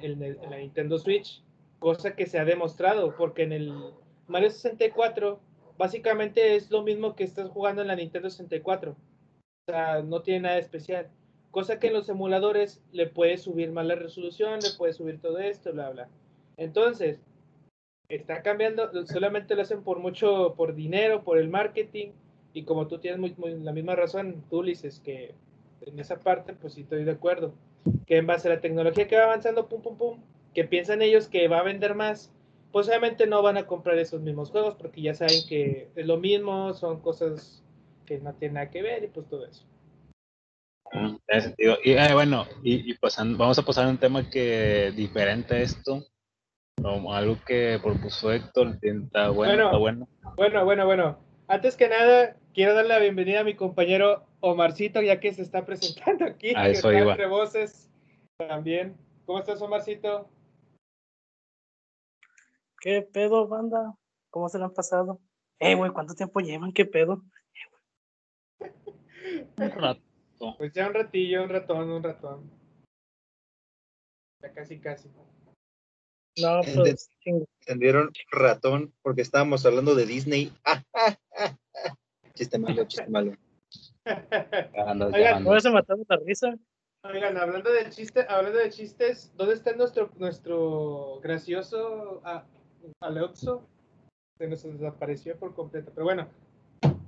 la 0.50 0.58
Nintendo 0.58 0.98
Switch, 0.98 1.42
cosa 1.78 2.14
que 2.14 2.26
se 2.26 2.38
ha 2.38 2.44
demostrado, 2.44 3.16
porque 3.16 3.42
en 3.44 3.52
el 3.52 3.92
Mario 4.26 4.50
64 4.50 5.40
básicamente 5.78 6.56
es 6.56 6.70
lo 6.70 6.82
mismo 6.82 7.14
que 7.14 7.24
estás 7.24 7.48
jugando 7.48 7.82
en 7.82 7.88
la 7.88 7.96
Nintendo 7.96 8.28
64. 8.28 8.92
O 8.92 8.96
sea, 9.70 10.02
no 10.02 10.22
tiene 10.22 10.40
nada 10.40 10.58
especial. 10.58 11.10
Cosa 11.50 11.78
que 11.78 11.88
en 11.88 11.94
los 11.94 12.08
emuladores 12.08 12.82
le 12.92 13.06
puede 13.06 13.38
subir 13.38 13.72
más 13.72 13.86
la 13.86 13.94
resolución, 13.94 14.60
le 14.60 14.70
puede 14.76 14.92
subir 14.92 15.20
todo 15.20 15.38
esto, 15.38 15.72
bla, 15.72 15.90
bla. 15.90 16.08
Entonces, 16.56 17.20
está 18.08 18.42
cambiando, 18.42 18.90
solamente 19.06 19.54
lo 19.54 19.62
hacen 19.62 19.82
por 19.82 19.98
mucho, 19.98 20.54
por 20.56 20.74
dinero, 20.74 21.24
por 21.24 21.38
el 21.38 21.48
marketing, 21.48 22.08
y 22.52 22.64
como 22.64 22.86
tú 22.86 22.98
tienes 22.98 23.20
muy, 23.20 23.34
la 23.60 23.72
misma 23.72 23.94
razón, 23.94 24.42
tú 24.48 24.62
dices 24.62 25.00
que 25.00 25.34
en 25.82 25.98
esa 25.98 26.18
parte, 26.18 26.54
pues 26.54 26.74
sí 26.74 26.82
estoy 26.82 27.04
de 27.04 27.12
acuerdo, 27.12 27.52
que 28.06 28.16
en 28.16 28.26
base 28.26 28.48
a 28.48 28.54
la 28.54 28.60
tecnología 28.60 29.06
que 29.06 29.16
va 29.16 29.24
avanzando, 29.24 29.68
pum, 29.68 29.82
pum, 29.82 29.96
pum, 29.96 30.20
que 30.54 30.64
piensan 30.64 31.02
ellos 31.02 31.28
que 31.28 31.48
va 31.48 31.58
a 31.58 31.62
vender 31.62 31.94
más, 31.94 32.32
pues 32.72 32.88
obviamente 32.88 33.26
no 33.26 33.42
van 33.42 33.56
a 33.56 33.66
comprar 33.66 33.98
esos 33.98 34.20
mismos 34.20 34.50
juegos, 34.50 34.74
porque 34.74 35.02
ya 35.02 35.14
saben 35.14 35.46
que 35.48 35.88
es 35.94 36.06
lo 36.06 36.16
mismo, 36.16 36.74
son 36.74 37.00
cosas 37.00 37.62
que 38.06 38.18
no 38.18 38.32
tienen 38.34 38.54
nada 38.54 38.70
que 38.70 38.82
ver, 38.82 39.04
y 39.04 39.08
pues 39.08 39.26
todo 39.28 39.46
eso. 39.46 39.64
Y 40.92 41.92
eh, 41.92 42.12
bueno, 42.12 42.46
y, 42.62 42.96
vamos 43.36 43.58
a 43.58 43.62
pasar 43.62 43.86
a 43.86 43.90
un 43.90 43.98
tema 43.98 44.28
que 44.30 44.92
diferente 44.96 45.54
a 45.54 45.60
esto, 45.60 46.04
como 46.82 47.12
algo 47.12 47.36
que 47.46 47.78
propuso 47.82 48.32
Héctor, 48.32 48.78
está 48.80 49.28
bueno, 49.30 49.78
bueno, 49.78 50.08
bueno. 50.36 50.64
Bueno, 50.64 50.84
bueno, 50.84 51.18
Antes 51.46 51.76
que 51.76 51.88
nada, 51.88 52.36
quiero 52.54 52.74
dar 52.74 52.86
la 52.86 52.98
bienvenida 52.98 53.40
a 53.40 53.44
mi 53.44 53.54
compañero 53.54 54.26
Omarcito, 54.40 55.02
ya 55.02 55.20
que 55.20 55.32
se 55.32 55.42
está 55.42 55.64
presentando 55.64 56.24
aquí. 56.24 56.52
A 56.56 56.68
eso 56.68 56.92
iba. 56.92 57.12
Entre 57.12 57.26
voces 57.26 57.90
también. 58.36 58.96
¿Cómo 59.26 59.40
estás, 59.40 59.60
Omarcito? 59.60 60.30
¿Qué 62.80 63.02
pedo, 63.02 63.48
banda? 63.48 63.94
¿Cómo 64.30 64.48
se 64.48 64.58
lo 64.58 64.66
han 64.66 64.74
pasado? 64.74 65.20
Eh, 65.58 65.74
güey, 65.74 65.90
¿cuánto 65.90 66.14
tiempo 66.14 66.40
llevan? 66.40 66.72
¿Qué 66.72 66.86
pedo? 66.86 67.22
Un 69.56 69.70
rato. 69.70 70.07
Pues 70.58 70.72
ya 70.72 70.88
un 70.88 70.94
ratillo, 70.94 71.44
un 71.44 71.48
ratón, 71.48 71.88
un 71.88 72.02
ratón. 72.02 72.50
Ya 74.42 74.52
casi, 74.52 74.80
casi. 74.80 75.08
No, 76.42 76.60
pues. 76.74 77.08
Entendieron 77.24 78.10
ratón 78.32 78.92
porque 79.02 79.22
estábamos 79.22 79.64
hablando 79.64 79.94
de 79.94 80.04
Disney. 80.04 80.52
chiste 82.34 82.58
malo, 82.58 82.84
chiste 82.86 83.08
malo. 83.08 83.36
Oigan, 85.14 85.44
¿no 85.44 85.60
se 85.60 85.70
mató 85.70 85.94
la 86.08 86.16
risa? 86.24 86.54
Oigan, 87.04 87.36
hablando 87.36 87.70
de 87.70 87.90
chiste, 87.90 88.26
hablando 88.28 88.58
de 88.58 88.70
chistes, 88.70 89.32
¿dónde 89.36 89.54
está 89.54 89.72
nuestro 89.74 90.10
nuestro 90.16 91.20
gracioso 91.20 92.20
Alexo? 93.00 93.68
Se 94.38 94.48
nos 94.48 94.62
desapareció 94.64 95.38
por 95.38 95.54
completo. 95.54 95.92
Pero 95.94 96.04
bueno, 96.04 96.28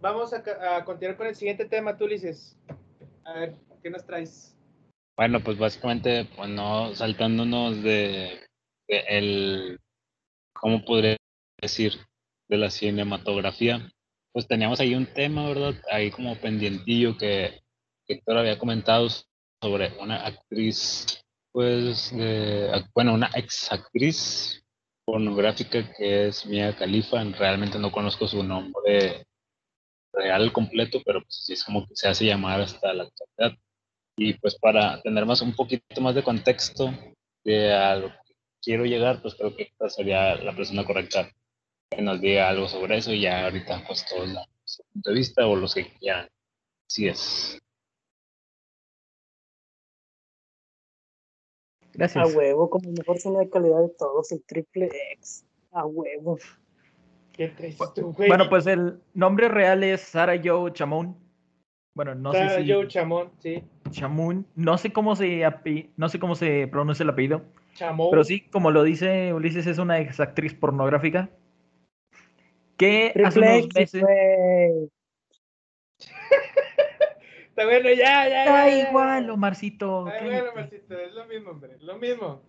vamos 0.00 0.32
a, 0.32 0.76
a 0.76 0.84
continuar 0.84 1.16
con 1.16 1.26
el 1.26 1.34
siguiente 1.34 1.64
tema, 1.64 1.96
tú 1.96 2.06
dices. 2.06 2.56
A 3.30 3.34
ver, 3.34 3.54
¿qué 3.80 3.90
nos 3.90 4.04
traes? 4.04 4.56
Bueno, 5.16 5.38
pues 5.40 5.56
básicamente, 5.56 6.28
bueno, 6.36 6.92
saltándonos 6.96 7.80
de, 7.80 8.40
el, 8.88 9.78
¿cómo 10.52 10.84
podría 10.84 11.16
decir? 11.60 11.92
De 12.48 12.56
la 12.56 12.70
cinematografía, 12.70 13.88
pues 14.32 14.48
teníamos 14.48 14.80
ahí 14.80 14.96
un 14.96 15.06
tema, 15.06 15.46
¿verdad? 15.46 15.74
Ahí 15.92 16.10
como 16.10 16.34
pendientillo 16.40 17.16
que 17.16 17.60
Héctor 18.08 18.38
había 18.38 18.58
comentado 18.58 19.06
sobre 19.62 19.96
una 20.00 20.26
actriz, 20.26 21.22
pues, 21.52 22.12
bueno, 22.92 23.14
una 23.14 23.30
ex 23.36 23.70
actriz 23.70 24.64
pornográfica 25.04 25.88
que 25.96 26.26
es 26.26 26.44
Mia 26.46 26.74
Khalifa. 26.74 27.22
Realmente 27.22 27.78
no 27.78 27.92
conozco 27.92 28.26
su 28.26 28.42
nombre 28.42 29.24
real 30.12 30.52
completo, 30.52 31.00
pero 31.04 31.20
pues 31.22 31.44
sí 31.44 31.52
es 31.52 31.64
como 31.64 31.86
que 31.86 31.96
se 31.96 32.08
hace 32.08 32.24
llamar 32.26 32.60
hasta 32.60 32.92
la 32.92 33.04
actualidad. 33.04 33.58
Y 34.16 34.34
pues 34.34 34.58
para 34.58 35.00
tener 35.02 35.24
más 35.26 35.40
un 35.40 35.54
poquito 35.54 36.00
más 36.00 36.14
de 36.14 36.22
contexto 36.22 36.92
de 37.44 37.72
a 37.72 37.96
lo 37.96 38.08
que 38.08 38.34
quiero 38.62 38.84
llegar, 38.84 39.22
pues 39.22 39.34
creo 39.34 39.54
que 39.56 39.64
esta 39.64 39.88
sería 39.88 40.36
la 40.36 40.54
persona 40.54 40.84
correcta 40.84 41.30
que 41.90 42.02
nos 42.02 42.20
diga 42.20 42.48
algo 42.48 42.68
sobre 42.68 42.98
eso 42.98 43.12
y 43.12 43.22
ya 43.22 43.44
ahorita 43.44 43.82
pues 43.86 44.04
todos 44.06 44.28
su 44.64 44.84
punto 44.92 45.10
de 45.10 45.16
vista 45.16 45.46
o 45.46 45.56
los 45.56 45.74
que 45.74 45.92
quieran. 45.98 46.28
Así 46.88 47.08
es. 47.08 47.58
Gracias. 51.92 52.24
A 52.24 52.36
huevo, 52.36 52.70
como 52.70 52.92
mejor 52.92 53.18
cine 53.18 53.40
de 53.40 53.50
calidad 53.50 53.80
de 53.80 53.90
todos, 53.90 54.30
el 54.32 54.42
triple 54.44 54.88
X. 55.14 55.44
A 55.72 55.86
huevo. 55.86 56.38
Bueno, 58.28 58.48
pues 58.48 58.66
el 58.66 59.00
nombre 59.14 59.48
real 59.48 59.82
es 59.82 60.00
Sara 60.02 60.40
Joe 60.42 60.72
Chamón. 60.72 61.16
Bueno, 61.94 62.14
no 62.14 62.32
sé 62.32 62.62
si. 62.62 62.70
Joe 62.70 62.86
Chamón, 62.88 63.30
sí. 63.38 63.64
Chamón. 63.90 64.46
No 64.54 64.78
sé 64.78 64.92
cómo 64.92 65.16
se 65.16 65.42
no 65.96 66.08
sé 66.08 66.18
cómo 66.18 66.34
se 66.34 66.68
pronuncia 66.68 67.02
el 67.02 67.10
apellido. 67.10 67.42
Chamón. 67.74 68.08
Pero 68.10 68.24
sí, 68.24 68.40
como 68.50 68.70
lo 68.70 68.82
dice 68.82 69.32
Ulises, 69.32 69.66
es 69.66 69.78
una 69.78 70.00
ex 70.00 70.20
actriz 70.20 70.54
pornográfica. 70.54 71.30
Que 72.76 73.12
hace 73.24 73.40
unos 73.40 73.68
meses. 73.74 74.02
Está 77.48 77.64
bueno, 77.64 77.90
ya, 77.90 78.28
ya. 78.28 78.44
Está 78.44 78.70
igual, 78.88 79.28
Omarcito. 79.28 80.08
Está 80.08 80.24
bueno, 80.24 80.50
Omarcito, 80.52 80.98
es 80.98 81.12
lo 81.12 81.26
mismo, 81.26 81.50
hombre. 81.50 81.76
Lo 81.80 81.98
mismo. 81.98 82.42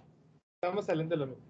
Estamos 0.61 0.85
saliendo 0.85 1.15
de 1.15 1.19
lo 1.19 1.27
mismo. 1.27 1.43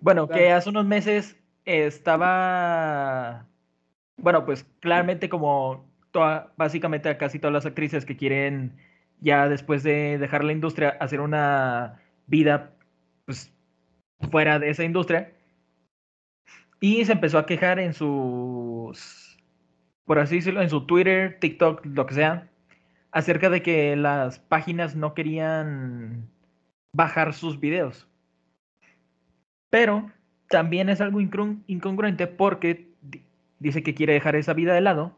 bueno 0.00 0.26
que 0.26 0.50
hace 0.50 0.70
unos 0.70 0.86
meses 0.86 1.36
estaba, 1.64 3.46
bueno, 4.16 4.44
pues 4.44 4.64
claramente 4.80 5.28
como 5.28 5.88
toda, 6.10 6.52
básicamente 6.56 7.16
casi 7.16 7.38
todas 7.38 7.54
las 7.54 7.66
actrices 7.66 8.04
que 8.04 8.16
quieren 8.16 8.76
ya 9.20 9.48
después 9.48 9.82
de 9.82 10.18
dejar 10.18 10.44
la 10.44 10.52
industria 10.52 10.96
hacer 11.00 11.20
una 11.20 12.00
vida 12.26 12.74
pues 13.24 13.52
fuera 14.30 14.58
de 14.58 14.70
esa 14.70 14.84
industria, 14.84 15.32
Y 16.80 17.04
se 17.04 17.12
empezó 17.12 17.38
a 17.38 17.46
quejar 17.46 17.78
en 17.78 17.94
sus, 17.94 19.38
por 20.04 20.18
así 20.18 20.36
decirlo, 20.36 20.62
en 20.62 20.70
su 20.70 20.86
Twitter, 20.86 21.38
TikTok, 21.40 21.86
lo 21.86 22.06
que 22.06 22.14
sea, 22.14 22.50
acerca 23.12 23.50
de 23.50 23.62
que 23.62 23.94
las 23.94 24.40
páginas 24.40 24.96
no 24.96 25.14
querían 25.14 26.28
bajar 26.92 27.34
sus 27.34 27.60
videos. 27.60 28.08
Pero 29.70 30.10
también 30.52 30.90
es 30.90 31.00
algo 31.00 31.18
incongruente 31.18 32.26
porque 32.26 32.86
dice 33.58 33.82
que 33.82 33.94
quiere 33.94 34.12
dejar 34.12 34.36
esa 34.36 34.52
vida 34.52 34.74
de 34.74 34.82
lado, 34.82 35.16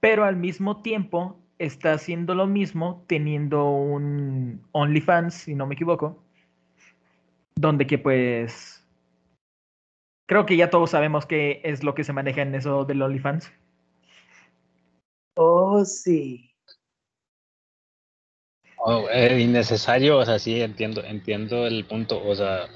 pero 0.00 0.24
al 0.24 0.34
mismo 0.34 0.82
tiempo 0.82 1.38
está 1.60 1.92
haciendo 1.92 2.34
lo 2.34 2.48
mismo 2.48 3.04
teniendo 3.06 3.70
un 3.70 4.60
OnlyFans, 4.72 5.34
si 5.34 5.54
no 5.54 5.68
me 5.68 5.76
equivoco, 5.76 6.24
donde 7.54 7.86
que 7.86 7.98
pues 7.98 8.84
creo 10.26 10.44
que 10.44 10.56
ya 10.56 10.70
todos 10.70 10.90
sabemos 10.90 11.24
qué 11.24 11.60
es 11.62 11.84
lo 11.84 11.94
que 11.94 12.02
se 12.02 12.12
maneja 12.12 12.42
en 12.42 12.56
eso 12.56 12.84
del 12.84 13.00
OnlyFans. 13.00 13.52
Oh, 15.36 15.84
sí. 15.84 16.50
Oh, 18.78 19.08
es 19.08 19.40
innecesario, 19.40 20.18
o 20.18 20.24
sea, 20.24 20.40
sí, 20.40 20.60
entiendo, 20.60 21.04
entiendo 21.04 21.64
el 21.64 21.84
punto, 21.84 22.20
o 22.24 22.34
sea, 22.34 22.66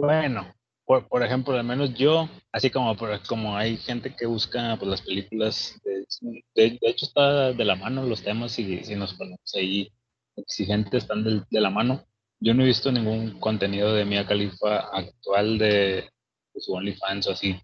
bueno, 0.00 0.54
por, 0.84 1.06
por 1.08 1.22
ejemplo, 1.22 1.54
al 1.54 1.64
menos 1.64 1.94
yo, 1.94 2.28
así 2.52 2.70
como, 2.70 2.96
como 3.28 3.56
hay 3.56 3.76
gente 3.76 4.14
que 4.14 4.26
busca 4.26 4.76
pues, 4.78 4.90
las 4.90 5.02
películas, 5.02 5.80
de, 5.84 6.40
de, 6.54 6.78
hecho 6.82 7.06
está 7.06 7.52
de 7.52 7.64
la 7.64 7.76
mano 7.76 8.04
los 8.04 8.22
temas 8.22 8.58
y 8.58 8.82
si 8.82 8.94
nos 8.96 9.14
ponemos 9.14 9.54
ahí 9.54 9.92
exigentes 10.36 11.04
están 11.04 11.24
de, 11.24 11.60
la 11.60 11.70
mano. 11.70 12.04
Yo 12.40 12.54
no 12.54 12.62
he 12.62 12.66
visto 12.66 12.90
ningún 12.90 13.38
contenido 13.38 13.92
de 13.94 14.04
Mia 14.04 14.26
Khalifa 14.26 14.78
actual 14.92 15.58
de, 15.58 16.08
su 16.56 16.72
OnlyFans 16.72 17.26
o 17.28 17.32
así, 17.32 17.56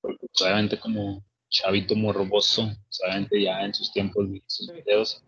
porque 0.00 0.26
obviamente 0.40 0.78
como 0.78 1.24
chavito 1.48 1.94
morboso, 1.94 2.70
obviamente 3.04 3.42
ya 3.42 3.60
en 3.62 3.74
sus 3.74 3.92
tiempos 3.92 4.30
vi 4.30 4.42
sus 4.46 4.72
videos 4.72 5.22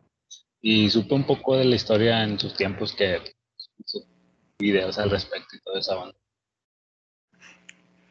y 0.60 0.90
supe 0.90 1.14
un 1.14 1.24
poco 1.24 1.56
de 1.56 1.64
la 1.64 1.76
historia 1.76 2.24
en 2.24 2.38
sus 2.38 2.54
tiempos 2.54 2.94
que 2.94 3.20
videos 4.58 4.98
al 4.98 5.10
respecto 5.10 5.56
y 5.56 5.60
toda 5.60 5.78
esa 5.78 5.94
banda. 5.94 6.16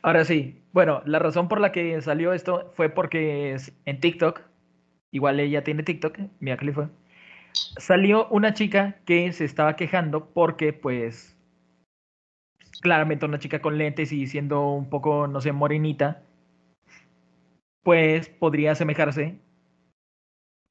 Ahora 0.08 0.24
sí, 0.24 0.64
bueno, 0.72 1.02
la 1.04 1.20
razón 1.20 1.50
por 1.50 1.60
la 1.60 1.74
que 1.74 2.02
salió 2.02 2.32
esto 2.32 2.72
fue 2.76 2.88
porque 2.88 3.58
en 3.84 4.00
TikTok, 4.00 4.40
igual 5.12 5.38
ella 5.38 5.66
tiene 5.66 5.84
TikTok, 5.84 6.18
Mia 6.40 6.58
fue, 6.74 6.88
salió 7.76 8.30
una 8.30 8.54
chica 8.54 9.02
que 9.04 9.34
se 9.34 9.44
estaba 9.44 9.76
quejando 9.76 10.30
porque 10.30 10.72
pues 10.72 11.38
claramente 12.80 13.26
una 13.26 13.38
chica 13.38 13.60
con 13.62 13.78
lentes 13.78 14.14
y 14.14 14.28
siendo 14.28 14.70
un 14.72 14.90
poco, 14.90 15.28
no 15.28 15.42
sé, 15.42 15.52
morenita, 15.52 16.24
pues 17.84 18.30
podría 18.30 18.72
asemejarse, 18.72 19.42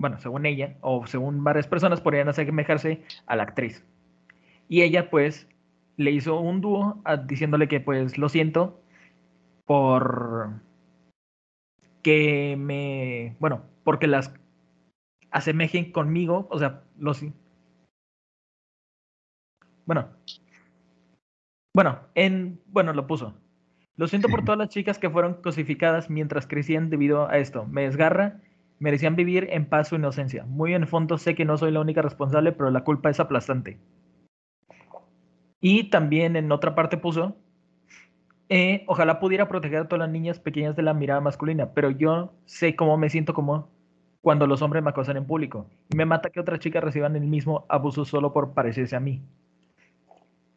bueno, 0.00 0.18
según 0.18 0.46
ella, 0.46 0.78
o 0.80 1.06
según 1.06 1.44
varias 1.44 1.66
personas, 1.66 2.00
podrían 2.00 2.30
asemejarse 2.30 3.02
a 3.26 3.36
la 3.36 3.42
actriz. 3.42 3.84
Y 4.70 4.80
ella 4.80 5.10
pues 5.10 5.46
le 5.98 6.10
hizo 6.10 6.40
un 6.40 6.62
dúo 6.62 7.02
diciéndole 7.26 7.68
que 7.68 7.80
pues 7.80 8.16
lo 8.16 8.30
siento, 8.30 8.80
por 9.66 10.62
que 12.02 12.56
me, 12.56 13.36
bueno, 13.40 13.64
porque 13.84 14.06
las 14.06 14.32
asemejen 15.30 15.92
conmigo, 15.92 16.46
o 16.50 16.58
sea, 16.58 16.84
los... 16.98 17.24
Bueno, 19.84 20.08
bueno, 21.74 22.00
en, 22.14 22.60
bueno, 22.66 22.92
lo 22.92 23.06
puso. 23.06 23.34
Lo 23.96 24.06
siento 24.06 24.28
por 24.28 24.44
todas 24.44 24.58
las 24.58 24.68
chicas 24.68 24.98
que 24.98 25.10
fueron 25.10 25.42
cosificadas 25.42 26.08
mientras 26.08 26.46
crecían 26.46 26.90
debido 26.90 27.28
a 27.28 27.38
esto. 27.38 27.66
Me 27.66 27.82
desgarra, 27.82 28.40
merecían 28.78 29.16
vivir 29.16 29.48
en 29.50 29.68
paz 29.68 29.88
su 29.88 29.96
inocencia. 29.96 30.44
Muy 30.44 30.74
en 30.74 30.82
el 30.82 30.88
fondo 30.88 31.18
sé 31.18 31.34
que 31.34 31.44
no 31.44 31.58
soy 31.58 31.72
la 31.72 31.80
única 31.80 32.02
responsable, 32.02 32.52
pero 32.52 32.70
la 32.70 32.84
culpa 32.84 33.10
es 33.10 33.20
aplastante. 33.20 33.78
Y 35.60 35.90
también 35.90 36.36
en 36.36 36.52
otra 36.52 36.74
parte 36.74 36.98
puso, 36.98 37.36
eh, 38.48 38.84
ojalá 38.86 39.18
pudiera 39.18 39.48
proteger 39.48 39.78
a 39.78 39.88
todas 39.88 40.00
las 40.00 40.10
niñas 40.10 40.38
pequeñas 40.38 40.76
de 40.76 40.82
la 40.82 40.94
mirada 40.94 41.20
masculina, 41.20 41.72
pero 41.74 41.90
yo 41.90 42.32
sé 42.44 42.76
cómo 42.76 42.96
me 42.96 43.10
siento 43.10 43.34
como 43.34 43.68
cuando 44.20 44.46
los 44.46 44.62
hombres 44.62 44.82
me 44.82 44.90
acosan 44.90 45.16
en 45.16 45.26
público. 45.26 45.68
Y 45.88 45.96
me 45.96 46.04
mata 46.04 46.30
que 46.30 46.40
otras 46.40 46.60
chicas 46.60 46.82
reciban 46.82 47.16
el 47.16 47.24
mismo 47.24 47.64
abuso 47.68 48.04
solo 48.04 48.32
por 48.32 48.54
parecerse 48.54 48.96
a 48.96 49.00
mí. 49.00 49.22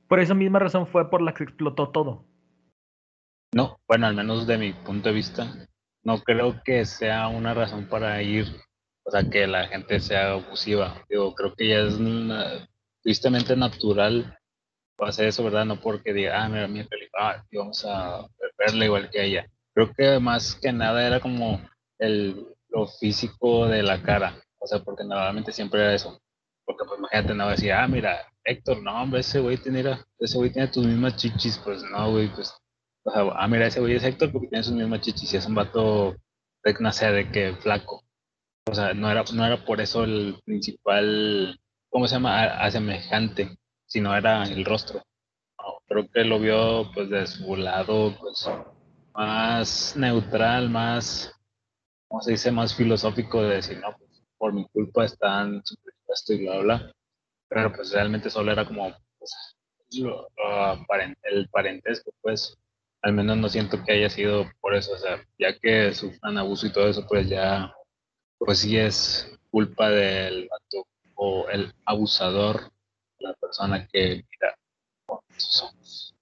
Por 0.07 0.19
esa 0.19 0.33
misma 0.33 0.59
razón 0.59 0.87
fue 0.87 1.09
por 1.09 1.21
la 1.21 1.33
que 1.33 1.43
explotó 1.43 1.89
todo. 1.89 2.25
No, 3.53 3.79
bueno, 3.87 4.07
al 4.07 4.15
menos 4.15 4.47
de 4.47 4.57
mi 4.57 4.73
punto 4.73 5.09
de 5.09 5.15
vista, 5.15 5.67
no 6.03 6.19
creo 6.19 6.61
que 6.63 6.85
sea 6.85 7.27
una 7.27 7.53
razón 7.53 7.85
para 7.85 8.21
ir, 8.21 8.47
o 9.03 9.11
sea, 9.11 9.23
que 9.29 9.45
la 9.47 9.67
gente 9.67 9.99
sea 9.99 10.33
abusiva. 10.33 11.03
Digo, 11.09 11.33
creo 11.35 11.53
que 11.53 11.67
ya 11.67 11.79
es 11.81 11.99
tristemente 13.03 13.55
natural 13.55 14.38
hacer 15.08 15.28
eso, 15.28 15.43
¿verdad? 15.43 15.66
No 15.66 15.80
porque 15.80 16.14
diga, 16.14 16.43
ah, 16.43 16.50
mira, 16.50 16.68
mi 16.68 16.86
ah, 17.18 17.43
vamos 17.54 17.86
a 17.86 18.28
verla 18.58 18.86
igual 18.86 19.10
que 19.10 19.24
ella. 19.24 19.50
Creo 19.74 19.93
que 19.93 20.20
más 20.20 20.56
que 20.56 20.74
nada 20.74 21.06
era 21.06 21.20
como 21.20 21.62
el, 22.00 22.45
lo 22.70 22.88
físico 22.88 23.68
de 23.68 23.84
la 23.84 24.02
cara, 24.02 24.36
o 24.60 24.68
sea, 24.68 24.80
porque 24.80 25.04
normalmente 25.04 25.52
siempre 25.52 25.82
era 25.82 25.93
eso. 25.93 26.20
Porque 26.66 26.84
pues 26.86 27.00
imagínate, 27.00 27.34
no 27.34 27.50
decía, 27.50 27.84
ah, 27.84 27.88
mira, 27.88 28.28
Héctor, 28.43 28.82
no, 28.84 29.02
hombre, 29.02 29.22
ese 29.22 29.39
güey 29.39 29.58
tiene, 29.58 29.84
ese 30.20 30.38
güey 30.38 30.52
tiene 30.52 30.68
tus 30.68 30.86
mismas 30.86 31.16
chichis, 31.16 31.58
pues 31.60 31.82
no, 31.84 32.12
güey, 32.12 32.28
pues, 32.34 32.54
o 33.04 33.12
sea, 33.12 33.24
ah, 33.36 33.47
mira, 33.47 33.68
ese 33.68 33.80
güey 33.80 33.95
es 33.95 34.04
Héctor 34.04 34.32
porque 34.32 34.47
tiene 34.47 34.64
sus 34.64 34.74
mismas 34.74 35.02
chichis 35.02 35.34
y 35.34 35.38
es 35.38 35.45
un 35.45 35.56
vato, 35.56 36.16
no 36.80 36.91
sé, 36.91 37.12
de 37.12 37.32
que 37.32 37.56
flaco. 37.56 38.04
O 38.70 38.76
sea, 38.76 38.93
no 38.93 39.10
era, 39.10 39.24
no 39.34 39.45
era 39.45 39.66
por 39.66 39.82
eso 39.82 40.04
el 40.04 40.39
principal, 40.45 41.60
¿cómo 41.89 42.08
se 42.08 42.16
llama? 42.16 42.43
A, 42.43 42.70
semejante 43.89 43.91
si 43.91 44.01
no 44.01 44.15
era 44.15 44.43
el 44.43 44.65
rostro. 44.65 45.03
creo 45.87 46.07
que 46.09 46.23
lo 46.23 46.39
vio 46.39 46.91
pues 46.93 47.09
de 47.09 47.25
su 47.27 47.55
lado 47.55 48.15
pues 48.19 48.47
más 49.13 49.95
neutral, 49.97 50.69
más, 50.69 51.33
¿cómo 52.07 52.21
se 52.21 52.31
dice? 52.31 52.51
Más 52.51 52.75
filosófico 52.75 53.41
de 53.43 53.55
decir, 53.55 53.79
no, 53.79 53.95
pues 53.97 54.23
por 54.37 54.53
mi 54.53 54.65
culpa 54.69 55.05
están 55.05 55.61
supuesto 55.65 56.33
y 56.33 56.45
bla, 56.45 56.59
bla. 56.59 56.91
Pero 57.49 57.73
pues 57.73 57.91
realmente 57.91 58.29
solo 58.29 58.51
era 58.51 58.65
como 58.65 58.93
pues, 59.17 59.31
el 61.23 61.49
parentesco, 61.49 62.11
pues 62.21 62.57
al 63.01 63.13
menos 63.13 63.37
no 63.37 63.49
siento 63.49 63.83
que 63.83 63.93
haya 63.93 64.09
sido 64.09 64.45
por 64.61 64.75
eso, 64.75 64.93
o 64.93 64.97
sea, 64.97 65.23
ya 65.39 65.57
que 65.57 65.93
sufran 65.93 66.37
abuso 66.37 66.67
y 66.67 66.71
todo 66.71 66.89
eso, 66.89 67.05
pues 67.07 67.27
ya, 67.29 67.73
pues 68.37 68.59
sí 68.59 68.77
es 68.77 69.31
culpa 69.49 69.89
del 69.89 70.47
o 71.15 71.47
el 71.49 71.73
abusador 71.85 72.71
la 73.20 73.34
persona 73.34 73.88
que 73.88 74.24
mira 74.30 74.55
con 75.05 75.20
sus 75.38 75.63
ojos. 75.63 76.15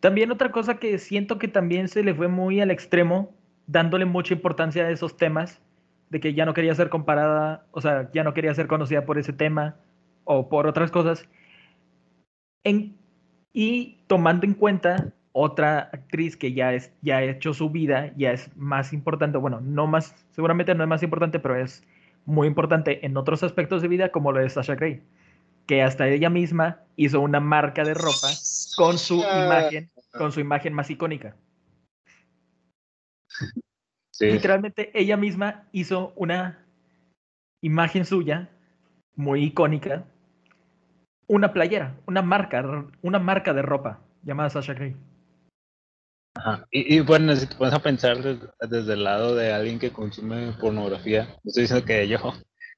También 0.00 0.30
otra 0.30 0.52
cosa 0.52 0.78
que 0.78 0.98
siento 0.98 1.38
que 1.38 1.48
también 1.48 1.88
se 1.88 2.02
le 2.02 2.14
fue 2.14 2.28
muy 2.28 2.60
al 2.60 2.70
extremo, 2.70 3.34
dándole 3.66 4.04
mucha 4.04 4.34
importancia 4.34 4.84
a 4.84 4.90
esos 4.90 5.16
temas, 5.16 5.60
de 6.10 6.20
que 6.20 6.34
ya 6.34 6.44
no 6.46 6.54
quería 6.54 6.74
ser 6.74 6.88
comparada, 6.88 7.66
o 7.72 7.80
sea, 7.80 8.10
ya 8.12 8.22
no 8.22 8.34
quería 8.34 8.54
ser 8.54 8.68
conocida 8.68 9.04
por 9.04 9.18
ese 9.18 9.32
tema 9.32 9.76
o 10.24 10.48
por 10.48 10.66
otras 10.66 10.90
cosas. 10.90 11.28
Y 13.52 13.98
tomando 14.06 14.46
en 14.46 14.54
cuenta 14.54 15.12
otra 15.32 15.90
actriz 15.92 16.36
que 16.36 16.52
ya, 16.52 16.72
es, 16.72 16.92
ya 17.02 17.18
ha 17.18 17.22
hecho 17.22 17.52
su 17.54 17.70
vida, 17.70 18.12
ya 18.16 18.32
es 18.32 18.54
más 18.56 18.92
importante, 18.92 19.38
bueno, 19.38 19.60
no 19.60 19.86
más, 19.86 20.14
seguramente 20.30 20.74
no 20.74 20.84
es 20.84 20.88
más 20.88 21.02
importante, 21.02 21.38
pero 21.38 21.56
es 21.56 21.82
muy 22.26 22.48
importante 22.48 23.06
en 23.06 23.16
otros 23.16 23.42
aspectos 23.42 23.80
de 23.80 23.88
vida, 23.88 24.10
como 24.10 24.32
lo 24.32 24.40
de 24.40 24.50
Sasha 24.50 24.74
Grey, 24.74 25.02
que 25.66 25.82
hasta 25.82 26.08
ella 26.08 26.28
misma 26.28 26.80
hizo 26.96 27.20
una 27.20 27.40
marca 27.40 27.84
de 27.84 27.94
ropa 27.94 28.28
con 28.76 28.98
su 28.98 29.16
imagen, 29.16 29.90
con 30.12 30.32
su 30.32 30.40
imagen 30.40 30.74
más 30.74 30.90
icónica. 30.90 31.36
Literalmente 34.18 34.90
ella 34.98 35.16
misma 35.16 35.68
hizo 35.72 36.12
una 36.16 36.66
imagen 37.62 38.04
suya 38.04 38.50
muy 39.14 39.44
icónica, 39.44 40.04
una 41.26 41.52
playera, 41.52 41.96
una 42.06 42.22
marca, 42.22 42.88
una 43.02 43.18
marca 43.18 43.52
de 43.52 43.62
ropa 43.62 44.00
llamada 44.22 44.50
Sasha 44.50 44.74
Grey. 44.74 44.96
Y, 46.70 47.00
bueno, 47.00 47.34
si 47.36 47.46
te 47.46 47.56
pones 47.56 47.74
a 47.74 47.82
pensar 47.82 48.18
desde, 48.22 48.92
el 48.92 49.04
lado 49.04 49.34
de 49.34 49.52
alguien 49.52 49.78
que 49.78 49.92
consume 49.92 50.52
pornografía, 50.60 51.24
no 51.24 51.48
estoy 51.48 51.62
diciendo 51.62 51.84
que 51.84 52.06
yo, 52.08 52.18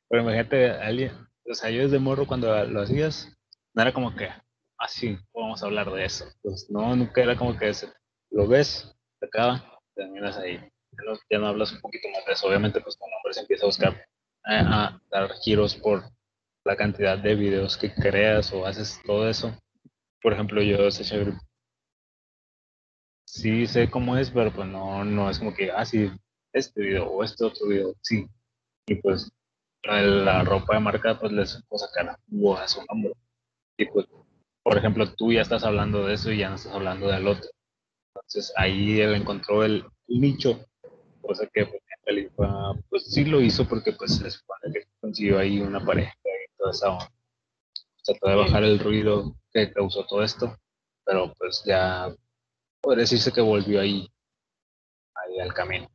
pero 0.09 0.23
imagínate, 0.23 0.71
alguien, 0.71 1.13
o 1.51 1.55
sea, 1.55 1.71
yo 1.71 1.83
desde 1.83 1.99
morro 1.99 2.27
cuando 2.27 2.65
lo 2.65 2.83
hacías, 2.83 3.29
no 3.75 3.83
era 3.83 3.93
como 3.93 4.15
que, 4.15 4.29
así, 4.79 5.17
ah, 5.19 5.25
vamos 5.35 5.63
a 5.63 5.67
hablar 5.67 5.91
de 5.93 6.05
eso. 6.05 6.25
Pues 6.43 6.67
no, 6.71 6.95
nunca 6.97 7.23
era 7.23 7.37
como 7.37 7.57
que 7.57 7.73
lo 8.31 8.47
ves, 8.47 8.95
se 9.19 9.27
acaba, 9.27 9.81
terminas 9.95 10.37
ahí. 10.39 10.61
Ya 11.31 11.39
no, 11.39 11.47
hablas 11.47 11.73
un 11.73 11.81
poquito 11.81 12.09
más 12.09 12.25
de 12.27 12.33
eso. 12.33 12.47
Obviamente, 12.49 12.81
pues 12.81 12.97
con 12.97 13.09
hombre 13.13 13.33
se 13.33 13.41
empieza 13.41 13.65
a 13.65 13.67
buscar, 13.67 13.93
eh, 13.95 14.63
a 14.65 15.01
dar 15.11 15.31
giros 15.43 15.77
por 15.77 16.05
la 16.65 16.77
cantidad 16.77 17.19
de 17.19 17.35
videos 17.35 17.77
que 17.77 17.93
creas 17.95 18.53
o 18.53 18.67
haces 18.67 19.01
todo 19.05 19.29
eso. 19.29 19.57
Por 20.21 20.33
ejemplo, 20.33 20.63
yo, 20.63 20.91
sí 23.31 23.67
sé 23.67 23.91
cómo 23.91 24.17
es, 24.17 24.31
pero 24.31 24.53
pues 24.53 24.69
no, 24.69 25.05
no 25.05 25.31
es 25.31 25.39
como 25.39 25.55
que, 25.55 25.71
ah, 25.71 25.85
sí, 25.85 26.11
este 26.53 26.81
video 26.81 27.07
o 27.07 27.23
este 27.23 27.45
otro 27.45 27.69
video, 27.69 27.95
sí. 28.01 28.27
Y 28.87 28.95
pues 28.97 29.31
la 29.85 30.43
ropa 30.45 30.75
de 30.75 30.81
marca, 30.81 31.19
pues 31.19 31.33
les 31.33 31.63
puedo 31.69 31.87
sacar 31.87 32.09
a 32.09 32.69
su 32.69 32.85
nombre. 32.89 33.13
Y 33.77 33.87
pues, 33.87 34.07
por 34.63 34.77
ejemplo, 34.77 35.13
tú 35.15 35.33
ya 35.33 35.43
estás 35.43 35.65
hablando 35.65 36.07
de 36.07 36.15
eso 36.15 36.33
y 36.33 36.39
ya 36.39 36.49
no 36.49 36.57
estás 36.57 36.73
hablando 36.73 37.09
del 37.09 37.29
otro. 37.29 37.49
Entonces 38.15 38.53
ahí 38.57 39.01
él 39.01 39.15
encontró 39.15 39.63
el, 39.65 39.85
nicho, 40.09 40.67
cosa 41.21 41.47
que 41.53 41.67
pues, 41.67 41.83
pues 42.89 43.05
sí 43.13 43.25
lo 43.27 43.43
hizo 43.43 43.69
porque 43.69 43.93
pues 43.93 44.17
se 44.17 44.31
supone 44.31 44.73
que 44.73 44.89
consiguió 45.01 45.39
ahí 45.39 45.61
una 45.61 45.85
pareja 45.85 46.15
y 46.25 46.57
toda 46.57 46.71
esa 46.71 46.91
onda. 46.91 47.13
Trató 48.03 48.29
de 48.29 48.37
bajar 48.37 48.65
el 48.65 48.79
ruido 48.79 49.37
que 49.53 49.71
causó 49.71 50.07
todo 50.07 50.23
esto, 50.23 50.57
pero 51.05 51.35
pues 51.39 51.63
ya 51.67 52.11
podría 52.81 53.03
decirse 53.03 53.33
que 53.33 53.41
volvió 53.41 53.81
ahí, 53.81 54.09
ahí 55.15 55.41
al 55.41 55.55
camino. 55.55 55.89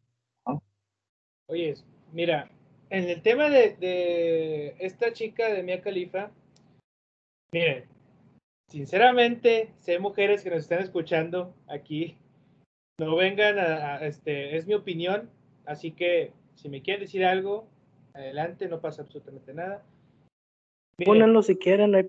Oye, 1.47 1.75
mira, 2.11 2.49
en 2.89 3.09
el 3.09 3.21
tema 3.21 3.49
de, 3.49 3.75
de 3.77 4.75
esta 4.79 5.13
chica 5.13 5.49
de 5.49 5.63
Mia 5.63 5.81
Khalifa, 5.81 6.31
miren, 7.51 7.85
sinceramente, 8.69 9.73
sé 9.79 9.99
mujeres 9.99 10.43
que 10.43 10.49
nos 10.49 10.59
están 10.59 10.79
escuchando 10.79 11.53
aquí, 11.67 12.17
no 12.99 13.15
vengan 13.15 13.57
a, 13.59 14.05
este, 14.05 14.55
es 14.55 14.67
mi 14.67 14.73
opinión, 14.73 15.29
así 15.65 15.91
que 15.91 16.31
si 16.55 16.69
me 16.69 16.81
quieren 16.81 17.01
decir 17.01 17.25
algo, 17.25 17.67
adelante, 18.13 18.67
no 18.67 18.79
pasa 18.79 19.01
absolutamente 19.01 19.53
nada. 19.53 19.83
Pónganlo 21.03 21.41
si 21.41 21.57
quieren, 21.57 21.91
no, 21.91 21.99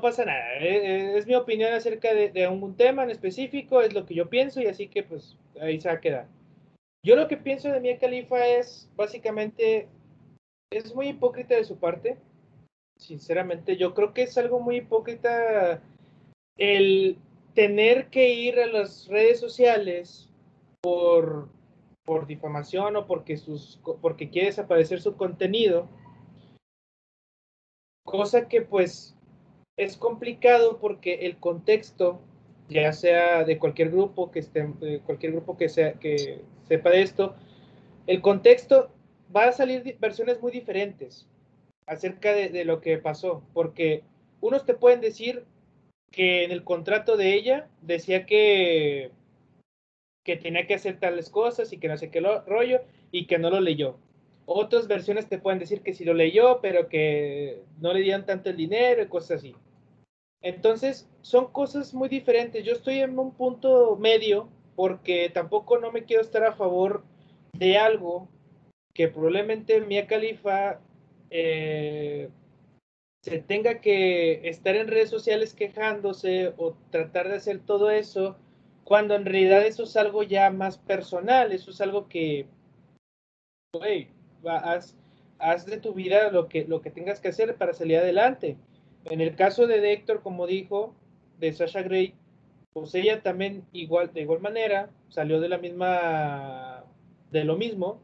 pasa 0.00 0.24
nada, 0.24 0.54
eh, 0.58 0.76
eh, 0.76 1.18
es, 1.18 1.26
mi 1.26 1.34
opinión 1.34 1.72
acerca 1.72 2.12
de, 2.14 2.48
un 2.48 2.76
tema 2.76 3.04
en 3.04 3.10
específico, 3.10 3.80
es 3.80 3.94
lo 3.94 4.04
que 4.06 4.14
yo 4.14 4.28
pienso 4.28 4.60
y 4.60 4.66
así 4.66 4.88
que 4.88 5.02
pues 5.02 5.36
ahí 5.60 5.80
se 5.80 5.88
va 5.88 5.94
a 5.94 6.00
quedar. 6.00 6.28
Yo 7.04 7.16
lo 7.16 7.26
que 7.26 7.36
pienso 7.36 7.70
de 7.70 7.80
Mia 7.80 7.98
Khalifa 7.98 8.46
es 8.46 8.90
básicamente, 8.96 9.88
es 10.70 10.94
muy 10.94 11.08
hipócrita 11.08 11.54
de 11.54 11.64
su 11.64 11.78
parte, 11.78 12.16
sinceramente, 12.98 13.76
yo 13.76 13.94
creo 13.94 14.12
que 14.14 14.22
es 14.22 14.38
algo 14.38 14.60
muy 14.60 14.76
hipócrita 14.76 15.82
el 16.58 17.18
tener 17.54 18.08
que 18.08 18.28
ir 18.34 18.60
a 18.60 18.66
las 18.66 19.08
redes 19.08 19.40
sociales 19.40 20.30
por, 20.80 21.48
por 22.04 22.26
difamación 22.26 22.96
o 22.96 23.06
porque, 23.06 23.36
sus, 23.36 23.80
porque 24.00 24.30
quiere 24.30 24.48
desaparecer 24.48 25.00
su 25.00 25.16
contenido, 25.16 25.88
cosa 28.04 28.48
que 28.48 28.62
pues 28.62 29.16
es 29.76 29.96
complicado 29.96 30.78
porque 30.78 31.26
el 31.26 31.36
contexto, 31.38 32.20
ya 32.68 32.92
sea 32.92 33.44
de 33.44 33.58
cualquier 33.58 33.90
grupo 33.90 34.30
que 34.30 34.40
esté, 34.40 34.68
cualquier 35.04 35.32
grupo 35.32 35.56
que 35.56 35.68
sea 35.68 35.94
que 35.94 36.42
sepa 36.68 36.90
de 36.90 37.02
esto, 37.02 37.34
el 38.06 38.20
contexto 38.20 38.90
va 39.34 39.44
a 39.44 39.52
salir 39.52 39.96
versiones 40.00 40.40
muy 40.40 40.52
diferentes 40.52 41.26
acerca 41.86 42.32
de, 42.32 42.64
lo 42.64 42.80
que 42.80 42.98
pasó, 42.98 43.42
porque 43.52 44.02
unos 44.40 44.64
te 44.64 44.74
pueden 44.74 45.00
decir 45.00 45.44
que 46.10 46.44
en 46.44 46.50
el 46.50 46.64
contrato 46.64 47.16
de 47.16 47.34
ella 47.34 47.68
decía 47.80 48.26
que, 48.26 49.10
que 50.24 50.36
tenía 50.36 50.66
que 50.66 50.74
hacer 50.74 51.00
tales 51.00 51.30
cosas 51.30 51.72
y 51.72 51.78
que 51.78 51.88
no 51.88 51.96
sé 51.96 52.10
qué 52.10 52.20
rollo 52.20 52.82
y 53.10 53.26
que 53.26 53.38
no 53.38 53.50
lo 53.50 53.60
leyó. 53.60 53.96
Otras 54.54 54.86
versiones 54.86 55.28
te 55.28 55.38
pueden 55.38 55.58
decir 55.58 55.82
que 55.82 55.94
sí 55.94 56.04
lo 56.04 56.14
leyó, 56.14 56.60
pero 56.60 56.88
que 56.88 57.62
no 57.80 57.92
le 57.92 58.00
dieron 58.00 58.26
tanto 58.26 58.50
el 58.50 58.56
dinero 58.56 59.02
y 59.02 59.08
cosas 59.08 59.38
así. 59.38 59.54
Entonces, 60.42 61.08
son 61.22 61.52
cosas 61.52 61.94
muy 61.94 62.08
diferentes. 62.08 62.64
Yo 62.64 62.72
estoy 62.72 63.00
en 63.00 63.18
un 63.18 63.32
punto 63.32 63.96
medio 63.96 64.48
porque 64.74 65.30
tampoco 65.32 65.78
no 65.78 65.92
me 65.92 66.04
quiero 66.04 66.22
estar 66.22 66.44
a 66.44 66.52
favor 66.52 67.04
de 67.52 67.78
algo 67.78 68.28
que 68.94 69.08
probablemente 69.08 69.80
Mia 69.80 70.06
Khalifa 70.06 70.80
eh, 71.30 72.28
se 73.22 73.38
tenga 73.38 73.80
que 73.80 74.48
estar 74.48 74.74
en 74.74 74.88
redes 74.88 75.10
sociales 75.10 75.54
quejándose 75.54 76.52
o 76.56 76.74
tratar 76.90 77.28
de 77.28 77.36
hacer 77.36 77.60
todo 77.60 77.90
eso, 77.90 78.36
cuando 78.84 79.14
en 79.14 79.24
realidad 79.24 79.64
eso 79.64 79.84
es 79.84 79.96
algo 79.96 80.24
ya 80.24 80.50
más 80.50 80.76
personal, 80.78 81.52
eso 81.52 81.70
es 81.70 81.80
algo 81.80 82.08
que, 82.08 82.46
haz, 84.46 84.96
haz, 85.38 85.66
de 85.66 85.78
tu 85.78 85.94
vida 85.94 86.30
lo 86.30 86.48
que, 86.48 86.64
lo 86.64 86.80
que 86.80 86.90
tengas 86.90 87.20
que 87.20 87.28
hacer 87.28 87.54
para 87.56 87.72
salir 87.72 87.98
adelante. 87.98 88.56
En 89.06 89.20
el 89.20 89.34
caso 89.34 89.66
de 89.66 89.92
Héctor, 89.92 90.22
como 90.22 90.46
dijo, 90.46 90.94
de 91.38 91.52
Sasha 91.52 91.82
Gray, 91.82 92.14
pues 92.72 92.94
ella 92.94 93.22
también 93.22 93.64
igual, 93.72 94.12
de 94.12 94.22
igual 94.22 94.40
manera, 94.40 94.90
salió 95.08 95.40
de 95.40 95.48
la 95.48 95.58
misma, 95.58 96.84
de 97.30 97.44
lo 97.44 97.56
mismo, 97.56 98.00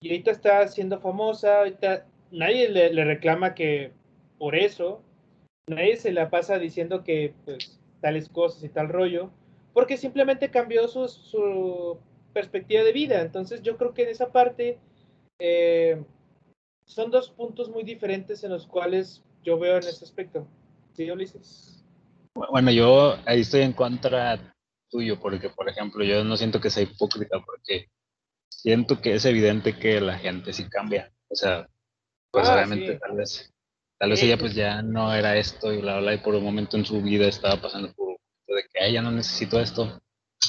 y 0.00 0.10
ahorita 0.10 0.30
está 0.30 0.66
siendo 0.68 1.00
famosa, 1.00 1.58
ahorita 1.58 2.06
nadie 2.30 2.68
le, 2.68 2.92
le 2.92 3.04
reclama 3.04 3.54
que 3.54 3.92
por 4.38 4.54
eso 4.54 5.02
nadie 5.66 5.96
se 5.96 6.12
la 6.12 6.30
pasa 6.30 6.58
diciendo 6.58 7.04
que 7.04 7.34
pues 7.44 7.80
tales 8.00 8.28
cosas 8.28 8.62
y 8.64 8.68
tal 8.68 8.88
rollo, 8.88 9.30
porque 9.72 9.96
simplemente 9.96 10.50
cambió 10.50 10.88
su, 10.88 11.08
su 11.08 11.98
perspectiva 12.32 12.82
de 12.82 12.92
vida. 12.92 13.20
Entonces 13.20 13.62
yo 13.62 13.76
creo 13.76 13.94
que 13.94 14.02
en 14.02 14.08
esa 14.08 14.32
parte 14.32 14.78
eh, 15.40 16.02
son 16.84 17.10
dos 17.10 17.30
puntos 17.30 17.68
muy 17.68 17.82
diferentes 17.82 18.44
en 18.44 18.50
los 18.50 18.66
cuales 18.66 19.22
yo 19.42 19.58
veo 19.58 19.76
en 19.76 19.84
ese 19.84 20.04
aspecto. 20.04 20.46
¿Sí, 20.92 21.10
Ulises? 21.10 21.84
Bueno, 22.34 22.70
yo 22.70 23.16
ahí 23.26 23.40
estoy 23.40 23.62
en 23.62 23.72
contra 23.72 24.54
tuyo, 24.88 25.18
porque 25.18 25.50
por 25.50 25.68
ejemplo 25.68 26.04
yo 26.04 26.22
no 26.24 26.36
siento 26.36 26.60
que 26.60 26.70
sea 26.70 26.82
hipócrita, 26.82 27.38
porque 27.44 27.86
siento 28.48 29.00
que 29.00 29.14
es 29.14 29.24
evidente 29.24 29.78
que 29.78 30.00
la 30.00 30.18
gente 30.18 30.52
sí 30.52 30.68
cambia. 30.68 31.12
O 31.28 31.34
sea, 31.34 31.68
pues 32.30 32.48
ah, 32.48 32.54
obviamente 32.54 32.98
tal 32.98 33.16
vez 33.16 33.52
Tal 34.00 34.08
vez 34.08 34.22
ella 34.22 34.38
pues 34.38 34.54
ya 34.54 34.80
no 34.80 35.14
era 35.14 35.36
esto 35.36 35.70
y 35.74 35.82
bla, 35.82 36.00
bla, 36.00 36.14
y 36.14 36.18
por 36.18 36.34
un 36.34 36.42
momento 36.42 36.78
en 36.78 36.86
su 36.86 37.02
vida 37.02 37.28
estaba 37.28 37.60
pasando 37.60 37.92
por 37.92 38.16
de 38.46 38.64
que 38.72 38.86
ella 38.86 39.02
no 39.02 39.10
necesito 39.10 39.60
esto 39.60 40.00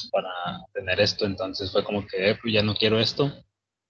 para 0.10 0.32
tener 0.72 1.02
esto, 1.02 1.26
entonces 1.26 1.70
fue 1.70 1.84
como 1.84 2.08
que 2.08 2.30
eh, 2.30 2.40
pues 2.42 2.54
ya 2.54 2.64
no 2.64 2.74
quiero 2.74 2.98
esto, 2.98 3.30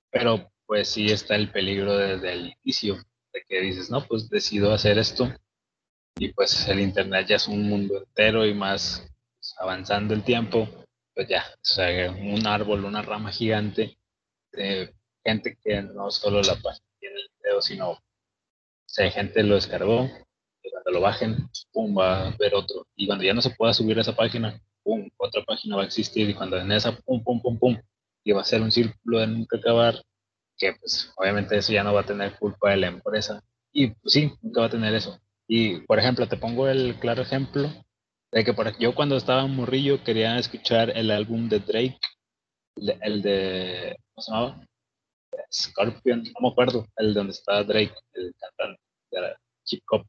pero 0.10 0.52
pues 0.72 0.88
sí 0.88 1.08
está 1.08 1.36
el 1.36 1.52
peligro 1.52 1.98
desde 1.98 2.32
el 2.32 2.56
inicio, 2.64 2.96
de 3.34 3.44
que 3.46 3.60
dices, 3.60 3.92
no, 3.92 4.08
pues 4.08 4.30
decido 4.30 4.72
hacer 4.72 4.98
esto 4.98 5.30
y 6.16 6.30
pues 6.32 6.66
el 6.70 6.80
internet 6.80 7.28
ya 7.28 7.36
es 7.36 7.50
un 7.50 7.68
mundo 7.68 7.98
entero 7.98 8.46
y 8.46 8.54
más 8.54 9.06
pues, 9.36 9.54
avanzando 9.60 10.14
el 10.14 10.24
tiempo, 10.24 10.70
pues 11.14 11.28
ya, 11.28 11.44
o 11.56 11.60
sea, 11.62 12.10
un 12.12 12.48
árbol, 12.48 12.86
una 12.86 13.02
rama 13.02 13.34
gigante 13.34 13.98
de 14.54 14.96
gente 15.26 15.58
que 15.62 15.82
no 15.82 16.10
solo 16.10 16.42
la 16.42 16.58
tiene 17.02 17.18
el 17.18 17.30
video, 17.44 17.62
sino 17.62 17.98
si 18.86 19.02
hay 19.02 19.12
gente 19.12 19.44
lo 19.44 19.56
descargó, 19.56 20.10
y 20.64 20.72
cuando 20.72 20.92
lo 20.92 21.02
bajen, 21.02 21.50
pum, 21.74 21.98
va 21.98 22.30
a 22.30 22.38
ver 22.38 22.56
otro. 22.56 22.88
Y 22.96 23.08
cuando 23.08 23.26
ya 23.26 23.34
no 23.34 23.42
se 23.42 23.50
pueda 23.50 23.74
subir 23.74 23.98
a 23.98 24.04
esa 24.04 24.16
página, 24.16 24.58
pum, 24.84 25.10
otra 25.18 25.44
página 25.44 25.76
va 25.76 25.82
a 25.82 25.86
existir. 25.86 26.30
Y 26.30 26.34
cuando 26.34 26.58
en 26.58 26.72
esa, 26.72 26.94
pum, 26.94 27.22
pum, 27.22 27.42
pum, 27.42 27.60
pum, 27.60 27.78
y 28.24 28.32
va 28.32 28.42
a 28.42 28.46
ser 28.46 28.62
un 28.62 28.72
círculo 28.72 29.20
de 29.20 29.28
nunca 29.28 29.58
acabar, 29.58 30.02
que 30.58 30.74
pues 30.74 31.12
obviamente 31.16 31.58
eso 31.58 31.74
ya 31.74 31.84
no 31.84 31.94
va 31.94 32.02
a 32.02 32.06
tener 32.06 32.38
culpa 32.38 32.72
de 32.72 32.78
la 32.78 32.88
empresa. 32.88 33.44
Y 33.74 33.88
pues 33.88 34.14
sí, 34.14 34.32
nunca 34.42 34.62
va 34.62 34.68
a 34.68 34.72
tener 34.72 34.94
eso. 34.94 35.20
Y 35.48 35.82
por 35.82 36.00
ejemplo, 36.00 36.28
te 36.28 36.38
pongo 36.38 36.68
el 36.68 36.96
claro 37.00 37.22
ejemplo 37.22 37.70
de 38.32 38.44
que 38.44 38.54
por, 38.54 38.78
yo 38.78 38.96
cuando 38.96 39.18
estaba 39.18 39.44
en 39.44 39.56
morrillo 39.56 40.04
quería 40.04 40.38
escuchar 40.38 40.92
el 40.96 41.12
álbum 41.12 41.50
de 41.50 41.60
Drake, 41.60 42.00
el 42.76 43.22
de, 43.22 43.98
¿cómo 44.14 44.22
se 44.22 44.32
llamaba? 44.32 44.66
Scorpion, 45.52 46.24
no 46.24 46.42
me 46.42 46.50
acuerdo, 46.50 46.88
el 46.98 47.14
donde 47.14 47.32
está 47.32 47.64
Drake, 47.64 47.94
el 48.14 48.34
cantante 48.40 48.82
de 49.12 49.36
hip 49.70 49.84
hop. 49.90 50.06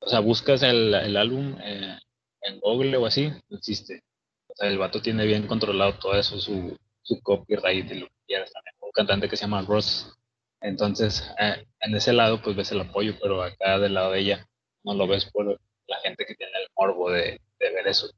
O 0.00 0.08
sea, 0.08 0.20
buscas 0.20 0.62
el, 0.62 0.94
el 0.94 1.16
álbum 1.16 1.56
eh, 1.62 1.98
en 2.42 2.60
Google 2.60 2.96
o 2.96 3.06
así, 3.06 3.28
no 3.48 3.58
existe. 3.58 4.02
O 4.48 4.54
sea, 4.54 4.68
el 4.68 4.78
vato 4.78 5.02
tiene 5.02 5.26
bien 5.26 5.46
controlado 5.46 5.98
todo 5.98 6.14
eso, 6.14 6.38
su, 6.38 6.76
su 7.02 7.20
copyright 7.20 7.90
y 7.90 8.00
lo 8.00 8.06
que 8.06 8.14
quieras 8.26 8.52
también. 8.52 8.75
Un 8.86 8.92
cantante 8.92 9.28
que 9.28 9.36
se 9.36 9.44
llama 9.44 9.62
Ross. 9.62 10.14
Entonces, 10.60 11.30
eh, 11.38 11.66
en 11.80 11.94
ese 11.94 12.12
lado, 12.12 12.40
pues 12.40 12.56
ves 12.56 12.72
el 12.72 12.80
apoyo, 12.80 13.14
pero 13.20 13.42
acá 13.42 13.78
del 13.78 13.94
lado 13.94 14.12
de 14.12 14.20
ella 14.20 14.46
no 14.84 14.94
lo 14.94 15.06
ves 15.06 15.26
por 15.26 15.60
la 15.88 15.98
gente 16.02 16.24
que 16.24 16.34
tiene 16.34 16.52
el 16.58 16.68
morbo 16.76 17.10
de, 17.10 17.40
de 17.58 17.70
ver 17.72 17.86
eso. 17.88 18.10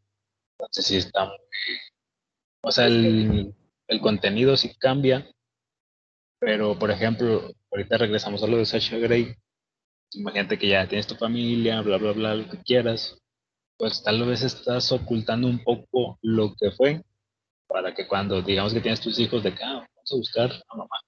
Entonces, 0.59 0.87
sí 0.87 0.97
está 0.97 1.25
muy. 1.25 1.39
O 2.63 2.71
sea, 2.71 2.87
el, 2.87 3.55
el 3.89 4.01
contenido 4.01 4.57
sí 4.57 4.75
cambia, 4.79 5.27
pero, 6.39 6.79
por 6.79 6.91
ejemplo, 6.91 7.51
ahorita 7.73 7.99
regresamos 7.99 8.43
a 8.43 8.47
lo 8.47 8.59
de 8.59 8.67
Sasha 8.67 8.99
Grey. 8.99 9.35
Imagínate 10.13 10.59
que 10.59 10.69
ya 10.69 10.89
tienes 10.89 11.07
tu 11.07 11.17
familia, 11.17 11.81
bla, 11.83 11.99
bla, 11.99 12.13
bla, 12.13 12.35
lo 12.35 12.49
que 12.51 12.59
quieras. 12.63 13.19
Pues 13.77 14.03
tal 14.03 14.25
vez 14.25 14.43
estás 14.43 14.93
ocultando 14.93 15.49
un 15.49 15.63
poco 15.63 16.19
lo 16.23 16.55
que 16.59 16.71
fue 16.73 17.03
para 17.69 17.95
que 17.95 18.09
cuando 18.09 18.43
digamos 18.43 18.73
que 18.73 18.81
tienes 18.81 19.01
tus 19.01 19.19
hijos 19.19 19.43
de 19.43 19.51
acá, 19.51 19.67
ah, 19.67 19.87
a 20.13 20.17
buscar 20.17 20.51
a 20.69 20.77
mamá. 20.77 21.01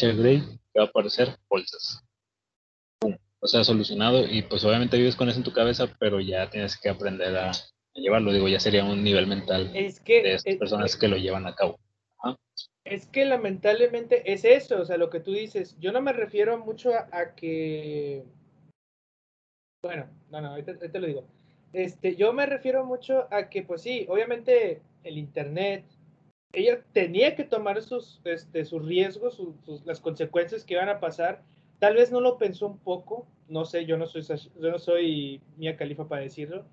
Grey, 0.00 0.40
que 0.72 0.80
va 0.80 0.84
a 0.84 0.88
aparecer 0.88 1.36
bolsas. 1.48 2.02
O 3.40 3.46
sea, 3.46 3.64
solucionado 3.64 4.26
y 4.26 4.42
pues 4.42 4.64
obviamente 4.64 4.96
vives 4.96 5.16
con 5.16 5.28
eso 5.28 5.38
en 5.38 5.44
tu 5.44 5.52
cabeza, 5.52 5.86
pero 5.98 6.20
ya 6.20 6.48
tienes 6.48 6.78
que 6.78 6.88
aprender 6.88 7.36
a, 7.36 7.52
llevarlo, 7.94 8.32
digo, 8.32 8.48
ya 8.48 8.60
sería 8.60 8.84
un 8.84 9.02
nivel 9.02 9.26
mental 9.26 9.70
es 9.74 10.00
que, 10.00 10.22
de 10.22 10.34
estas 10.34 10.56
personas 10.56 10.96
que 10.96 11.08
lo 11.08 11.16
llevan 11.16 11.46
a 11.46 11.54
cabo. 11.54 11.78
Es 12.84 13.06
que 13.06 13.24
lamentablemente 13.24 14.32
es 14.32 14.44
eso, 14.44 14.80
o 14.80 14.84
sea, 14.84 14.96
lo 14.96 15.08
que 15.08 15.20
tú 15.20 15.32
dices. 15.32 15.76
Yo 15.78 15.92
no 15.92 16.00
me 16.00 16.12
refiero 16.12 16.58
mucho 16.58 16.92
a, 16.94 17.34
que. 17.36 18.24
Bueno, 19.82 20.08
no, 20.30 20.40
no, 20.40 20.48
ahorita, 20.48 20.76
te 20.76 21.00
lo 21.00 21.06
digo. 21.06 21.24
Este, 21.72 22.16
yo 22.16 22.32
me 22.32 22.44
refiero 22.44 22.84
mucho 22.84 23.28
a 23.32 23.48
que, 23.48 23.62
pues 23.62 23.82
sí, 23.82 24.04
obviamente 24.08 24.82
el 25.04 25.16
Internet, 25.16 25.84
ella 26.52 26.82
tenía 26.92 27.34
que 27.34 27.44
tomar 27.44 27.82
sus, 27.82 28.20
este, 28.24 28.64
sus 28.64 28.84
riesgos, 28.84 29.34
sus, 29.34 29.84
las 29.86 30.00
consecuencias 30.00 30.64
que 30.64 30.74
iban 30.74 30.88
a 30.88 31.00
pasar. 31.00 31.42
Tal 31.78 31.96
vez 31.96 32.12
no 32.12 32.20
lo 32.20 32.38
pensó 32.38 32.66
un 32.66 32.78
poco, 32.78 33.26
no 33.48 33.64
sé, 33.64 33.86
yo 33.86 33.96
no 33.96 34.06
soy, 34.06 34.22
yo 34.22 34.70
no 34.70 34.78
soy 34.78 35.40
Mía 35.56 35.76
Califa 35.76 36.06
para 36.06 36.22
decirlo, 36.22 36.64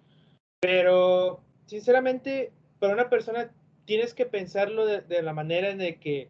pero 0.59 1.41
sinceramente, 1.65 2.51
para 2.79 2.93
una 2.93 3.09
persona 3.09 3.51
tienes 3.85 4.13
que 4.13 4.25
pensarlo 4.25 4.85
de, 4.85 5.21
la 5.23 5.33
manera 5.33 5.69
en 5.69 5.99
que 5.99 6.29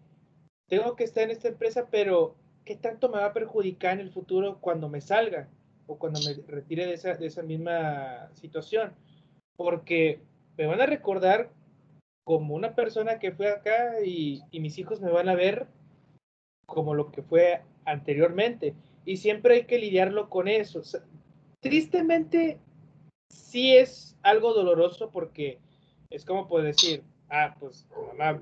tengo 0.67 0.95
que 0.95 1.03
estar 1.03 1.23
en 1.23 1.31
esta 1.31 1.49
empresa, 1.49 1.87
pero 1.91 2.35
¿qué 2.63 2.75
tanto 2.75 3.09
me 3.09 3.17
va 3.17 3.25
a 3.25 3.33
perjudicar 3.33 3.93
en 3.93 4.01
el 4.01 4.11
futuro 4.11 4.59
cuando 4.61 4.87
me 4.87 5.01
salga 5.01 5.49
o 5.87 5.97
cuando 5.97 6.19
me 6.21 6.35
retire 6.47 6.85
de 6.85 6.93
esa, 6.93 7.15
de 7.15 7.25
esa 7.25 7.41
misma 7.41 8.29
situación? 8.35 8.93
Porque 9.57 10.21
me 10.57 10.67
van 10.67 10.79
a 10.79 10.85
recordar 10.85 11.49
como 12.29 12.53
una 12.53 12.75
persona 12.75 13.17
que 13.17 13.31
fue 13.31 13.49
acá 13.49 14.05
y, 14.05 14.43
mis 14.51 14.77
hijos 14.77 15.01
me 15.01 15.09
van 15.09 15.29
a 15.29 15.33
ver 15.33 15.65
como 16.67 16.93
lo 16.93 17.11
que 17.11 17.23
fue 17.23 17.63
anteriormente. 17.85 18.75
Y 19.03 19.17
siempre 19.17 19.55
hay 19.55 19.63
que 19.63 19.79
lidiarlo 19.79 20.29
con 20.29 20.47
eso. 20.47 20.83
tristemente, 21.59 22.59
sí 23.31 23.75
es 23.75 24.15
algo 24.21 24.53
doloroso 24.53 25.09
porque 25.09 25.57
es 26.11 26.23
como 26.23 26.47
puedo 26.47 26.65
decir, 26.65 27.01
ah, 27.29 27.55
pues 27.59 27.87
mamá 28.13 28.39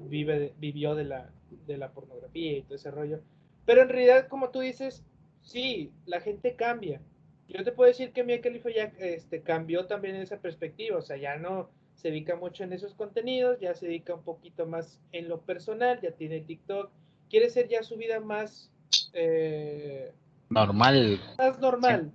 vivió 0.57 0.93
de 0.93 1.05
la, 1.05 1.29
de 1.65 1.77
la 1.77 1.89
pornografía 1.93 2.57
y 2.57 2.63
todo 2.63 2.75
ese 2.75 2.91
rollo. 2.91 3.21
Pero 3.65 3.83
en 3.83 3.88
realidad, 3.88 4.27
como 4.27 4.49
tú 4.49 4.59
dices, 4.59 5.05
sí, 5.43 5.93
la 6.05 6.19
gente 6.19 6.57
cambia. 6.57 6.99
Yo 7.47 7.63
te 7.63 7.71
puedo 7.71 7.88
decir 7.88 8.11
que 8.11 8.25
Mia 8.25 8.41
Khalifa 8.41 8.69
ya 8.69 8.91
este, 8.99 9.43
cambió 9.43 9.88
también 9.88 10.17
esa 10.17 10.41
perspectiva, 10.41 10.97
o 10.97 11.01
sea, 11.01 11.15
ya 11.15 11.38
no 11.38 11.69
se 11.97 12.09
dedica 12.09 12.35
mucho 12.35 12.63
en 12.63 12.71
esos 12.73 12.93
contenidos, 12.93 13.59
ya 13.59 13.73
se 13.75 13.87
dedica 13.87 14.13
un 14.13 14.23
poquito 14.23 14.65
más 14.65 14.99
en 15.11 15.27
lo 15.27 15.41
personal, 15.41 15.99
ya 16.01 16.11
tiene 16.11 16.39
TikTok, 16.39 16.89
quiere 17.29 17.49
ser 17.49 17.67
ya 17.67 17.83
su 17.83 17.97
vida 17.97 18.19
más... 18.19 18.71
Eh, 19.13 20.13
normal. 20.49 21.19
Más 21.37 21.59
normal, 21.59 22.11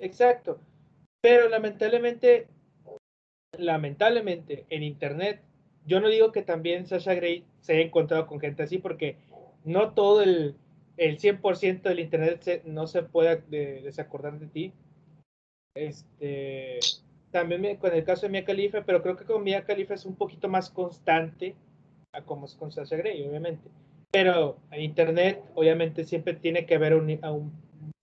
exacto. 0.00 0.58
Pero 1.20 1.48
lamentablemente, 1.48 2.48
lamentablemente 3.58 4.66
en 4.70 4.82
Internet 4.82 5.40
yo 5.86 6.00
no 6.00 6.08
digo 6.08 6.32
que 6.32 6.42
también 6.42 6.86
Sasha 6.86 7.14
Gray 7.14 7.44
se 7.60 7.74
haya 7.74 7.82
encontrado 7.82 8.26
con 8.26 8.40
gente 8.40 8.64
así, 8.64 8.78
porque 8.78 9.16
no 9.64 9.92
todo 9.92 10.22
el, 10.22 10.56
el 10.96 11.18
100% 11.18 11.82
del 11.82 12.00
Internet 12.00 12.62
no 12.64 12.86
se 12.88 13.02
puede 13.02 13.42
desacordar 13.82 14.38
de 14.40 14.46
ti. 14.48 14.72
Este, 15.74 16.80
también 17.36 17.76
con 17.76 17.92
el 17.92 18.02
caso 18.02 18.22
de 18.22 18.30
Mia 18.30 18.46
Khalifa, 18.46 18.82
pero 18.86 19.02
creo 19.02 19.14
que 19.14 19.26
con 19.26 19.44
Mia 19.44 19.62
Khalifa 19.62 19.92
es 19.92 20.06
un 20.06 20.16
poquito 20.16 20.48
más 20.48 20.70
constante 20.70 21.54
a 22.14 22.22
como 22.22 22.46
es 22.46 22.54
con 22.54 22.72
Sasha 22.72 22.96
Gray, 22.96 23.28
obviamente. 23.28 23.68
Pero 24.10 24.56
en 24.70 24.80
Internet, 24.80 25.42
obviamente, 25.54 26.04
siempre 26.04 26.32
tiene 26.32 26.64
que 26.64 26.76
haber 26.76 26.94
un, 26.94 27.18
a 27.20 27.32
un 27.32 27.52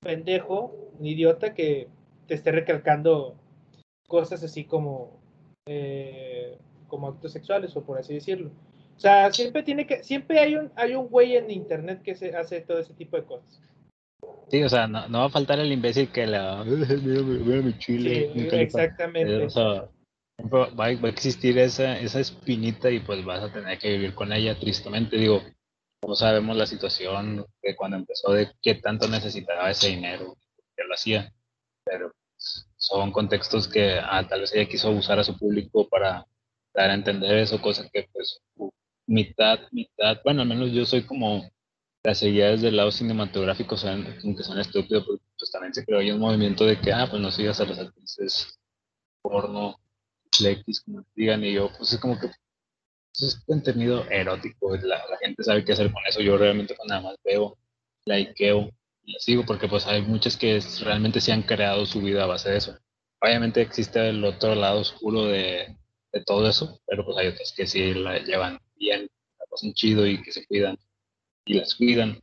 pendejo, 0.01 0.71
un 0.99 1.03
idiota 1.03 1.55
que 1.55 1.88
te 2.27 2.36
esté 2.36 2.51
recalcando 2.51 3.34
cosas 4.07 4.43
así 4.43 4.65
como 4.65 5.19
eh, 5.65 6.55
como 6.88 7.07
actos 7.07 7.31
sexuales 7.31 7.75
o 7.75 7.84
por 7.84 7.97
así 7.97 8.13
decirlo. 8.13 8.51
O 8.95 8.99
sea, 8.99 9.34
siempre 9.34 9.63
tiene 9.63 9.88
que, 9.88 10.03
siempre 10.03 10.38
hay 10.38 10.55
un, 10.57 10.71
hay 10.75 10.93
un 10.93 11.07
güey 11.07 11.38
en 11.38 11.49
internet 11.49 12.03
que 12.03 12.13
se 12.13 12.36
hace 12.36 12.61
todo 12.61 12.77
ese 12.77 12.93
tipo 12.93 13.17
de 13.17 13.23
cosas. 13.23 13.59
Sí, 14.49 14.61
o 14.61 14.69
sea, 14.69 14.88
no, 14.88 15.19
va 15.19 15.26
a 15.26 15.30
faltar 15.30 15.59
el 15.59 15.71
imbécil 15.71 16.11
que 16.11 16.28
la 16.28 16.63
mi 16.63 17.78
chile. 17.80 18.32
exactamente. 18.61 19.47
va, 19.57 20.86
a 20.86 21.09
existir 21.09 21.57
esa, 21.57 21.99
esa 21.99 22.19
espinita 22.19 22.91
y 22.91 22.99
pues 22.99 23.26
vas 23.26 23.43
a 23.43 23.51
tener 23.51 23.80
que 23.80 23.89
vivir 23.89 24.13
con 24.13 24.32
ella, 24.32 24.59
tristemente. 24.59 25.17
Digo, 25.17 25.41
como 26.01 26.15
sabemos 26.15 26.55
la 26.55 26.67
situación 26.67 27.45
de 27.61 27.76
cuando 27.76 27.97
empezó, 27.97 28.32
de 28.32 28.51
qué 28.61 28.76
tanto 28.76 29.07
necesitaba 29.07 29.71
ese 29.71 29.88
dinero, 29.89 30.38
que 30.76 30.84
lo 30.84 30.93
hacía. 30.93 31.34
Pero 31.86 32.11
pues, 32.36 32.67
son 32.76 33.11
contextos 33.11 33.67
que 33.67 33.97
ah, 33.99 34.28
tal 34.28 34.41
vez 34.41 34.53
ella 34.53 34.69
quiso 34.69 34.91
usar 34.91 35.17
a 35.17 35.24
su 35.24 35.38
público 35.38 35.88
para 35.89 36.28
dar 36.74 36.89
a 36.89 36.93
entender 36.93 37.38
eso, 37.38 37.61
cosa 37.61 37.89
que 37.91 38.09
pues 38.13 38.41
mitad, 39.07 39.59
mitad, 39.71 40.19
bueno, 40.24 40.41
al 40.41 40.47
menos 40.47 40.71
yo 40.71 40.86
soy 40.86 41.03
como 41.03 41.49
las 42.04 42.20
seguidas 42.20 42.62
del 42.62 42.78
lado 42.78 42.91
cinematográfico, 42.91 43.78
son, 43.78 44.04
que 44.04 44.43
son 44.43 44.60
estúpidos, 44.60 45.06
porque 45.06 45.24
pues 45.38 45.51
también 45.51 45.74
se 45.74 45.86
creó 45.86 45.99
ahí 45.99 46.12
un 46.12 46.20
movimiento 46.20 46.66
de 46.66 46.80
que, 46.80 46.91
ah, 46.91 47.08
pues 47.10 47.22
no 47.22 47.32
sigas 47.32 47.60
a 47.62 47.66
las 47.66 47.80
actrices 47.80 48.60
porno, 49.22 49.80
X, 50.39 50.82
como 50.82 51.06
digan, 51.16 51.43
y 51.43 51.54
yo, 51.54 51.70
pues 51.78 51.93
es 51.93 51.99
como 51.99 52.20
que 52.20 52.28
pues, 52.28 53.22
es 53.22 53.43
contenido 53.45 54.06
erótico, 54.10 54.76
la, 54.78 54.97
la, 54.97 55.18
gente 55.22 55.43
sabe 55.43 55.64
qué 55.64 55.74
hacer 55.74 55.91
con 55.91 56.04
eso, 56.08 56.22
yo 56.22 56.38
realmente 56.38 56.76
pues, 56.76 56.88
nada 56.89 57.01
más 57.01 57.16
veo, 57.24 57.58
likeo 58.06 58.70
y 59.04 59.14
la 59.14 59.20
sigo, 59.20 59.45
porque 59.45 59.68
pues 59.68 59.86
hay 59.88 60.01
muchas 60.01 60.36
que 60.36 60.60
realmente 60.82 61.22
se 61.22 61.32
han 61.32 61.43
creado 61.43 61.86
su 61.86 62.01
vida 62.01 62.24
a 62.24 62.28
base 62.28 62.49
de 62.49 62.58
eso. 62.58 62.78
Obviamente 63.22 63.62
existe 63.62 64.10
el 64.10 64.24
otro 64.26 64.56
lado 64.56 64.82
oscuro 64.82 65.26
de 65.26 65.78
de 66.14 66.24
todo 66.24 66.47
eso, 66.47 66.80
pero 66.86 67.04
pues 67.04 67.18
hay 67.18 67.28
otras 67.28 67.54
que 67.58 67.68
sí 67.68 67.93
la 67.95 68.20
llevan 68.20 68.60
bien, 68.76 69.10
la 69.39 69.45
pasan 69.49 69.74
chido 69.74 70.06
y 70.08 70.22
que 70.22 70.32
se 70.32 70.45
cuidan 70.45 70.78
y 71.45 71.55
las 71.55 71.75
cuidan. 71.75 72.21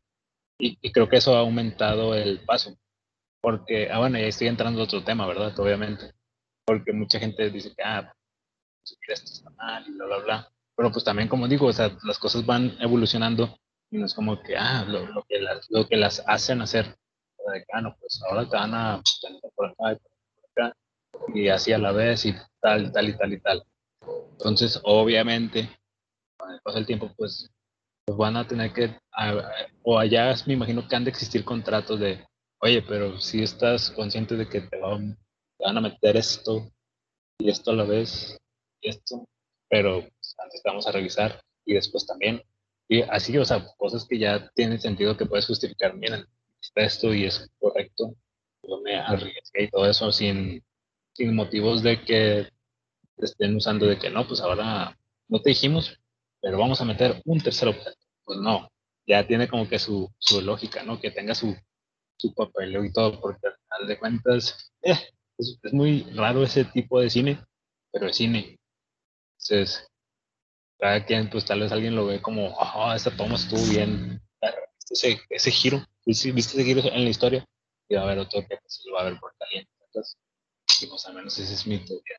Y, 0.58 0.76
creo 0.92 1.08
que 1.08 1.16
eso 1.16 1.36
ha 1.36 1.40
aumentado 1.40 2.14
el 2.14 2.40
paso. 2.44 2.76
Porque, 3.40 3.90
ah, 3.90 3.98
bueno, 3.98 4.18
ya 4.18 4.26
estoy 4.26 4.48
entrando 4.48 4.80
a 4.80 4.84
otro 4.84 5.02
tema, 5.02 5.26
¿verdad? 5.26 5.58
Obviamente. 5.58 6.12
Porque 6.66 6.92
mucha 6.92 7.18
gente 7.18 7.50
dice 7.50 7.72
que, 7.74 7.82
ah, 7.82 8.12
pues, 8.82 8.98
esto 9.08 9.32
está 9.32 9.50
mal 9.50 9.84
y 9.88 9.92
bla, 9.92 10.06
bla, 10.06 10.18
bla. 10.18 10.52
Pero 10.76 10.92
pues 10.92 11.04
también, 11.04 11.28
como 11.28 11.48
digo, 11.48 11.66
o 11.66 11.72
sea, 11.72 11.96
las 12.04 12.18
cosas 12.18 12.44
van 12.46 12.76
evolucionando 12.80 13.58
y 13.90 13.98
no 13.98 14.06
es 14.06 14.14
como 14.14 14.40
que, 14.42 14.56
ah, 14.56 14.84
lo, 14.86 15.24
que, 15.28 15.40
las, 15.40 15.66
lo 15.70 15.86
que 15.86 15.96
las 15.96 16.22
hacen 16.26 16.62
hacer. 16.62 16.86
De 16.86 17.60
que, 17.60 17.66
ah, 17.72 17.80
no, 17.80 17.96
pues 17.98 18.20
ahora 18.28 18.48
te 18.48 18.56
van 18.56 18.74
a 18.74 19.02
por 19.54 19.66
acá, 19.66 19.98
por 20.54 20.64
acá, 20.64 20.76
y 21.34 21.48
así 21.48 21.72
a 21.72 21.78
la 21.78 21.92
vez 21.92 22.24
y 22.26 22.34
tal, 22.60 22.92
tal 22.92 23.08
y 23.08 23.16
tal 23.16 23.32
y 23.32 23.40
tal. 23.40 23.64
Entonces, 24.32 24.80
obviamente, 24.84 25.68
con 26.36 26.52
el 26.52 26.60
paso 26.60 26.76
del 26.76 26.86
tiempo, 26.86 27.12
pues, 27.16 27.50
pues 28.11 28.18
van 28.18 28.36
a 28.36 28.48
tener 28.48 28.72
que, 28.72 28.98
o 29.84 29.96
allá 29.96 30.34
me 30.46 30.54
imagino 30.54 30.88
que 30.88 30.96
han 30.96 31.04
de 31.04 31.11
existir 31.11 31.44
contratos 31.44 32.00
de, 32.00 32.26
oye, 32.61 32.82
pero 32.82 33.20
si 33.20 33.40
estás 33.40 33.92
consciente 33.92 34.36
de 34.36 34.48
que 34.48 34.62
te 34.62 34.78
van, 34.80 35.16
van 35.61 35.78
a 35.78 35.80
meter 35.80 36.16
esto 36.16 36.68
y 37.38 37.50
esto 37.50 37.70
a 37.70 37.74
la 37.74 37.84
vez 37.84 38.36
y 38.80 38.88
esto, 38.88 39.28
pero 39.68 40.00
pues, 40.00 40.34
antes 40.38 40.61
vamos 40.64 40.88
a 40.88 40.92
revisar 40.92 41.40
y 41.64 41.74
después 41.74 42.04
también. 42.04 42.42
Y 42.88 43.02
así, 43.02 43.38
o 43.38 43.44
sea, 43.44 43.64
cosas 43.76 44.04
que 44.08 44.18
ya 44.18 44.50
tienen 44.56 44.80
sentido 44.80 45.16
que 45.16 45.26
puedes 45.26 45.46
justificar, 45.46 45.94
miren, 45.94 46.26
esto 46.74 47.14
y 47.14 47.26
es 47.26 47.48
correcto, 47.61 48.16
yo 48.64 48.80
me 48.80 48.96
arriesgué 48.96 49.64
y 49.64 49.70
todo 49.70 49.88
eso 49.88 50.11
sin, 50.11 50.64
sin 51.12 51.36
motivos 51.36 51.84
de 51.84 52.02
que 52.02 52.48
estén 53.18 53.54
usando 53.54 53.86
de 53.86 54.00
que 54.00 54.11
no, 54.11 54.26
pues 54.26 54.40
ahora 54.40 54.98
no 55.28 55.40
te 55.40 55.50
dijimos, 55.50 55.99
pero 56.41 56.59
vamos 56.59 56.80
a 56.80 56.84
meter 56.84 57.20
un 57.24 57.41
tercer 57.41 57.68
objeto. 57.68 57.97
Pues 58.24 58.38
no, 58.38 58.68
ya 59.07 59.26
tiene 59.26 59.49
como 59.49 59.68
que 59.68 59.78
su, 59.78 60.11
su 60.18 60.41
lógica, 60.41 60.82
¿no? 60.82 61.01
Que 61.01 61.11
tenga 61.11 61.34
su, 61.34 61.57
su 62.16 62.34
papeleo 62.34 62.84
y 62.84 62.93
todo, 62.93 63.20
porque 63.20 63.49
al 63.49 63.57
final 63.57 63.88
de 63.88 63.99
cuentas 63.99 64.72
eh, 64.82 64.99
es, 65.38 65.59
muy 65.72 66.03
raro 66.14 66.43
ese 66.43 66.64
tipo 66.64 67.01
de 67.01 67.11
cine, 67.11 67.45
pero 67.93 68.07
es 68.07 68.16
cine. 68.16 68.59
Entonces, 69.38 69.86
cada 70.78 71.05
quien, 71.05 71.28
pues 71.30 71.45
tal 71.45 71.61
vez 71.61 71.72
alguien 71.72 71.97
lo 71.97 72.07
ve 72.07 72.20
como, 72.20 72.55
ah, 72.59 72.95
esta 72.95 73.16
toma 73.16 73.34
estuvo 73.34 73.62
bien, 73.70 74.20
ese, 74.91 75.20
ese 75.28 75.51
giro, 75.51 75.84
¿viste 76.05 76.30
ese 76.30 76.64
giro 76.64 76.82
en 76.84 77.05
la 77.05 77.11
historia? 77.11 77.45
Y 77.88 77.95
va 77.95 78.03
a 78.03 78.05
haber 78.05 78.18
otro 78.18 78.47
que 78.47 78.59
se 78.66 78.88
lo 78.88 78.97
va 78.97 79.03
a 79.03 79.05
ver 79.05 79.18
por 79.18 79.34
caliente. 79.38 79.70
Entonces, 79.86 80.16
y 80.80 80.86
pues 80.86 81.05
al 81.07 81.14
menos 81.14 81.38
ese 81.38 81.55
es 81.55 81.66
mi 81.66 81.78
teoría. 81.78 82.16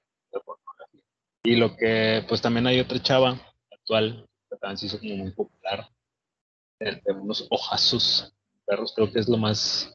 Y 1.44 1.56
lo 1.56 1.76
que, 1.76 2.24
pues 2.28 2.42
también 2.42 2.68
hay 2.68 2.80
otra 2.80 3.02
chava 3.02 3.51
actual, 3.92 4.26
también 4.60 4.78
se 4.78 4.86
hizo 4.86 5.00
como 5.00 5.16
muy 5.18 5.32
popular, 5.32 5.90
de, 6.80 7.02
unos 7.14 7.46
ojazos 7.50 8.34
perros, 8.66 8.94
creo 8.96 9.12
que 9.12 9.20
es 9.20 9.28
lo 9.28 9.38
más 9.38 9.94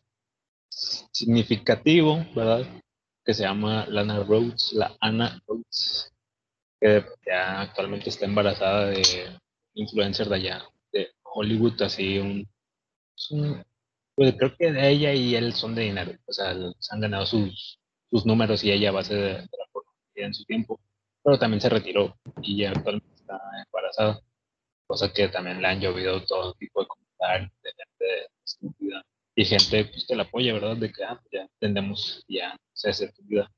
significativo, 0.69 2.25
¿verdad? 2.35 2.67
Que 3.25 3.35
se 3.35 3.43
llama 3.43 3.87
Lana 3.89 4.23
Rhodes, 4.23 4.73
la 4.75 4.95
Anna 5.01 5.41
Rhodes, 5.47 6.13
que 6.81 7.05
ya 7.27 7.63
actualmente 7.63 8.11
está 8.11 8.27
embarazada 8.27 8.87
de 8.87 9.03
influencer 9.75 10.29
de 10.29 10.37
allá, 10.37 10.63
de 10.93 11.09
Hollywood, 11.23 11.81
así 11.83 12.19
un, 12.19 12.49
pues 14.15 14.35
creo 14.37 14.55
que 14.57 14.73
de 14.73 14.91
ella 14.91 15.13
y 15.15 15.35
él 15.35 15.55
son 15.55 15.75
de 15.75 15.83
dinero, 15.83 16.13
o 16.27 16.33
sea, 16.33 16.55
se 16.79 16.95
han 16.95 17.01
ganado 17.01 17.25
sus, 17.27 17.79
sus 18.11 18.27
números 18.27 18.63
y 18.63 18.71
ella 18.71 18.97
a 18.97 19.05
ser 19.05 19.17
de, 19.17 19.33
de 19.43 19.59
la 19.59 20.27
en 20.27 20.33
su 20.33 20.45
tiempo 20.45 20.81
pero 21.27 21.41
también 21.41 21.61
se 21.61 21.69
retiró 21.69 22.17
y 22.41 22.59
ya 22.59 22.71
actualmente 22.71 23.16
está 23.27 23.41
embarazada, 23.65 24.21
cosa 24.87 25.13
que 25.13 25.29
también 25.29 25.61
le 25.61 25.69
han 25.69 25.81
llovido 25.81 26.25
todo 26.25 26.55
tipo 26.55 26.81
de 26.81 26.87
comentarios 26.87 27.51
de 27.63 27.71
gente 27.73 28.29
estúpida 28.45 29.03
y 29.35 29.45
gente 29.45 29.85
pues, 29.87 30.07
que 30.07 30.17
la 30.17 30.23
apoya, 30.23 30.53
¿verdad? 30.55 30.77
De 30.77 30.93
que 30.93 31.05
ah, 31.05 31.21
ya 31.33 31.43
entendemos, 31.43 32.25
ya 32.29 32.57
se 32.73 32.91
hace 32.91 33.13
tu 33.13 33.23
vida. 33.25 33.51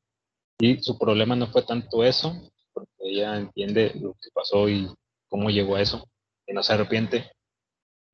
Y 0.59 0.83
su 0.83 0.99
problema 0.99 1.37
no 1.37 1.47
fue 1.49 1.62
tanto 1.62 2.03
eso, 2.03 2.51
porque 2.73 2.91
ella 3.01 3.37
entiende 3.37 3.93
lo 3.95 4.14
que 4.14 4.31
pasó 4.33 4.69
y 4.69 4.89
cómo 5.29 5.51
llegó 5.51 5.77
a 5.77 5.83
eso, 5.83 6.09
y 6.47 6.53
no 6.53 6.62
se 6.62 6.73
arrepiente, 6.73 7.31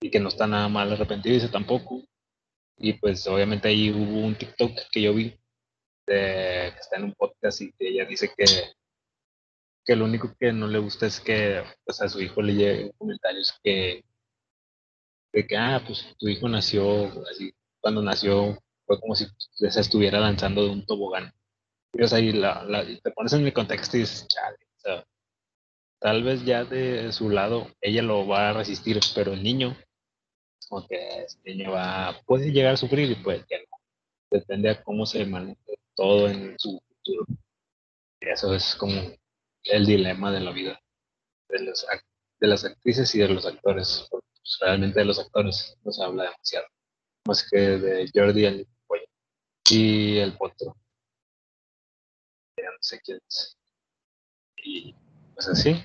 y 0.03 0.11
que 0.11 0.21
no 0.21 0.29
está 0.29 0.47
nada 0.47 0.69
mal 0.69 0.93
arrepentido, 0.93 1.35
dice 1.35 1.49
tampoco. 1.49 2.03
Y 2.77 2.95
pues 2.95 3.27
obviamente 3.29 3.69
ahí 3.69 3.91
hubo 3.91 4.27
un 4.27 4.35
TikTok 4.35 4.73
que 4.93 5.03
yo 5.03 5.15
vi, 5.15 5.31
de, 6.07 6.73
que 6.75 6.81
está 6.81 6.97
en 6.97 7.05
un 7.05 7.15
podcast 7.15 7.63
y 7.63 7.73
que 7.73 7.89
ella 7.89 8.05
dice 8.05 8.31
que, 8.37 8.45
que 9.85 9.97
lo 9.97 10.05
único 10.05 10.35
que 10.39 10.53
no 10.53 10.66
le 10.66 10.78
gusta 10.78 11.07
es 11.07 11.20
que 11.20 11.62
pues, 11.85 12.01
a 12.01 12.09
su 12.09 12.20
hijo 12.20 12.41
le 12.43 12.55
lleguen 12.55 12.93
comentarios 12.99 13.53
que, 13.62 14.05
de 15.32 15.47
que, 15.47 15.57
ah, 15.57 15.82
pues 15.87 16.07
tu 16.18 16.28
hijo 16.28 16.49
nació, 16.49 17.07
así, 17.30 17.55
cuando 17.80 18.03
nació 18.03 18.59
fue 18.87 19.01
como 19.01 19.14
si 19.14 19.26
se 19.55 19.80
estuviera 19.80 20.20
lanzando 20.20 20.64
de 20.64 20.70
un 20.70 20.87
tobogán. 20.87 21.32
Y 21.93 22.14
ahí 22.14 22.32
la, 22.32 22.64
la, 22.64 22.85
te 22.85 23.11
pones 23.12 23.32
en 23.35 23.47
el 23.47 23.53
contexto 23.53 23.97
y 23.97 24.01
dices, 24.01 24.26
chale, 24.28 24.57
o 24.57 24.80
sea, 24.80 25.05
tal 26.01 26.22
vez 26.22 26.45
ya 26.45 26.64
de 26.64 27.12
su 27.12 27.30
lado 27.30 27.68
ella 27.80 28.03
lo 28.03 28.26
va 28.26 28.51
a 28.51 28.53
resistir, 28.53 28.99
pero 29.14 29.32
el 29.32 29.43
niño, 29.43 29.76
como 30.68 30.87
que 30.87 31.26
el 31.45 31.57
niño 31.57 31.72
va, 31.72 32.20
puede 32.26 32.51
llegar 32.51 32.74
a 32.74 32.76
sufrir 32.76 33.11
y 33.11 33.14
puede 33.16 33.45
que 33.47 33.59
no. 33.59 33.78
Depende 34.30 34.70
a 34.70 34.82
cómo 34.82 35.07
se 35.07 35.24
maneje 35.24 35.78
todo 35.95 36.28
en 36.28 36.59
su 36.59 36.80
futuro. 36.89 37.26
Y 38.20 38.28
eso 38.28 38.55
es 38.55 38.74
como 38.74 38.93
el 39.65 39.87
dilema 39.87 40.31
de 40.31 40.41
la 40.41 40.53
vida 40.53 40.81
de, 41.49 41.61
los, 41.61 41.87
de 42.41 42.47
las 42.47 42.65
actrices 42.65 43.15
y 43.15 43.19
de 43.19 43.29
los 43.29 43.47
actores. 43.47 44.07
Pues, 44.11 44.23
realmente 44.61 45.01
de 45.01 45.07
los 45.07 45.19
actores 45.19 45.77
no 45.85 45.93
se 45.93 46.05
habla 46.05 46.25
demasiado. 46.25 46.67
Más 47.27 47.49
que 47.49 47.59
de 47.59 48.11
Jordi 48.12 48.45
el 48.45 48.69
y 49.71 50.19
el 50.19 50.37
potro. 50.37 50.77
Ya 52.59 52.71
no 52.71 52.79
sé 52.81 53.01
quién 53.03 53.19
es. 53.27 53.57
Y 54.57 54.95
pues 55.35 55.49
así. 55.49 55.83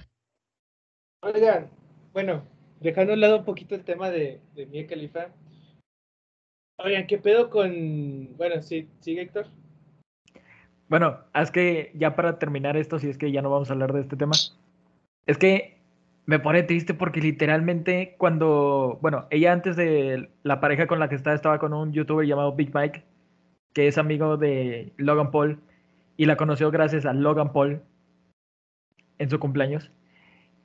Oigan, 1.21 1.71
bueno, 2.13 2.45
dejando 2.79 3.13
a 3.13 3.15
un 3.15 3.21
lado 3.21 3.37
un 3.37 3.45
poquito 3.45 3.75
el 3.75 3.83
tema 3.83 4.09
de, 4.09 4.41
de 4.53 4.65
Mia 4.65 4.85
Khalifa. 4.85 5.33
Oigan, 6.77 7.07
¿qué 7.07 7.17
pedo 7.17 7.49
con. 7.49 8.35
Bueno, 8.37 8.61
sí, 8.61 8.89
sigue 8.99 9.21
Héctor. 9.21 9.47
Bueno, 10.89 11.19
es 11.35 11.51
que 11.51 11.91
ya 11.95 12.15
para 12.15 12.39
terminar 12.39 12.75
esto, 12.75 12.97
si 12.99 13.09
es 13.09 13.17
que 13.17 13.31
ya 13.31 13.43
no 13.43 13.51
vamos 13.51 13.69
a 13.69 13.73
hablar 13.73 13.93
de 13.93 14.01
este 14.01 14.17
tema, 14.17 14.33
es 15.27 15.37
que 15.37 15.77
me 16.25 16.39
pone 16.39 16.63
triste 16.63 16.95
porque 16.95 17.21
literalmente 17.21 18.15
cuando, 18.17 18.97
bueno, 19.01 19.27
ella 19.29 19.53
antes 19.53 19.75
de 19.75 20.29
la 20.43 20.59
pareja 20.59 20.87
con 20.87 20.99
la 20.99 21.07
que 21.07 21.15
estaba 21.15 21.35
estaba 21.35 21.59
con 21.59 21.73
un 21.73 21.93
youtuber 21.93 22.25
llamado 22.25 22.55
Big 22.55 22.73
Mike, 22.73 23.03
que 23.73 23.87
es 23.87 23.99
amigo 23.99 24.37
de 24.37 24.91
Logan 24.97 25.31
Paul, 25.31 25.59
y 26.17 26.25
la 26.25 26.37
conoció 26.37 26.71
gracias 26.71 27.05
a 27.05 27.13
Logan 27.13 27.53
Paul 27.53 27.81
en 29.19 29.29
su 29.29 29.39
cumpleaños. 29.39 29.91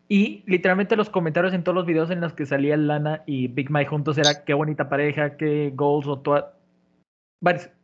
Y 0.09 0.43
literalmente 0.47 0.97
los 0.97 1.11
comentarios 1.11 1.55
en 1.55 1.65
todos 1.65 1.77
los 1.77 1.87
videos 1.87 2.11
en 2.11 2.21
los 2.21 2.33
que 2.33 2.47
salía 2.47 2.77
Lana 2.77 3.23
y 3.27 3.49
Big 3.49 3.71
Mike 3.71 3.91
juntos 3.91 4.19
era 4.19 4.45
qué 4.45 4.55
bonita 4.55 4.89
pareja, 4.89 5.37
qué 5.37 5.71
goals 5.75 6.07
o 6.07 6.19
toda... 6.19 6.55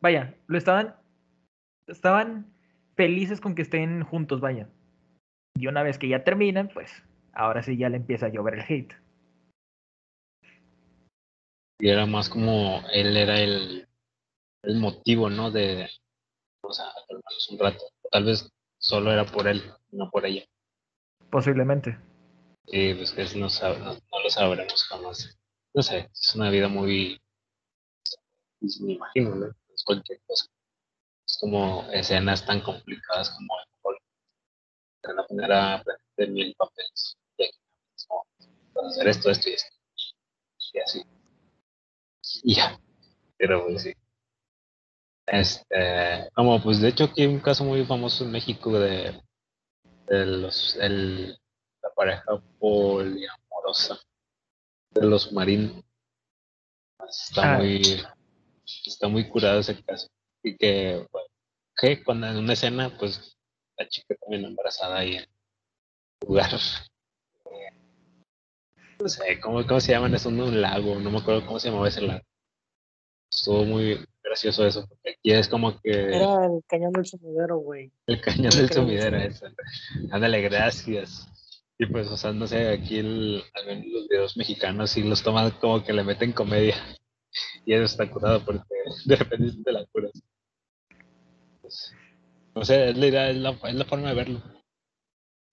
Vaya, 0.01 0.35
lo 0.47 0.57
estaban 0.57 0.95
estaban 1.91 2.53
felices 2.97 3.41
con 3.41 3.55
que 3.55 3.63
estén 3.63 4.05
juntos, 4.05 4.41
vaya. 4.41 4.69
Y 5.55 5.67
una 5.67 5.83
vez 5.83 5.99
que 5.99 6.09
ya 6.09 6.25
terminan, 6.25 6.69
pues 6.69 7.03
ahora 7.33 7.63
sí 7.63 7.77
ya 7.77 7.89
le 7.89 7.97
empieza 7.97 8.27
a 8.27 8.29
llover 8.31 8.55
el 8.55 8.65
hate. 8.69 8.95
Y 11.81 11.89
era 11.89 12.07
más 12.07 12.29
como 12.29 12.83
él 12.93 13.17
era 13.17 13.41
el, 13.41 13.89
el 14.63 14.77
motivo, 14.77 15.31
¿no? 15.31 15.51
De, 15.51 15.89
o 16.63 16.73
sea, 16.73 16.87
un 17.51 17.59
rato. 17.59 17.85
Tal 18.11 18.25
vez 18.25 18.51
solo 18.79 19.13
era 19.13 19.25
por 19.25 19.49
él, 19.49 19.63
no 19.91 20.11
por 20.11 20.27
ella. 20.27 20.45
Posiblemente. 21.31 21.99
Sí, 22.67 22.95
pues 22.95 23.13
que 23.13 23.25
no, 23.39 23.49
no, 23.49 24.23
lo 24.23 24.31
sabremos 24.31 24.85
jamás. 24.85 25.39
No 25.73 25.83
sé, 25.83 26.11
es 26.13 26.35
una 26.35 26.51
vida 26.51 26.69
muy. 26.69 27.21
Pues, 28.61 28.81
me 28.81 28.93
imagino, 28.93 29.35
¿no? 29.35 29.47
Es 29.75 29.83
cualquier 29.85 30.21
cosa 30.27 30.47
como 31.39 31.89
escenas 31.93 32.45
tan 32.45 32.61
complicadas 32.61 33.31
como 33.31 33.55
el 33.59 33.97
van 35.03 35.19
a 35.19 35.27
poner 35.27 35.53
a 35.53 35.75
aprender 35.75 36.31
mil 36.31 36.55
papeles 36.57 37.17
y 37.39 37.45
hacer 38.87 39.09
esto, 39.09 39.31
esto 39.31 39.49
y 39.49 39.53
esto 39.53 39.81
y 40.73 40.79
así. 40.79 41.03
Y 42.43 42.55
ya. 42.55 42.79
Pero 43.37 43.65
pues 43.67 43.83
sí. 43.83 43.93
Este 45.27 46.29
como 46.35 46.63
pues 46.63 46.81
de 46.81 46.89
hecho 46.89 47.05
aquí 47.05 47.23
hay 47.23 47.29
un 47.29 47.41
caso 47.41 47.65
muy 47.65 47.85
famoso 47.85 48.25
en 48.25 48.33
México 48.33 48.79
de, 48.79 49.23
de 50.07 50.27
los 50.27 50.77
el, 50.77 51.39
la 51.83 51.91
pareja 51.95 52.43
poliamorosa 52.59 54.01
de 54.91 55.07
los 55.07 55.23
submarinos 55.23 55.85
está 57.09 57.55
ah. 57.55 57.59
muy 57.59 58.03
está 58.85 59.07
muy 59.07 59.29
curado 59.29 59.61
ese 59.61 59.81
caso 59.85 60.09
y 60.43 60.57
que, 60.57 61.07
que 61.77 62.03
cuando 62.03 62.27
en 62.29 62.37
una 62.37 62.53
escena, 62.53 62.97
pues 62.99 63.37
la 63.77 63.89
chica 63.89 64.15
también 64.21 64.45
embarazada 64.45 64.99
ahí 64.99 65.17
en 65.17 65.27
lugar. 66.27 66.51
No 69.01 69.09
sé, 69.09 69.41
¿cómo, 69.41 69.67
cómo 69.67 69.81
se 69.81 69.93
llaman? 69.93 70.15
Es 70.15 70.27
un, 70.27 70.41
un 70.41 70.61
lago, 70.61 70.97
no 70.97 71.11
me 71.11 71.19
acuerdo 71.19 71.47
cómo 71.47 71.59
se 71.59 71.69
llamaba 71.69 71.89
ese 71.89 72.03
lago. 72.03 72.23
Estuvo 73.33 73.65
muy 73.65 74.05
gracioso 74.23 74.67
eso, 74.67 74.87
porque 74.87 75.11
aquí 75.11 75.33
es 75.33 75.49
como 75.49 75.81
que. 75.81 75.91
Era 75.91 76.47
el 76.47 76.63
cañón 76.67 76.93
del 76.93 77.07
sumidero, 77.07 77.59
güey. 77.59 77.91
El 78.07 78.21
cañón 78.21 78.51
del 78.51 78.71
sumidero, 78.71 79.17
eso. 79.17 79.47
Ándale, 80.11 80.43
gracias. 80.43 81.27
Y 81.79 81.87
pues, 81.87 82.09
o 82.09 82.17
sea, 82.19 82.33
no 82.33 82.47
sé, 82.47 82.69
aquí 82.69 82.99
el, 82.99 83.39
los 83.39 84.09
videos 84.09 84.37
mexicanos 84.37 84.91
sí 84.91 85.03
los 85.03 85.23
toman 85.23 85.51
como 85.53 85.83
que 85.83 85.95
le 85.95 86.05
meten 86.05 86.33
comedia. 86.33 86.77
Y 87.65 87.73
eso 87.73 87.85
está 87.85 88.11
curado 88.11 88.45
porque 88.45 88.65
de 89.07 89.17
repente 89.17 89.63
te 89.65 89.73
la 89.73 89.87
curas. 89.87 90.13
No 92.55 92.65
sé, 92.65 92.91
es 92.91 92.97
la 92.97 93.07
idea, 93.07 93.31
es 93.31 93.37
la, 93.37 93.51
es 93.51 93.75
la 93.75 93.85
forma 93.85 94.09
de 94.09 94.15
verlo. 94.15 94.43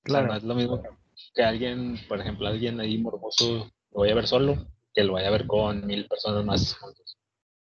Claro. 0.03 0.28
no 0.28 0.36
es 0.36 0.43
lo 0.43 0.55
mismo 0.55 0.82
que 1.34 1.43
alguien, 1.43 1.97
por 2.07 2.20
ejemplo, 2.20 2.47
alguien 2.47 2.80
ahí 2.80 2.97
morboso 2.97 3.70
lo 3.91 3.99
vaya 4.01 4.13
a 4.13 4.15
ver 4.15 4.28
solo, 4.28 4.68
que 4.93 5.03
lo 5.03 5.13
vaya 5.13 5.28
a 5.28 5.32
ver 5.32 5.47
con 5.47 5.86
mil 5.86 6.07
personas 6.07 6.45
más 6.45 6.76
juntos. 6.76 7.18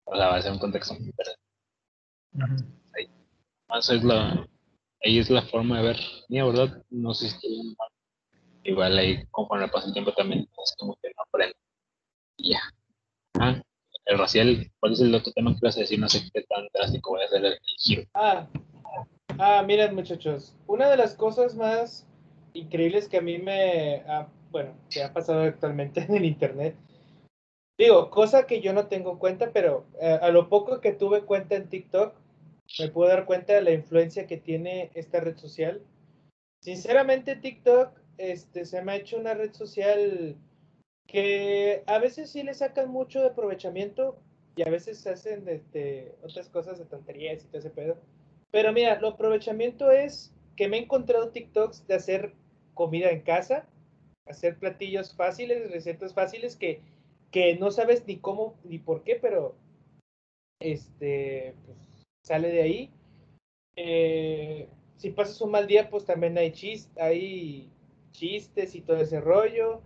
O 0.05 0.15
sea, 0.15 0.27
va 0.27 0.35
a 0.35 0.41
ser 0.41 0.51
un 0.51 0.59
contexto 0.59 0.93
muy 0.93 1.05
diferente. 1.05 1.41
ahí. 2.93 3.09
Más 3.67 3.89
es 3.89 4.03
la, 4.03 4.47
ahí 5.03 5.19
es 5.19 5.29
la 5.29 5.41
forma 5.43 5.77
de 5.77 5.87
ver. 5.87 5.97
Mía, 6.29 6.45
¿verdad? 6.45 6.83
No 6.89 7.13
sé 7.13 7.29
si 7.29 7.35
estoy 7.35 7.75
mal. 7.77 7.89
Igual 8.63 8.97
ahí, 8.97 9.25
conforme 9.31 9.67
pasa 9.67 9.87
el 9.87 9.93
tiempo 9.93 10.13
también, 10.13 10.41
es 10.41 10.75
como 10.77 10.95
que 11.01 11.09
no 11.09 11.23
aprende. 11.23 11.55
Y 12.37 12.51
ya. 12.51 12.61
Ah, 13.39 13.61
el 14.05 14.19
racial, 14.19 14.71
¿cuál 14.79 14.93
es 14.93 15.01
el 15.01 15.13
otro 15.13 15.31
tema 15.33 15.53
que 15.53 15.65
vas 15.65 15.77
a 15.77 15.81
decir? 15.81 15.99
No 15.99 16.09
sé 16.09 16.21
qué 16.33 16.41
tan 16.43 16.67
drástico 16.73 17.11
voy 17.11 17.21
a 17.21 17.25
hacer 17.25 17.45
el 17.45 17.59
giro. 17.79 18.03
Ah, 18.13 18.47
ah, 19.39 19.63
miren 19.65 19.95
muchachos, 19.95 20.55
una 20.67 20.89
de 20.89 20.97
las 20.97 21.15
cosas 21.15 21.55
más 21.55 22.07
increíbles 22.53 23.09
que 23.09 23.17
a 23.17 23.21
mí 23.21 23.37
me, 23.37 24.03
ha, 24.07 24.27
bueno, 24.51 24.75
que 24.89 25.03
ha 25.03 25.11
pasado 25.11 25.41
actualmente 25.41 26.01
en 26.07 26.15
el 26.15 26.25
internet, 26.25 26.75
digo, 27.77 28.09
cosa 28.09 28.45
que 28.45 28.61
yo 28.61 28.73
no 28.73 28.87
tengo 28.87 29.19
cuenta, 29.19 29.51
pero 29.51 29.85
eh, 30.01 30.19
a 30.21 30.29
lo 30.29 30.49
poco 30.49 30.79
que 30.81 30.93
tuve 30.93 31.21
cuenta 31.21 31.55
en 31.55 31.69
TikTok, 31.69 32.13
me 32.79 32.89
puedo 32.89 33.09
dar 33.09 33.25
cuenta 33.25 33.53
de 33.53 33.61
la 33.61 33.71
influencia 33.71 34.25
que 34.25 34.37
tiene 34.37 34.89
esta 34.95 35.19
red 35.19 35.37
social. 35.37 35.81
Sinceramente, 36.61 37.35
TikTok 37.35 37.91
este, 38.17 38.65
se 38.65 38.81
me 38.81 38.93
ha 38.93 38.95
hecho 38.95 39.17
una 39.17 39.33
red 39.33 39.53
social 39.53 40.35
que 41.07 41.83
a 41.85 41.99
veces 41.99 42.31
sí 42.31 42.43
le 42.43 42.53
sacan 42.53 42.89
mucho 42.89 43.21
de 43.21 43.27
aprovechamiento 43.27 44.17
y 44.55 44.63
a 44.63 44.69
veces 44.69 45.05
hacen 45.07 45.47
este, 45.47 46.15
otras 46.23 46.49
cosas 46.49 46.79
de 46.79 46.85
tonterías 46.85 47.43
y 47.43 47.47
todo 47.47 47.59
ese 47.59 47.69
pedo. 47.69 47.97
Pero 48.51 48.71
mira, 48.73 48.99
lo 48.99 49.09
aprovechamiento 49.09 49.91
es 49.91 50.33
que 50.55 50.67
me 50.67 50.77
he 50.77 50.81
encontrado 50.81 51.29
TikToks 51.29 51.87
de 51.87 51.95
hacer 51.95 52.33
comida 52.73 53.11
en 53.11 53.21
casa, 53.21 53.67
hacer 54.25 54.57
platillos 54.57 55.13
fáciles, 55.13 55.71
recetas 55.71 56.13
fáciles 56.13 56.55
que, 56.55 56.79
que 57.31 57.57
no 57.57 57.71
sabes 57.71 58.05
ni 58.07 58.17
cómo 58.17 58.55
ni 58.63 58.79
por 58.79 59.03
qué, 59.03 59.17
pero 59.21 59.55
este 60.61 61.53
pues, 61.65 61.77
sale 62.23 62.49
de 62.49 62.61
ahí. 62.61 62.91
Eh, 63.75 64.69
si 64.95 65.09
pasas 65.11 65.41
un 65.41 65.51
mal 65.51 65.67
día, 65.67 65.89
pues 65.89 66.05
también 66.05 66.37
hay, 66.37 66.51
chis 66.53 66.89
hay 66.97 67.69
chistes 68.11 68.73
y 68.75 68.81
todo 68.81 68.97
ese 68.97 69.19
rollo 69.19 69.81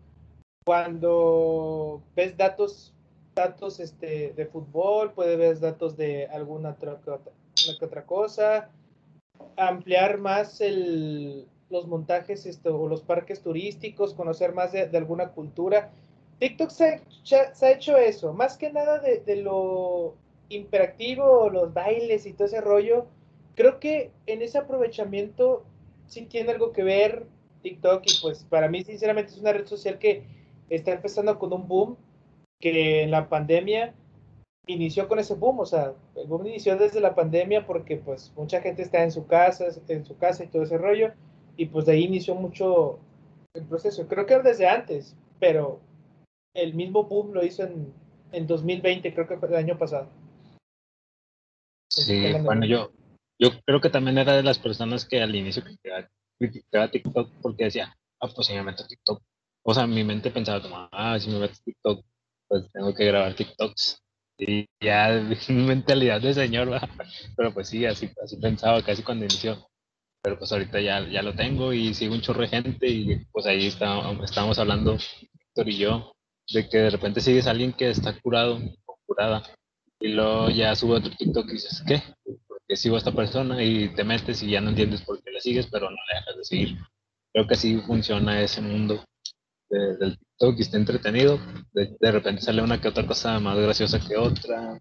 cuando 0.70 2.04
ves 2.16 2.38
datos 2.38 2.94
datos 3.34 3.80
este, 3.80 4.34
de 4.34 4.46
fútbol, 4.46 5.14
puedes 5.14 5.36
ver 5.36 5.60
datos 5.60 5.98
de 5.98 6.28
alguna 6.28 6.70
otra, 6.70 7.00
otra 7.82 8.06
cosa, 8.06 8.70
ampliar 9.58 10.20
más 10.20 10.62
el, 10.62 11.48
los 11.72 11.88
montajes 11.88 12.46
esto, 12.46 12.80
o 12.80 12.88
los 12.88 13.02
parques 13.02 13.42
turísticos, 13.42 14.14
conocer 14.14 14.54
más 14.54 14.72
de, 14.72 14.96
alguna 14.96 15.30
cultura. 15.30 15.90
TikTok 16.38 16.70
se, 16.70 17.02
ha 17.34 17.72
hecho 17.72 17.98
eso, 17.98 18.34
más 18.34 18.56
que 18.56 18.72
nada 18.72 19.00
de, 19.00 19.22
de 19.22 19.38
lo 19.38 20.14
imperactivo, 20.50 21.50
los 21.50 21.74
bailes 21.74 22.28
y 22.28 22.34
todo 22.34 22.46
ese 22.46 22.62
rollo. 22.62 23.08
Creo 23.56 23.80
que 23.80 24.12
en 24.28 24.44
ese 24.44 24.60
aprovechamiento 24.60 25.64
sí 26.06 26.28
tiene 26.28 26.52
algo 26.52 26.74
que 26.74 26.84
ver 26.84 27.26
TikTok 27.64 28.04
y 28.06 28.22
pues 28.22 28.44
para 28.44 28.70
mí 28.70 28.84
sinceramente 28.84 29.32
es 29.32 29.40
una 29.40 29.52
red 29.52 29.66
social 29.66 29.98
que 29.98 30.38
está 30.70 30.94
empezando 30.94 31.38
con 31.40 31.54
un 31.54 31.68
boom 31.68 31.98
que 32.60 33.04
en 33.04 33.12
la 33.12 33.30
pandemia 33.30 33.94
inició 34.68 35.08
con 35.08 35.20
ese 35.20 35.34
boom, 35.34 35.60
o 35.60 35.66
sea, 35.66 35.94
el 36.16 36.28
boom 36.28 36.48
inició 36.48 36.78
desde 36.78 37.00
la 37.00 37.16
pandemia 37.16 37.66
porque 37.66 37.98
pues 37.98 38.32
mucha 38.36 38.62
gente 38.62 38.82
está 38.84 39.04
en 39.04 39.12
su 39.12 39.26
casa, 39.26 39.66
en 39.88 40.06
su 40.06 40.18
casa 40.18 40.44
y 40.44 40.48
todo 40.48 40.64
ese 40.64 40.78
rollo, 40.78 41.14
y 41.58 41.66
pues 41.68 41.86
de 41.86 41.94
ahí 41.94 42.04
inició 42.04 42.36
mucho 42.36 43.00
el 43.54 43.66
proceso. 43.66 44.08
Creo 44.08 44.26
que 44.26 44.38
desde 44.40 44.68
antes, 44.68 45.16
pero 45.40 45.80
el 46.54 46.74
mismo 46.74 47.04
boom 47.06 47.34
lo 47.34 47.44
hizo 47.44 47.64
en, 47.64 47.92
en 48.32 48.48
2020, 48.48 49.14
creo 49.14 49.28
que 49.28 49.38
fue 49.38 49.48
el 49.50 49.56
año 49.56 49.78
pasado. 49.78 50.10
Sí, 51.90 52.34
bueno, 52.44 52.66
yo, 52.66 52.92
yo 53.40 53.50
creo 53.66 53.82
que 53.82 53.90
también 53.90 54.18
era 54.18 54.34
de 54.34 54.44
las 54.44 54.60
personas 54.60 55.06
que 55.06 55.22
al 55.22 55.34
inicio 55.34 55.64
criticaba 56.38 56.92
TikTok 56.92 57.32
porque 57.42 57.66
decía, 57.66 57.96
ah, 58.22 58.28
pues 58.34 58.48
si 58.48 58.54
me 58.54 58.64
meto 58.64 58.86
TikTok. 58.86 59.22
O 59.64 59.74
sea, 59.74 59.88
mi 59.88 60.04
mente 60.04 60.32
pensaba 60.32 60.62
como, 60.62 60.88
ah, 60.92 61.20
si 61.20 61.30
me 61.30 61.40
meto 61.40 61.56
TikTok, 61.64 62.06
pues 62.48 62.72
tengo 62.72 62.94
que 62.94 63.06
grabar 63.06 63.36
TikToks. 63.36 64.02
Y 64.38 64.66
ya, 64.82 65.22
mentalidad 65.50 66.22
de 66.22 66.34
señor, 66.34 66.70
pero 67.36 67.54
pues 67.54 67.70
sí, 67.70 67.86
así, 67.86 68.10
así 68.24 68.38
pensaba 68.38 68.82
casi 68.82 69.04
cuando 69.04 69.26
inició. 69.26 69.68
Pero 70.22 70.38
pues 70.38 70.52
ahorita 70.52 70.82
ya, 70.82 71.08
ya 71.10 71.22
lo 71.22 71.34
tengo 71.36 71.72
y 71.74 71.94
sigo 71.94 72.14
un 72.14 72.22
chorro 72.22 72.42
de 72.42 72.50
gente 72.50 72.88
y 72.88 73.26
pues 73.32 73.46
ahí 73.46 73.68
está, 73.68 74.12
estábamos 74.24 74.60
hablando, 74.60 74.98
Víctor 75.34 75.70
y 75.70 75.78
yo, 75.78 76.12
de 76.52 76.68
que 76.68 76.78
de 76.78 76.90
repente 76.90 77.22
sigues 77.22 77.48
a 77.48 77.52
alguien 77.52 77.74
que 77.74 77.90
está 77.90 78.20
curado 78.20 78.60
o 78.86 79.00
curada 79.06 79.44
y 80.00 80.10
luego 80.10 80.50
ya 80.50 80.76
sube 80.76 80.96
otro 80.98 81.12
TikTok 81.16 81.48
y 81.50 81.54
dices, 81.54 81.84
¿qué? 81.88 82.02
Porque 82.48 82.76
sigo 82.76 82.96
a 82.96 83.00
esta 83.00 83.12
persona 83.14 83.64
y 83.64 83.94
te 83.96 84.04
metes 84.04 84.42
y 84.44 84.52
ya 84.52 84.62
no 84.62 84.70
entiendes 84.70 85.02
por 85.02 85.22
qué 85.24 85.32
le 85.32 85.42
sigues, 85.42 85.68
pero 85.68 85.90
no 85.90 85.98
le 86.10 86.20
dejas 86.20 86.38
de 86.38 86.44
seguir. 86.44 86.78
Creo 87.34 87.48
que 87.48 87.54
así 87.54 87.78
funciona 87.82 88.42
ese 88.42 88.62
mundo 88.62 89.04
del 89.70 90.18
TikTok 90.18 90.58
y 90.58 90.62
está 90.62 90.78
entretenido. 90.78 91.40
De, 91.74 92.12
repente 92.12 92.42
sale 92.42 92.62
una 92.62 92.82
que 92.82 92.88
otra 92.88 93.06
cosa 93.06 93.40
más 93.40 93.58
graciosa 93.58 94.00
que 94.00 94.18
otra, 94.18 94.80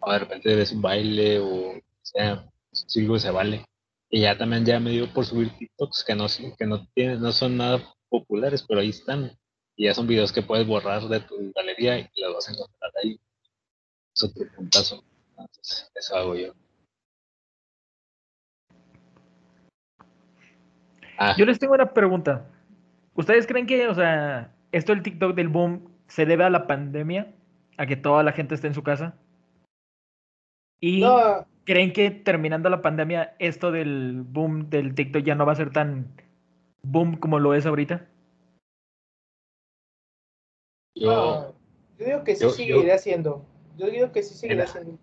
o 0.00 0.12
de 0.12 0.18
repente 0.18 0.54
ves 0.54 0.72
un 0.72 0.82
baile 0.82 1.40
o 1.40 1.80
sea, 2.02 2.48
sigo 2.72 3.18
se 3.18 3.30
vale. 3.30 3.64
Y 4.08 4.22
ya 4.22 4.36
también 4.36 4.64
ya 4.64 4.80
me 4.80 4.90
dio 4.90 5.12
por 5.12 5.24
subir 5.24 5.56
TikToks 5.56 6.04
que 6.04 6.14
no, 6.14 6.26
que 6.58 6.66
no, 6.66 6.86
tienen, 6.94 7.20
no 7.20 7.32
son 7.32 7.56
nada 7.56 7.80
populares, 8.08 8.64
pero 8.66 8.80
ahí 8.80 8.90
están. 8.90 9.32
Y 9.76 9.84
ya 9.86 9.94
son 9.94 10.06
videos 10.06 10.32
que 10.32 10.42
puedes 10.42 10.66
borrar 10.66 11.02
de 11.08 11.20
tu 11.20 11.52
galería 11.54 11.98
y 11.98 12.08
los 12.20 12.34
vas 12.34 12.48
a 12.48 12.52
encontrar 12.52 12.92
ahí. 13.02 13.20
Es 14.14 14.24
otro 14.24 14.44
puntazo. 14.54 15.04
Entonces, 15.30 15.90
eso 15.94 16.16
hago 16.16 16.34
yo. 16.34 16.52
Ah. 21.16 21.34
Yo 21.38 21.44
les 21.44 21.58
tengo 21.58 21.74
una 21.74 21.92
pregunta. 21.92 22.46
¿Ustedes 23.14 23.46
creen 23.46 23.66
que, 23.66 23.88
o 23.88 23.94
sea, 23.94 24.54
esto 24.72 24.92
del 24.92 25.02
TikTok 25.02 25.34
del 25.34 25.48
boom 25.48 25.90
se 26.06 26.26
debe 26.26 26.44
a 26.44 26.50
la 26.50 26.66
pandemia? 26.66 27.34
¿A 27.76 27.86
que 27.86 27.96
toda 27.96 28.22
la 28.22 28.32
gente 28.32 28.54
esté 28.54 28.66
en 28.66 28.74
su 28.74 28.82
casa? 28.82 29.18
¿Y 30.80 31.02
creen 31.64 31.92
que 31.92 32.10
terminando 32.10 32.68
la 32.70 32.82
pandemia 32.82 33.34
esto 33.38 33.70
del 33.70 34.22
boom 34.22 34.70
del 34.70 34.94
TikTok 34.94 35.22
ya 35.22 35.34
no 35.34 35.46
va 35.46 35.52
a 35.52 35.56
ser 35.56 35.70
tan 35.70 36.12
boom 36.82 37.16
como 37.16 37.38
lo 37.38 37.54
es 37.54 37.66
ahorita? 37.66 38.08
Yo, 40.94 41.54
yo 41.98 42.06
digo 42.06 42.24
que 42.24 42.36
sí 42.36 42.50
seguirá 42.50 42.98
siendo. 42.98 43.44
Yo 43.76 43.86
digo 43.86 44.12
que 44.12 44.22
sí 44.22 44.34
seguirá 44.34 44.66
siendo 44.66 44.98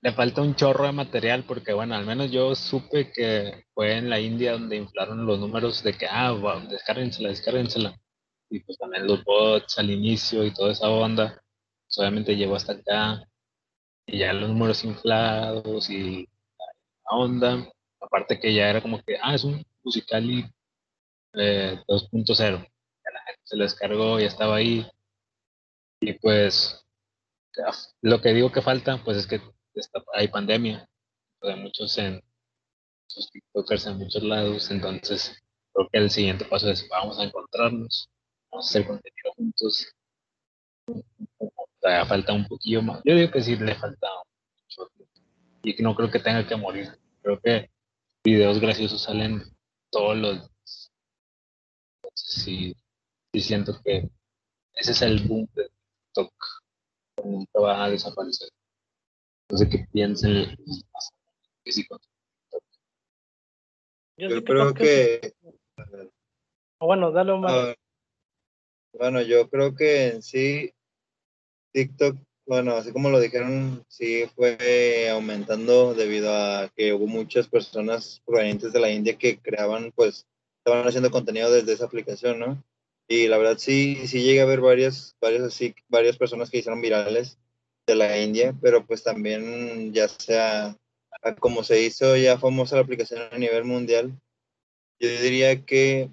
le 0.00 0.12
falta 0.12 0.42
un 0.42 0.54
chorro 0.54 0.84
de 0.84 0.92
material 0.92 1.44
porque, 1.44 1.72
bueno, 1.72 1.94
al 1.94 2.06
menos 2.06 2.30
yo 2.30 2.54
supe 2.54 3.10
que 3.12 3.64
fue 3.74 3.96
en 3.96 4.10
la 4.10 4.20
India 4.20 4.52
donde 4.52 4.76
inflaron 4.76 5.26
los 5.26 5.38
números 5.38 5.82
de 5.82 5.94
que, 5.94 6.06
ah, 6.08 6.32
wow, 6.32 6.60
descárguensela, 6.68 7.30
descárguensela. 7.30 7.98
Y 8.50 8.60
pues 8.60 8.78
también 8.78 9.06
los 9.06 9.24
bots 9.24 9.78
al 9.78 9.90
inicio 9.90 10.44
y 10.44 10.52
toda 10.54 10.72
esa 10.72 10.88
onda, 10.88 11.42
pues, 11.86 11.98
obviamente 11.98 12.36
llegó 12.36 12.56
hasta 12.56 12.72
acá 12.74 13.24
y 14.06 14.18
ya 14.18 14.32
los 14.32 14.48
números 14.48 14.84
inflados 14.84 15.90
y 15.90 16.28
la 17.04 17.16
onda. 17.16 17.68
Aparte 18.00 18.38
que 18.38 18.54
ya 18.54 18.68
era 18.70 18.80
como 18.82 19.02
que, 19.02 19.16
ah, 19.22 19.34
es 19.34 19.44
un 19.44 19.64
Musicali 19.82 20.44
eh, 21.34 21.78
2.0. 21.88 22.36
Ya 22.36 23.10
la 23.12 23.22
gente 23.26 23.40
se 23.44 23.56
lo 23.56 23.64
descargó, 23.64 24.20
ya 24.20 24.26
estaba 24.26 24.56
ahí. 24.56 24.86
Y 26.00 26.12
pues 26.14 26.84
lo 28.02 28.20
que 28.20 28.32
digo 28.32 28.52
que 28.52 28.62
falta, 28.62 29.02
pues 29.04 29.16
es 29.16 29.26
que 29.26 29.40
hay 30.14 30.28
pandemia, 30.28 30.88
hay 31.42 31.56
muchos 31.56 31.96
en 31.98 32.22
muchos 33.02 33.30
TikTokers 33.30 33.86
en 33.86 33.98
muchos 33.98 34.22
lados, 34.22 34.70
entonces 34.70 35.36
creo 35.72 35.88
que 35.90 35.98
el 35.98 36.10
siguiente 36.10 36.44
paso 36.44 36.70
es 36.70 36.88
vamos 36.88 37.18
a 37.18 37.24
encontrarnos, 37.24 38.08
vamos 38.50 38.66
a 38.66 38.68
hacer 38.68 38.86
contenido 38.86 39.32
juntos. 39.36 39.92
Todavía 41.80 42.06
falta 42.06 42.32
un 42.32 42.46
poquillo 42.46 42.82
más. 42.82 43.00
Yo 43.04 43.14
digo 43.14 43.30
que 43.30 43.42
sí 43.42 43.56
le 43.56 43.74
falta 43.74 44.08
mucho 44.62 44.90
y 45.62 45.82
no 45.82 45.94
creo 45.94 46.10
que 46.10 46.18
tenga 46.18 46.46
que 46.46 46.56
morir. 46.56 46.88
Creo 47.22 47.40
que 47.40 47.70
videos 48.22 48.58
graciosos 48.58 49.02
salen 49.02 49.42
todos 49.90 50.16
los 50.16 50.34
días. 50.34 50.92
Entonces 52.02 52.42
sí, 52.42 52.76
sí 53.32 53.40
siento 53.40 53.80
que 53.84 54.08
ese 54.74 54.92
es 54.92 55.02
el 55.02 55.26
boom 55.26 55.48
de 55.54 55.68
TikTok. 55.68 56.34
Nunca 57.24 57.60
va 57.60 57.84
a 57.84 57.90
desaparecer. 57.90 58.48
No 59.54 59.58
sé 59.58 59.68
qué 59.68 59.86
piensen. 59.92 60.58
Yo, 64.16 64.42
creo 64.42 64.74
que. 64.74 65.32
bueno, 66.80 67.12
dale 67.12 67.38
más. 67.38 67.52
Ah, 67.52 67.74
bueno, 68.94 69.22
yo 69.22 69.48
creo 69.48 69.76
que 69.76 70.08
en 70.08 70.22
sí, 70.22 70.72
TikTok, 71.70 72.16
bueno, 72.46 72.72
así 72.72 72.90
como 72.90 73.10
lo 73.10 73.20
dijeron, 73.20 73.84
sí 73.86 74.24
fue 74.34 75.08
aumentando 75.08 75.94
debido 75.94 76.34
a 76.34 76.68
que 76.74 76.92
hubo 76.92 77.06
muchas 77.06 77.46
personas 77.46 78.22
provenientes 78.26 78.72
de 78.72 78.80
la 78.80 78.90
India 78.90 79.16
que 79.16 79.38
creaban, 79.38 79.92
pues, 79.92 80.26
estaban 80.58 80.84
haciendo 80.84 81.12
contenido 81.12 81.52
desde 81.52 81.74
esa 81.74 81.84
aplicación, 81.84 82.40
¿no? 82.40 82.60
Y 83.06 83.28
la 83.28 83.38
verdad 83.38 83.58
sí, 83.58 84.08
sí 84.08 84.24
llegué 84.24 84.40
a 84.40 84.46
ver 84.46 84.60
varias, 84.60 85.16
varias 85.20 85.42
así, 85.42 85.76
varias 85.88 86.16
personas 86.16 86.50
que 86.50 86.58
hicieron 86.58 86.80
virales 86.80 87.38
de 87.86 87.94
la 87.94 88.18
India, 88.18 88.54
pero 88.60 88.86
pues 88.86 89.02
también 89.02 89.92
ya 89.92 90.08
sea 90.08 90.76
como 91.40 91.64
se 91.64 91.80
hizo 91.80 92.16
ya 92.16 92.38
famosa 92.38 92.76
la 92.76 92.82
aplicación 92.82 93.22
a 93.30 93.38
nivel 93.38 93.64
mundial, 93.64 94.12
yo 95.00 95.08
diría 95.08 95.64
que, 95.64 96.10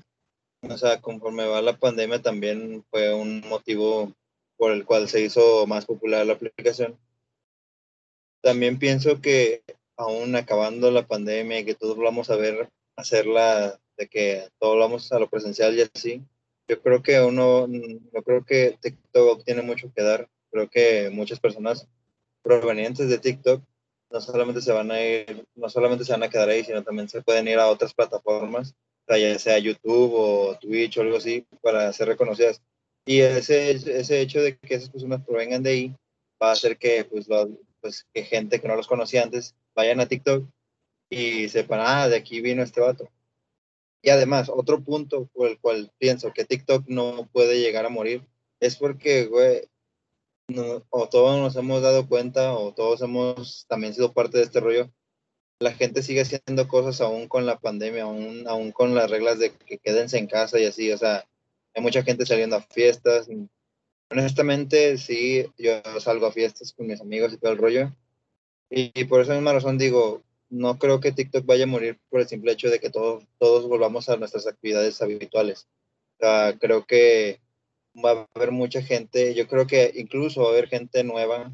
o 0.62 0.78
sea, 0.78 1.02
conforme 1.02 1.46
va 1.46 1.62
la 1.62 1.78
pandemia 1.78 2.22
también 2.22 2.86
fue 2.90 3.14
un 3.14 3.42
motivo 3.50 4.14
por 4.58 4.72
el 4.72 4.86
cual 4.86 5.10
se 5.10 5.22
hizo 5.22 5.66
más 5.68 5.86
popular 5.86 6.26
la 6.26 6.34
aplicación. 6.34 6.98
También 8.42 8.80
pienso 8.80 9.22
que 9.22 9.64
aún 9.98 10.36
acabando 10.36 10.92
la 10.92 11.06
pandemia 11.08 11.60
y 11.60 11.66
que 11.66 11.76
todos 11.76 11.98
vamos 11.98 12.30
a 12.30 12.36
ver 12.36 12.70
hacerla, 12.96 13.80
de 13.98 14.08
que 14.08 14.50
todos 14.60 14.80
vamos 14.80 15.12
a 15.12 15.20
lo 15.20 15.30
presencial 15.30 15.78
y 15.78 15.82
así, 15.82 16.24
yo 16.68 16.82
creo 16.82 17.04
que 17.04 17.20
uno, 17.20 17.68
yo 17.68 18.24
creo 18.24 18.46
que 18.46 18.78
TikTok 18.82 19.44
tiene 19.44 19.62
mucho 19.62 19.92
que 19.94 20.04
dar 20.04 20.30
creo 20.52 20.70
que 20.70 21.10
muchas 21.10 21.40
personas 21.40 21.88
provenientes 22.44 23.10
de 23.10 23.18
TikTok 23.18 23.64
no 24.12 24.22
solamente 24.22 24.62
se 24.62 24.72
van 24.72 24.92
a 24.92 25.02
ir, 25.02 25.46
no 25.56 25.70
solamente 25.70 26.04
se 26.04 26.12
van 26.12 26.24
a 26.24 26.30
quedar 26.30 26.50
ahí, 26.50 26.64
sino 26.64 26.84
también 26.84 27.08
se 27.08 27.22
pueden 27.22 27.48
ir 27.48 27.58
a 27.60 27.70
otras 27.70 27.94
plataformas, 27.94 28.76
ya 29.08 29.40
sea 29.40 29.58
YouTube 29.58 30.14
o 30.14 30.58
Twitch 30.60 30.98
o 30.98 31.02
algo 31.02 31.18
así, 31.18 31.46
para 31.62 31.92
ser 31.94 32.10
reconocidas. 32.10 32.62
Y 33.06 33.22
ese, 33.22 33.72
ese 33.72 34.22
hecho 34.22 34.42
de 34.42 34.58
que 34.58 34.76
esas 34.76 34.90
personas 34.90 35.26
provengan 35.26 35.64
de 35.64 35.70
ahí 35.70 35.96
va 36.42 36.50
a 36.50 36.54
hacer 36.54 36.78
que, 36.78 37.06
pues, 37.06 37.28
pues, 37.80 38.06
que 38.14 38.24
gente 38.24 38.60
que 38.60 38.68
no 38.68 38.76
los 38.76 38.88
conocía 38.88 39.24
antes 39.24 39.56
vayan 39.76 40.00
a 40.00 40.08
TikTok 40.08 40.46
y 41.10 41.50
sepan, 41.50 41.80
ah, 41.82 42.08
de 42.08 42.18
aquí 42.18 42.42
vino 42.42 42.64
este 42.64 42.82
vato. 42.82 43.10
Y 44.02 44.10
además, 44.10 44.50
otro 44.50 44.82
punto 44.82 45.28
por 45.34 45.50
el 45.50 45.60
cual 45.60 45.92
pienso 45.98 46.32
que 46.34 46.46
TikTok 46.46 46.88
no 46.88 47.30
puede 47.32 47.60
llegar 47.60 47.86
a 47.86 47.90
morir 47.90 48.26
es 48.60 48.76
porque, 48.76 49.26
güey, 49.26 49.68
o 50.90 51.10
todos 51.10 51.40
nos 51.40 51.56
hemos 51.56 51.82
dado 51.82 52.08
cuenta 52.08 52.54
o 52.54 52.74
todos 52.74 53.02
hemos 53.02 53.66
también 53.68 53.94
sido 53.94 54.14
parte 54.14 54.38
de 54.38 54.44
este 54.44 54.60
rollo, 54.60 54.92
la 55.62 55.74
gente 55.74 56.02
sigue 56.02 56.22
haciendo 56.22 56.68
cosas 56.68 57.02
aún 57.02 57.28
con 57.28 57.46
la 57.46 57.60
pandemia, 57.60 58.04
aún, 58.04 58.48
aún 58.48 58.72
con 58.72 58.96
las 58.96 59.10
reglas 59.10 59.40
de 59.40 59.52
que 59.52 59.78
quédense 59.78 60.18
en 60.18 60.28
casa 60.28 60.60
y 60.60 60.66
así, 60.66 60.92
o 60.92 60.98
sea, 60.98 61.26
hay 61.74 61.82
mucha 61.82 62.04
gente 62.04 62.26
saliendo 62.26 62.56
a 62.56 62.62
fiestas. 62.62 63.30
Honestamente, 64.10 64.98
sí, 64.98 65.46
yo 65.58 65.82
salgo 66.00 66.26
a 66.26 66.32
fiestas 66.32 66.74
con 66.74 66.88
mis 66.88 67.00
amigos 67.00 67.34
y 67.34 67.38
todo 67.38 67.52
el 67.52 67.58
rollo. 67.58 67.96
Y, 68.70 69.06
por 69.06 69.22
esa 69.22 69.34
misma 69.34 69.54
razón 69.54 69.78
digo, 69.78 70.24
no 70.50 70.80
creo 70.80 71.00
que 71.00 71.12
TikTok 71.12 71.46
vaya 71.46 71.66
a 71.66 71.68
morir 71.68 72.00
por 72.10 72.22
el 72.22 72.28
simple 72.28 72.52
hecho 72.54 72.70
de 72.70 72.80
que 72.80 72.90
todos, 72.90 73.26
todos 73.38 73.68
volvamos 73.68 74.10
a 74.10 74.18
nuestras 74.18 74.48
actividades 74.48 75.02
habituales. 75.02 75.68
creo 76.60 76.86
que 76.86 77.40
va 77.96 78.12
a 78.12 78.28
haber 78.36 78.52
mucha 78.52 78.82
gente, 78.82 79.34
yo 79.34 79.48
creo 79.48 79.68
que 79.68 79.92
incluso 79.96 80.42
va 80.42 80.48
a 80.48 80.52
haber 80.52 80.68
gente 80.70 81.04
nueva 81.04 81.52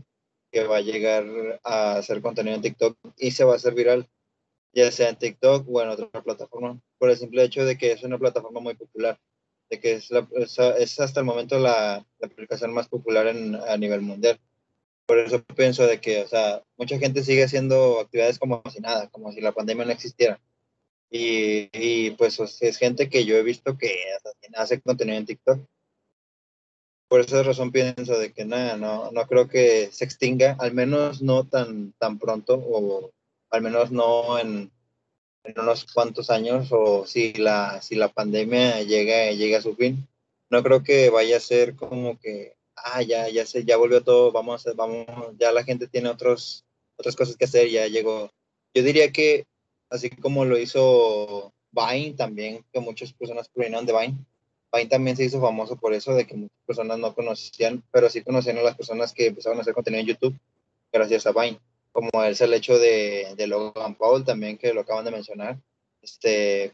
que 0.51 0.63
va 0.63 0.77
a 0.77 0.81
llegar 0.81 1.25
a 1.63 1.97
hacer 1.97 2.21
contenido 2.21 2.55
en 2.55 2.61
TikTok 2.61 2.97
y 3.17 3.31
se 3.31 3.43
va 3.43 3.53
a 3.53 3.55
hacer 3.57 3.73
viral, 3.73 4.07
ya 4.73 4.91
sea 4.91 5.09
en 5.09 5.17
TikTok 5.17 5.67
o 5.69 5.81
en 5.81 5.89
otra 5.89 6.09
plataforma, 6.23 6.79
por 6.97 7.09
el 7.09 7.17
simple 7.17 7.43
hecho 7.43 7.65
de 7.65 7.77
que 7.77 7.91
es 7.91 8.03
una 8.03 8.17
plataforma 8.17 8.59
muy 8.59 8.75
popular, 8.75 9.19
de 9.69 9.79
que 9.79 9.93
es, 9.93 10.09
es, 10.77 10.99
hasta 10.99 11.19
el 11.19 11.25
momento 11.25 11.59
la, 11.59 12.05
la 12.19 12.27
aplicación 12.27 12.73
más 12.73 12.87
popular 12.87 13.27
en, 13.27 13.55
a 13.55 13.77
nivel 13.77 14.01
mundial. 14.01 14.39
Por 15.05 15.19
eso 15.19 15.43
pienso 15.43 15.87
de 15.87 16.01
que, 16.01 16.21
o 16.21 16.27
sea, 16.27 16.63
mucha 16.77 16.99
gente 16.99 17.23
sigue 17.23 17.43
haciendo 17.43 17.99
actividades 18.01 18.39
como 18.39 18.61
si 18.71 18.79
nada, 18.81 19.09
como 19.09 19.31
si 19.31 19.39
la 19.41 19.53
pandemia 19.53 19.85
no 19.85 19.91
existiera. 19.91 20.39
Y, 21.09 21.69
y 21.71 22.11
pues 22.11 22.39
es 22.39 22.77
gente 22.77 23.09
que 23.09 23.23
yo 23.25 23.37
he 23.37 23.43
visto 23.43 23.77
que 23.77 23.95
hace 24.55 24.81
contenido 24.81 25.17
en 25.17 25.25
TikTok. 25.25 25.65
Por 27.07 27.21
esa 27.21 27.43
razón 27.43 27.71
pienso 27.71 28.17
de 28.17 28.33
que 28.33 28.43
nada, 28.43 28.75
no, 28.77 29.11
no 29.11 29.27
creo 29.27 29.47
que 29.47 29.89
se 29.91 30.03
extinga, 30.03 30.57
al 30.59 30.73
menos 30.73 31.21
no 31.21 31.45
tan, 31.45 31.93
tan 31.93 32.19
pronto, 32.19 32.55
o 32.55 33.11
al 33.49 33.61
menos 33.61 33.91
no 33.91 34.37
en, 34.37 34.71
en 35.43 35.59
unos 35.59 35.85
cuantos 35.93 36.29
años, 36.29 36.67
o 36.71 37.05
si 37.05 37.33
la, 37.33 37.81
si 37.81 37.95
la 37.95 38.09
pandemia 38.09 38.83
llega, 38.83 39.31
llega 39.31 39.59
a 39.59 39.61
su 39.61 39.75
fin. 39.75 40.07
No 40.49 40.63
creo 40.63 40.83
que 40.83 41.09
vaya 41.09 41.37
a 41.37 41.41
ser 41.41 41.75
como 41.75 42.19
que 42.19 42.57
ah, 42.77 43.01
ya, 43.01 43.29
ya 43.29 43.45
se, 43.45 43.65
ya 43.65 43.77
volvió 43.77 44.01
todo, 44.01 44.31
vamos, 44.31 44.65
vamos, 44.75 45.05
ya 45.37 45.51
la 45.51 45.63
gente 45.63 45.87
tiene 45.87 46.09
otros, 46.09 46.65
otras 46.97 47.15
cosas 47.15 47.35
que 47.35 47.45
hacer, 47.45 47.69
ya 47.69 47.87
llegó. 47.87 48.31
Yo 48.73 48.83
diría 48.83 49.11
que, 49.11 49.45
así 49.89 50.09
como 50.09 50.45
lo 50.45 50.57
hizo 50.57 51.53
Vine 51.71 52.13
también, 52.13 52.65
que 52.71 52.79
muchas 52.79 53.13
personas 53.13 53.49
provinieron 53.49 53.85
de 53.85 53.93
Vine, 53.93 54.17
Vine 54.73 54.89
también 54.89 55.15
se 55.15 55.25
hizo 55.25 55.41
famoso 55.41 55.77
por 55.77 55.93
eso, 55.93 56.13
de 56.13 56.25
que 56.27 56.35
muchas 56.35 56.57
personas 56.65 56.99
no 56.99 57.13
conocían, 57.13 57.83
pero 57.91 58.09
sí 58.09 58.21
conocían 58.21 58.57
a 58.57 58.63
las 58.63 58.75
personas 58.75 59.13
que 59.13 59.27
empezaron 59.27 59.57
a 59.57 59.61
hacer 59.61 59.73
contenido 59.73 60.01
en 60.01 60.07
YouTube 60.07 60.39
gracias 60.91 61.27
a 61.27 61.31
Vine, 61.31 61.59
como 61.91 62.23
es 62.23 62.41
el 62.41 62.53
hecho 62.53 62.77
de, 62.77 63.33
de 63.35 63.47
Logan 63.47 63.95
Paul 63.95 64.23
también, 64.23 64.57
que 64.57 64.73
lo 64.73 64.81
acaban 64.81 65.05
de 65.05 65.11
mencionar, 65.11 65.59
este, 66.01 66.73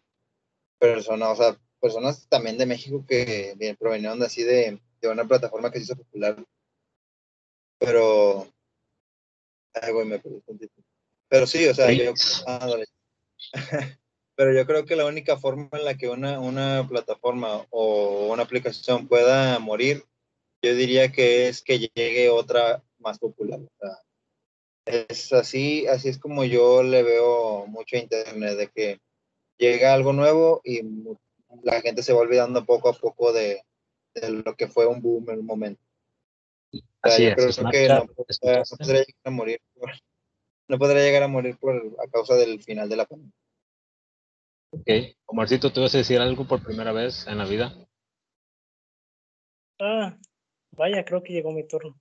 personas, 0.80 1.40
o 1.40 1.44
sea, 1.44 1.58
personas 1.80 2.28
también 2.30 2.58
de 2.58 2.66
México 2.66 3.04
que 3.08 3.56
provenieron 3.80 4.20
de 4.20 4.26
así 4.26 4.44
de, 4.44 4.80
de 5.04 5.10
una 5.10 5.26
plataforma 5.26 5.70
que 5.70 5.80
se 5.80 5.84
hizo 5.84 5.96
popular. 5.98 6.44
Pero. 7.78 8.48
Ay, 9.74 9.92
güey, 9.92 10.06
me 10.06 10.22
Pero 11.28 11.48
sí, 11.48 11.68
o 11.68 11.74
sea, 11.74 11.92
yo. 11.92 12.14
Pero 14.36 14.54
yo 14.54 14.66
creo 14.66 14.86
que 14.86 14.96
la 14.96 15.06
única 15.06 15.38
forma 15.38 15.70
en 15.74 15.86
la 15.86 15.96
que 15.96 16.10
una, 16.10 16.40
una 16.40 16.88
plataforma 16.88 17.66
o 17.70 18.32
una 18.32 18.44
aplicación 18.44 19.08
pueda 19.08 19.60
morir, 19.60 20.04
yo 20.64 20.74
diría 20.76 21.12
que 21.12 21.48
es 21.48 21.62
que 21.62 21.90
llegue 21.94 22.30
otra 22.30 22.84
más 22.98 23.20
popular. 23.20 23.60
O 23.60 23.72
sea, 23.80 24.00
es 24.86 25.32
así, 25.34 25.88
así 25.88 26.10
es 26.10 26.18
como 26.18 26.44
yo 26.44 26.84
le 26.84 27.04
veo 27.04 27.68
mucho 27.68 27.96
a 27.96 28.00
Internet, 28.00 28.58
de 28.58 28.68
que 28.70 29.00
llega 29.58 29.94
algo 29.94 30.14
nuevo 30.14 30.62
y 30.64 30.82
la 31.62 31.82
gente 31.82 32.02
se 32.02 32.14
va 32.14 32.20
olvidando 32.20 32.66
poco 32.66 32.90
a 32.90 32.94
poco 32.94 33.32
de, 33.32 33.64
de 34.16 34.30
lo 34.32 34.56
que 34.56 34.68
fue 34.68 34.88
un 34.88 35.02
boom 35.02 35.30
en 35.30 35.40
un 35.40 35.46
momento. 35.46 35.82
Así 37.02 37.26
es, 37.26 37.36
creo 37.36 37.72
que 37.72 37.88
no, 37.88 38.06
podría, 38.08 39.04
llegar 39.04 39.14
a 39.26 39.30
morir 39.30 39.60
por, 39.74 39.92
no 40.70 40.80
podría 40.80 41.04
llegar 41.04 41.24
a 41.24 41.28
morir 41.28 41.58
por 41.58 41.76
a 41.76 42.10
causa 42.10 42.36
del 42.36 42.64
final 42.64 42.90
de 42.90 42.96
la 42.96 43.06
pandemia. 43.06 43.34
Ok, 44.74 44.90
Omarcito, 45.28 45.72
¿tú 45.72 45.82
vas 45.82 45.94
a 45.94 46.00
decir 46.00 46.20
algo 46.20 46.48
por 46.48 46.64
primera 46.64 46.92
vez 46.92 47.28
en 47.28 47.38
la 47.38 47.46
vida? 47.46 47.72
Ah, 49.80 50.18
vaya, 50.72 51.06
creo 51.06 51.22
que 51.22 51.32
llegó 51.32 51.52
mi 51.52 51.68
turno. 51.68 51.96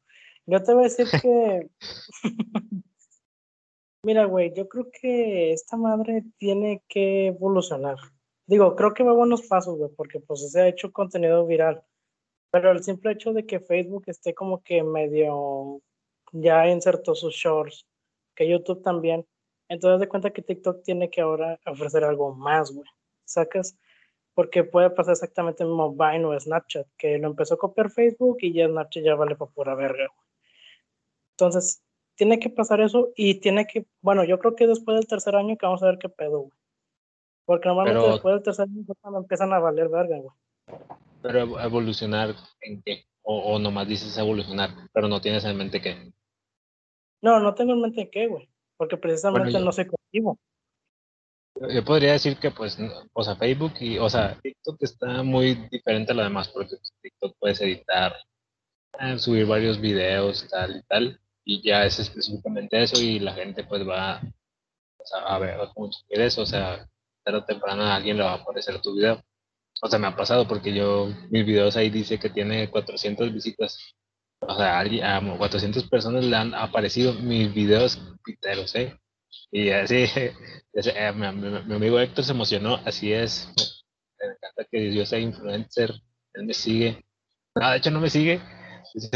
Yo 0.46 0.62
te 0.62 0.72
voy 0.72 0.84
a 0.84 0.88
decir 0.88 1.06
que. 1.20 1.68
Mira, 4.04 4.24
güey, 4.24 4.54
yo 4.54 4.68
creo 4.68 4.88
que 4.90 5.52
esta 5.52 5.76
madre 5.76 6.24
tiene 6.38 6.82
que 6.88 7.26
evolucionar. 7.26 7.96
Digo, 8.46 8.74
creo 8.74 8.94
que 8.94 9.04
va 9.04 9.10
a 9.10 9.16
buenos 9.16 9.42
pasos, 9.42 9.76
güey, 9.76 9.90
porque 9.94 10.20
pues 10.20 10.50
se 10.50 10.60
ha 10.60 10.66
hecho 10.66 10.92
contenido 10.92 11.46
viral. 11.46 11.84
Pero 12.50 12.72
el 12.72 12.82
simple 12.82 13.12
hecho 13.12 13.34
de 13.34 13.44
que 13.44 13.60
Facebook 13.60 14.04
esté 14.06 14.34
como 14.34 14.62
que 14.62 14.82
medio 14.82 15.82
ya 16.32 16.68
insertó 16.68 17.14
sus 17.14 17.34
shorts, 17.34 17.86
que 18.34 18.48
YouTube 18.48 18.82
también, 18.82 19.26
entonces 19.72 20.00
de 20.00 20.08
cuenta 20.08 20.30
que 20.30 20.42
TikTok 20.42 20.82
tiene 20.82 21.08
que 21.08 21.22
ahora 21.22 21.58
ofrecer 21.66 22.04
algo 22.04 22.34
más, 22.34 22.70
güey. 22.70 22.86
¿Sacas? 23.24 23.78
Porque 24.34 24.64
puede 24.64 24.90
pasar 24.90 25.12
exactamente 25.12 25.62
el 25.62 25.70
mismo 25.70 25.92
Vine 25.92 26.26
o 26.26 26.38
Snapchat, 26.38 26.86
que 26.98 27.16
lo 27.18 27.28
empezó 27.28 27.54
a 27.54 27.58
copiar 27.58 27.90
Facebook 27.90 28.36
y 28.40 28.52
ya 28.52 28.68
Snapchat 28.68 29.02
ya 29.02 29.14
vale 29.14 29.34
para 29.34 29.50
pura 29.50 29.74
verga, 29.74 30.08
güey. 30.14 30.28
Entonces, 31.30 31.82
tiene 32.16 32.38
que 32.38 32.50
pasar 32.50 32.82
eso 32.82 33.12
y 33.16 33.40
tiene 33.40 33.66
que, 33.66 33.86
bueno, 34.02 34.24
yo 34.24 34.38
creo 34.38 34.54
que 34.54 34.66
después 34.66 34.98
del 34.98 35.06
tercer 35.06 35.36
año 35.36 35.56
que 35.56 35.64
vamos 35.64 35.82
a 35.82 35.86
ver 35.86 35.98
qué 35.98 36.10
pedo, 36.10 36.40
güey. 36.40 36.58
Porque 37.46 37.68
normalmente 37.68 38.10
después 38.10 38.34
del 38.34 38.42
tercer 38.42 38.68
año 38.68 38.84
cuando 39.00 39.20
empiezan 39.20 39.54
a 39.54 39.58
valer 39.58 39.88
verga, 39.88 40.18
güey. 40.18 40.36
Pero 41.22 41.58
evolucionar 41.58 42.34
en 42.60 42.82
qué? 42.82 43.06
O, 43.22 43.58
nomás 43.58 43.88
dices 43.88 44.18
evolucionar, 44.18 44.70
pero 44.92 45.08
no 45.08 45.20
tienes 45.20 45.44
en 45.44 45.56
mente 45.56 45.80
qué. 45.80 46.12
No, 47.22 47.40
no 47.40 47.54
tengo 47.54 47.72
en 47.72 47.80
mente 47.80 48.10
qué, 48.10 48.26
güey. 48.26 48.51
Porque 48.76 48.96
precisamente 48.96 49.58
no 49.60 49.72
sé 49.72 49.86
contigo. 49.86 50.38
Yo 51.70 51.84
podría 51.84 52.12
decir 52.12 52.36
que, 52.38 52.50
pues, 52.50 52.78
o 53.12 53.22
sea, 53.22 53.36
Facebook 53.36 53.74
y, 53.80 53.98
o 53.98 54.08
sea, 54.08 54.38
TikTok 54.42 54.82
está 54.82 55.22
muy 55.22 55.54
diferente 55.70 56.12
a 56.12 56.14
lo 56.14 56.22
demás, 56.22 56.48
porque 56.48 56.76
TikTok 57.02 57.36
puedes 57.38 57.60
editar, 57.60 58.16
eh, 58.98 59.18
subir 59.18 59.46
varios 59.46 59.80
videos, 59.80 60.48
tal 60.48 60.76
y 60.76 60.82
tal, 60.82 61.20
y 61.44 61.62
ya 61.62 61.84
es 61.84 61.98
específicamente 61.98 62.82
eso, 62.82 63.00
y 63.00 63.18
la 63.20 63.34
gente, 63.34 63.64
pues, 63.64 63.86
va 63.86 64.20
a 65.26 65.38
ver 65.38 65.58
mucho 65.76 65.98
eso, 66.08 66.42
o 66.42 66.46
sea, 66.46 66.88
tarde 67.22 67.38
o 67.38 67.44
temprano 67.44 67.82
a 67.82 67.96
alguien 67.96 68.16
le 68.16 68.24
va 68.24 68.32
a 68.32 68.36
aparecer 68.36 68.80
tu 68.80 68.94
video. 68.94 69.22
O 69.80 69.88
sea, 69.88 69.98
me 69.98 70.06
ha 70.06 70.16
pasado 70.16 70.46
porque 70.46 70.72
yo, 70.72 71.08
mis 71.30 71.44
videos 71.44 71.76
ahí 71.76 71.90
dice 71.90 72.18
que 72.18 72.30
tiene 72.30 72.70
400 72.70 73.32
visitas. 73.32 73.94
O 74.48 74.56
sea, 74.56 74.80
a 74.80 75.38
400 75.38 75.88
personas 75.88 76.24
le 76.24 76.36
han 76.36 76.54
aparecido 76.54 77.14
mis 77.14 77.52
videos 77.54 78.00
piteros, 78.24 78.74
¿eh? 78.74 78.98
Y 79.50 79.70
así, 79.70 80.04
eh, 80.74 81.12
mi, 81.14 81.26
amigo 81.26 82.00
Héctor 82.00 82.24
se 82.24 82.32
emocionó, 82.32 82.80
así 82.84 83.12
es. 83.12 83.48
Me 84.18 84.28
encanta 84.28 84.64
que 84.70 84.92
yo 84.94 85.06
sea 85.06 85.18
influencer, 85.18 85.92
él 86.34 86.46
me 86.46 86.54
sigue. 86.54 87.04
No, 87.54 87.70
de 87.70 87.76
hecho 87.76 87.90
no 87.90 88.00
me 88.00 88.10
sigue, 88.10 88.40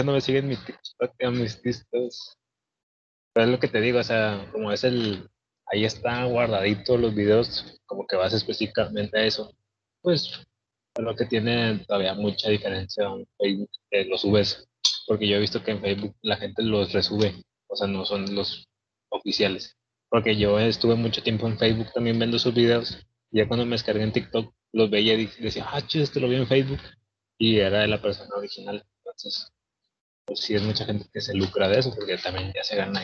no 0.05 0.13
me 0.13 0.21
sigue 0.21 0.39
en 0.39 0.49
mi 0.49 0.57
TikTok, 0.57 1.15
en 1.19 1.41
mis 1.41 1.61
TikToks. 1.61 2.37
Pero 3.33 3.47
es 3.47 3.53
lo 3.53 3.59
que 3.59 3.69
te 3.69 3.81
digo, 3.81 3.99
o 3.99 4.05
sea, 4.05 4.49
como 4.53 4.73
es 4.73 4.85
el, 4.85 5.29
ahí 5.67 5.85
está 5.85 6.25
guardadito 6.25 6.97
los 6.97 7.15
videos, 7.15 7.81
como 7.87 8.07
que 8.07 8.17
vas 8.17 8.33
específicamente 8.33 9.19
a 9.19 9.25
eso. 9.25 9.53
Pues 10.03 10.47
lo 10.99 11.15
que 11.15 11.27
tiene 11.27 11.85
todavía 11.87 12.15
mucha 12.15 12.49
diferencia 12.49 13.05
en 13.05 13.27
Facebook 13.39 13.71
que 13.91 14.05
lo 14.05 14.17
subes, 14.19 14.69
porque 15.07 15.29
yo 15.29 15.37
he 15.37 15.41
visto 15.41 15.63
que 15.63 15.73
en 15.73 15.81
Facebook 15.81 16.17
la 16.23 16.37
gente 16.37 16.63
los 16.63 16.93
resube, 16.93 17.35
o 17.69 17.77
sea, 17.77 17.87
no 17.87 18.05
son 18.05 18.35
los 18.35 18.67
oficiales. 19.09 19.77
Porque 20.09 20.37
yo 20.37 20.59
estuve 20.59 20.95
mucho 20.95 21.23
tiempo 21.23 21.47
en 21.47 21.59
Facebook 21.59 21.93
también 21.93 22.19
viendo 22.19 22.39
sus 22.39 22.55
videos, 22.55 22.99
y 23.31 23.39
ya 23.39 23.49
cuando 23.49 23.65
me 23.67 23.73
descargué 23.73 24.03
en 24.03 24.13
TikTok 24.13 24.55
los 24.73 24.91
veía 24.91 25.15
y 25.15 25.27
decía, 25.27 25.67
ah, 25.71 25.81
chis, 25.87 26.03
este 26.03 26.21
lo 26.21 26.29
vi 26.29 26.37
en 26.37 26.47
Facebook, 26.47 26.81
y 27.39 27.59
era 27.59 27.81
de 27.81 27.89
la 27.89 28.01
persona 28.01 28.35
original. 28.37 28.85
Entonces, 28.99 29.49
pues 30.25 30.41
sí 30.41 30.55
es 30.55 30.63
mucha 30.63 30.85
gente 30.85 31.07
que 31.13 31.21
se 31.21 31.35
lucra 31.35 31.69
de 31.69 31.79
eso, 31.79 31.95
porque 31.95 32.19
también 32.19 32.53
ya 32.55 32.63
se 32.63 32.77
gana 32.77 33.01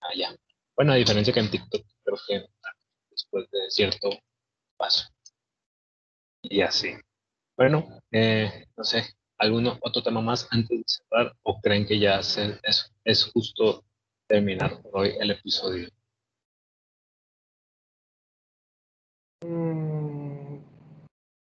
allá. 0.00 0.36
Bueno, 0.76 0.92
a 0.92 0.96
diferencia 0.96 1.32
que 1.32 1.40
en 1.40 1.50
TikTok, 1.50 1.86
creo 2.04 2.18
que 2.26 2.46
después 3.10 3.50
de 3.50 3.70
cierto 3.70 4.10
paso 4.76 5.08
y 6.42 6.60
así. 6.60 6.94
Bueno, 7.56 8.00
eh, 8.12 8.66
no 8.76 8.84
sé, 8.84 9.04
¿alguno 9.38 9.78
otro 9.80 10.02
tema 10.02 10.20
más 10.20 10.48
antes 10.50 10.78
de 10.78 10.84
cerrar 10.86 11.36
o 11.42 11.60
creen 11.60 11.86
que 11.86 11.98
ya 11.98 12.20
es, 12.20 12.38
es 13.04 13.30
justo 13.32 13.84
terminar 14.26 14.80
hoy 14.92 15.14
el 15.20 15.30
episodio? 15.30 15.88
Mm, 19.44 20.58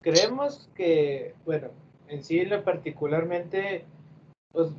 creemos 0.02 0.68
que, 0.74 1.34
bueno, 1.44 1.70
en 2.08 2.24
sí 2.24 2.44
lo 2.44 2.64
particularmente, 2.64 3.84
pues 4.50 4.70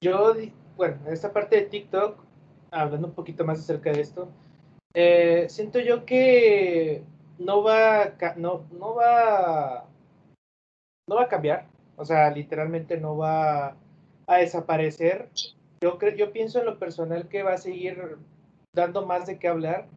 yo, 0.00 0.34
bueno, 0.76 0.98
en 1.06 1.12
esta 1.12 1.32
parte 1.32 1.56
de 1.56 1.62
TikTok, 1.62 2.18
hablando 2.70 3.08
un 3.08 3.14
poquito 3.14 3.44
más 3.44 3.60
acerca 3.60 3.92
de 3.92 4.00
esto, 4.00 4.28
eh, 4.94 5.46
siento 5.48 5.78
yo 5.80 6.04
que 6.04 7.02
no 7.38 7.62
va, 7.62 8.14
no, 8.36 8.66
no 8.72 8.94
va, 8.94 9.86
no 11.08 11.16
va 11.16 11.22
a 11.22 11.28
cambiar, 11.28 11.68
o 11.96 12.04
sea, 12.04 12.30
literalmente 12.30 12.98
no 12.98 13.16
va 13.16 13.76
a 14.26 14.36
desaparecer. 14.36 15.28
Yo 15.80 15.98
creo, 15.98 16.14
yo 16.14 16.32
pienso 16.32 16.60
en 16.60 16.66
lo 16.66 16.78
personal 16.78 17.28
que 17.28 17.42
va 17.42 17.54
a 17.54 17.58
seguir 17.58 18.18
dando 18.74 19.06
más 19.06 19.26
de 19.26 19.38
qué 19.38 19.48
hablar, 19.48 19.88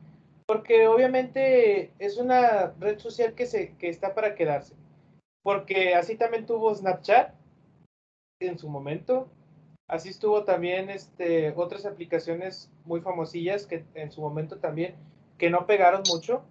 porque 0.48 0.88
obviamente 0.88 1.92
es 2.00 2.18
una 2.18 2.74
red 2.80 2.98
social 3.00 3.34
que, 3.34 3.46
se, 3.46 3.76
que 3.78 3.90
está 3.90 4.16
para 4.16 4.36
quedarse. 4.36 4.76
Porque 5.44 5.96
así 5.96 6.16
también 6.16 6.46
tuvo 6.46 6.74
Snapchat 6.74 7.34
en 8.40 8.58
su 8.58 8.70
momento. 8.70 9.30
Así 9.88 10.10
estuvo 10.10 10.44
también 10.44 10.90
este, 10.90 11.52
otras 11.52 11.86
aplicaciones 11.86 12.72
muy 12.86 13.02
famosillas 13.02 13.66
que 13.66 13.86
en 13.96 14.12
su 14.12 14.22
momento 14.22 14.58
también, 14.60 14.96
que 15.38 15.50
no 15.50 15.66
pegaron 15.66 16.04
mucho 16.10 16.44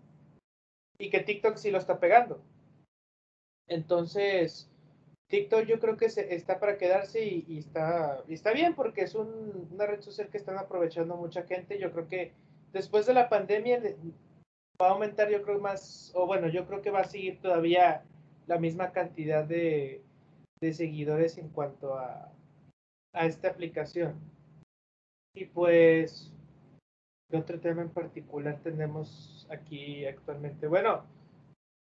y 0.99 1.11
que 1.11 1.20
TikTok 1.20 1.57
sí 1.57 1.70
lo 1.70 1.78
está 1.78 2.01
pegando. 2.01 2.40
Entonces, 3.68 4.67
TikTok 5.29 5.66
yo 5.66 5.79
creo 5.79 5.97
que 5.97 6.09
se, 6.09 6.35
está 6.35 6.59
para 6.59 6.79
quedarse 6.79 7.22
y, 7.22 7.59
está, 7.59 8.22
está 8.29 8.53
bien 8.53 8.74
porque 8.74 9.03
es 9.03 9.14
una 9.14 9.87
red 9.87 10.01
social 10.01 10.29
que 10.29 10.39
están 10.39 10.57
aprovechando 10.57 11.16
mucha 11.16 11.43
gente. 11.43 11.79
Yo 11.79 11.93
creo 11.93 12.09
que 12.09 12.33
después 12.72 13.07
de 13.07 13.14
la 13.14 13.29
pandemia 13.29 13.81
va 14.81 14.89
a 14.89 14.93
aumentar, 14.93 15.29
yo 15.31 15.43
creo 15.43 15.61
más, 15.61 16.12
o 16.14 16.26
bueno, 16.26 16.49
yo 16.49 16.66
creo 16.66 16.81
que 16.81 16.91
va 16.91 17.01
a 17.01 17.05
seguir 17.05 17.41
todavía 17.41 18.05
la 18.47 18.59
misma 18.59 18.93
cantidad 18.93 19.45
de, 19.45 20.03
seguidores 20.61 21.37
en 21.39 21.51
cuanto 21.51 21.95
a, 21.95 22.33
a 23.12 23.26
esta 23.26 23.49
aplicación. 23.49 24.18
Y 25.35 25.45
pues, 25.45 26.33
¿qué 27.31 27.37
otro 27.37 27.61
tema 27.61 27.83
en 27.83 27.91
particular 27.91 28.59
tenemos 28.62 29.47
aquí 29.51 30.07
actualmente? 30.07 30.66
Bueno, 30.66 31.05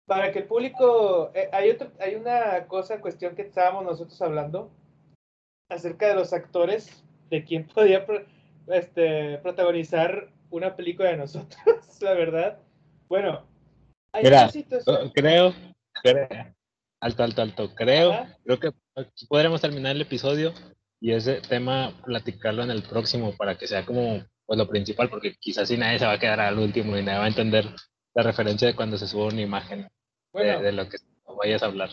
para 0.07 0.32
que 0.32 0.40
el 0.40 0.46
público, 0.46 1.30
eh, 1.34 1.48
hay, 1.53 1.70
otro, 1.70 1.90
hay 2.00 2.14
una 2.14 2.66
cosa, 2.66 3.00
cuestión 3.00 3.34
que 3.34 3.42
estábamos 3.42 3.84
nosotros 3.84 4.20
hablando 4.20 4.70
acerca 5.70 6.09
de 6.09 6.14
los 6.14 6.32
actores, 6.32 7.05
de 7.30 7.44
quién 7.44 7.66
podía 7.66 8.05
este, 8.68 9.38
protagonizar 9.38 10.28
una 10.50 10.76
película 10.76 11.11
de 11.11 11.16
nosotros, 11.16 11.57
la 12.00 12.14
verdad. 12.14 12.59
Bueno, 13.09 13.46
hay 14.12 14.24
Mira, 14.24 14.50
creo, 15.14 15.55
creo, 16.03 16.24
alto, 17.00 17.22
alto, 17.22 17.42
alto, 17.42 17.74
creo, 17.74 18.26
creo 18.44 18.61
que 18.61 18.70
podremos 19.28 19.61
terminar 19.61 19.96
el 19.96 20.03
episodio 20.03 20.53
y 21.00 21.12
ese 21.12 21.40
tema 21.40 21.92
platicarlo 22.05 22.62
en 22.62 22.70
el 22.70 22.82
próximo 22.82 23.34
para 23.36 23.57
que 23.57 23.66
sea 23.66 23.84
como 23.84 24.22
pues, 24.46 24.59
lo 24.59 24.68
principal, 24.68 25.09
porque 25.09 25.34
quizás 25.40 25.68
si 25.68 25.76
nadie 25.76 25.98
se 25.98 26.07
va 26.07 26.12
a 26.12 26.18
quedar 26.18 26.40
al 26.40 26.59
último 26.59 26.96
y 26.96 27.03
nadie 27.03 27.18
va 27.18 27.24
a 27.24 27.28
entender 27.28 27.66
la 28.14 28.22
referencia 28.22 28.68
de 28.68 28.76
cuando 28.76 28.98
se 28.98 29.06
sube 29.06 29.28
una 29.28 29.40
imagen 29.40 29.88
de, 30.32 30.72
lo 30.72 30.88
que 30.88 30.98
vayas 31.36 31.62
a 31.62 31.66
hablar. 31.66 31.90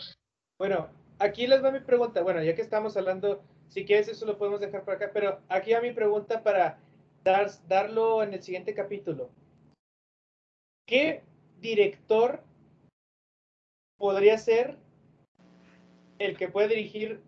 Bueno, 0.58 0.88
aquí 1.18 1.46
les 1.46 1.62
va 1.62 1.70
mi 1.70 1.80
pregunta. 1.80 2.22
Bueno, 2.22 2.42
ya 2.42 2.54
que 2.54 2.62
estamos 2.62 2.96
hablando, 2.96 3.42
si 3.68 3.84
quieres 3.84 4.08
eso 4.08 4.26
lo 4.26 4.38
podemos 4.38 4.60
dejar 4.60 4.84
por 4.84 4.94
acá, 4.94 5.10
pero 5.12 5.40
aquí 5.48 5.72
va 5.72 5.80
mi 5.80 5.92
pregunta 5.92 6.42
para 6.42 6.78
dar, 7.24 7.50
darlo 7.68 8.22
en 8.22 8.34
el 8.34 8.42
siguiente 8.42 8.74
capítulo. 8.74 9.30
¿Qué 10.86 11.22
director 11.60 12.42
podría 13.96 14.36
ser 14.38 14.76
el 16.18 16.36
que 16.36 16.48
puede 16.48 16.68
dirigir 16.68 17.22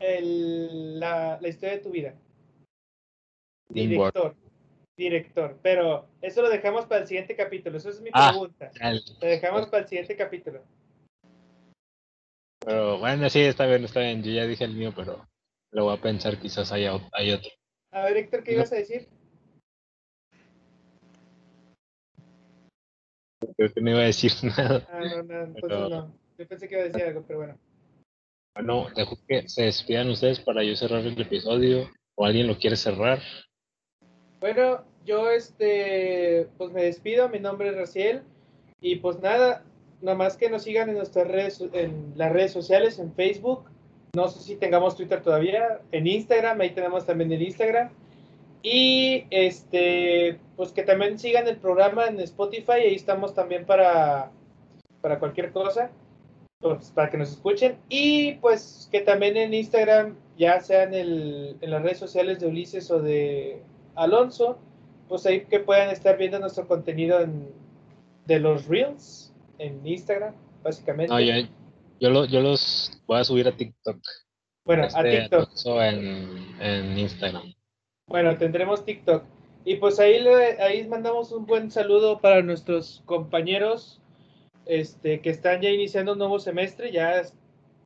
la, 0.00 1.38
la 1.40 1.48
historia 1.48 1.76
de 1.76 1.82
tu 1.82 1.90
vida? 1.90 2.14
Director 3.68 4.36
director. 4.96 5.58
Pero 5.62 6.08
eso 6.20 6.42
lo 6.42 6.50
dejamos 6.50 6.86
para 6.86 7.02
el 7.02 7.08
siguiente 7.08 7.36
capítulo. 7.36 7.76
Eso 7.78 7.90
es 7.90 8.00
mi 8.00 8.10
ah, 8.12 8.30
pregunta. 8.30 8.70
Lo 9.20 9.26
dejamos 9.26 9.66
para 9.66 9.82
el 9.82 9.88
siguiente 9.88 10.16
capítulo. 10.16 10.62
Pero 12.64 12.98
bueno, 12.98 13.28
sí, 13.28 13.40
está 13.40 13.66
bien, 13.66 13.84
está 13.84 14.00
bien. 14.00 14.22
Yo 14.22 14.30
ya 14.32 14.46
dije 14.46 14.64
el 14.64 14.74
mío, 14.74 14.92
pero 14.94 15.26
lo 15.72 15.84
voy 15.84 15.96
a 15.96 16.00
pensar, 16.00 16.38
quizás 16.38 16.70
haya, 16.72 16.92
hay 17.12 17.32
otro. 17.32 17.50
A 17.90 18.04
ver, 18.04 18.16
Héctor, 18.18 18.44
¿qué 18.44 18.52
ibas 18.52 18.72
a 18.72 18.76
decir? 18.76 19.08
Creo 23.56 23.72
que 23.72 23.80
no 23.80 23.90
iba 23.90 24.00
a 24.00 24.04
decir 24.04 24.32
nada. 24.56 24.86
Ah, 24.90 25.00
no, 25.00 25.22
no, 25.22 25.42
entonces 25.42 25.90
no. 25.90 26.14
Yo 26.38 26.48
pensé 26.48 26.68
que 26.68 26.74
iba 26.74 26.84
a 26.84 26.86
decir 26.86 27.02
algo, 27.02 27.24
pero 27.26 27.38
bueno. 27.40 27.58
Bueno, 28.54 28.86
dejo 28.94 29.18
que 29.26 29.48
se 29.48 29.64
despidan 29.64 30.10
ustedes 30.10 30.40
para 30.40 30.62
yo 30.62 30.76
cerrar 30.76 31.00
el 31.00 31.20
episodio. 31.20 31.90
¿O 32.14 32.26
alguien 32.26 32.46
lo 32.46 32.58
quiere 32.58 32.76
cerrar? 32.76 33.20
Bueno, 34.42 34.82
yo 35.06 35.30
este, 35.30 36.48
pues 36.58 36.72
me 36.72 36.82
despido, 36.82 37.28
mi 37.28 37.38
nombre 37.38 37.68
es 37.68 37.76
Raciel. 37.76 38.22
Y 38.80 38.96
pues 38.96 39.20
nada, 39.20 39.62
nada 40.00 40.18
más 40.18 40.36
que 40.36 40.50
nos 40.50 40.64
sigan 40.64 40.88
en 40.88 40.96
nuestras 40.96 41.28
redes, 41.28 41.62
en 41.72 42.12
las 42.16 42.32
redes 42.32 42.50
sociales, 42.50 42.98
en 42.98 43.14
Facebook, 43.14 43.62
no 44.16 44.26
sé 44.26 44.40
si 44.40 44.56
tengamos 44.56 44.96
Twitter 44.96 45.22
todavía, 45.22 45.80
en 45.92 46.08
Instagram, 46.08 46.60
ahí 46.60 46.70
tenemos 46.70 47.06
también 47.06 47.30
el 47.30 47.40
Instagram. 47.40 47.90
Y 48.64 49.26
este, 49.30 50.40
pues 50.56 50.72
que 50.72 50.82
también 50.82 51.20
sigan 51.20 51.46
el 51.46 51.58
programa 51.58 52.06
en 52.06 52.18
Spotify, 52.18 52.80
ahí 52.86 52.96
estamos 52.96 53.34
también 53.34 53.64
para, 53.64 54.32
para 55.00 55.20
cualquier 55.20 55.52
cosa, 55.52 55.92
pues 56.58 56.90
para 56.90 57.10
que 57.10 57.18
nos 57.18 57.30
escuchen. 57.30 57.76
Y 57.88 58.32
pues 58.34 58.88
que 58.90 59.02
también 59.02 59.36
en 59.36 59.54
Instagram, 59.54 60.16
ya 60.36 60.60
sea 60.60 60.82
en, 60.82 60.94
el, 60.94 61.56
en 61.60 61.70
las 61.70 61.82
redes 61.84 61.98
sociales 61.98 62.40
de 62.40 62.48
Ulises 62.48 62.90
o 62.90 63.00
de 63.00 63.62
Alonso, 63.94 64.58
pues 65.08 65.26
ahí 65.26 65.44
que 65.44 65.60
puedan 65.60 65.90
estar 65.90 66.16
viendo 66.16 66.38
nuestro 66.38 66.66
contenido 66.66 67.18
de 68.26 68.40
los 68.40 68.66
Reels 68.66 69.32
en 69.58 69.86
Instagram, 69.86 70.34
básicamente. 70.62 71.14
yo, 72.00 72.10
los 72.10 73.00
voy 73.06 73.20
a 73.20 73.24
subir 73.24 73.48
a 73.48 73.52
TikTok. 73.52 73.98
Bueno, 74.64 74.84
a 74.84 74.86
este, 74.86 75.20
TikTok. 75.22 75.50
En, 75.66 76.56
en 76.60 76.98
Instagram. 76.98 77.52
Bueno, 78.08 78.36
tendremos 78.36 78.84
TikTok. 78.84 79.24
Y 79.64 79.76
pues 79.76 80.00
ahí, 80.00 80.26
ahí 80.60 80.86
mandamos 80.88 81.30
un 81.32 81.46
buen 81.46 81.70
saludo 81.70 82.20
para 82.20 82.42
nuestros 82.42 83.02
compañeros 83.06 84.00
este, 84.66 85.20
que 85.20 85.30
están 85.30 85.60
ya 85.60 85.70
iniciando 85.70 86.12
un 86.12 86.18
nuevo 86.18 86.38
semestre. 86.40 86.90
Ya, 86.90 87.22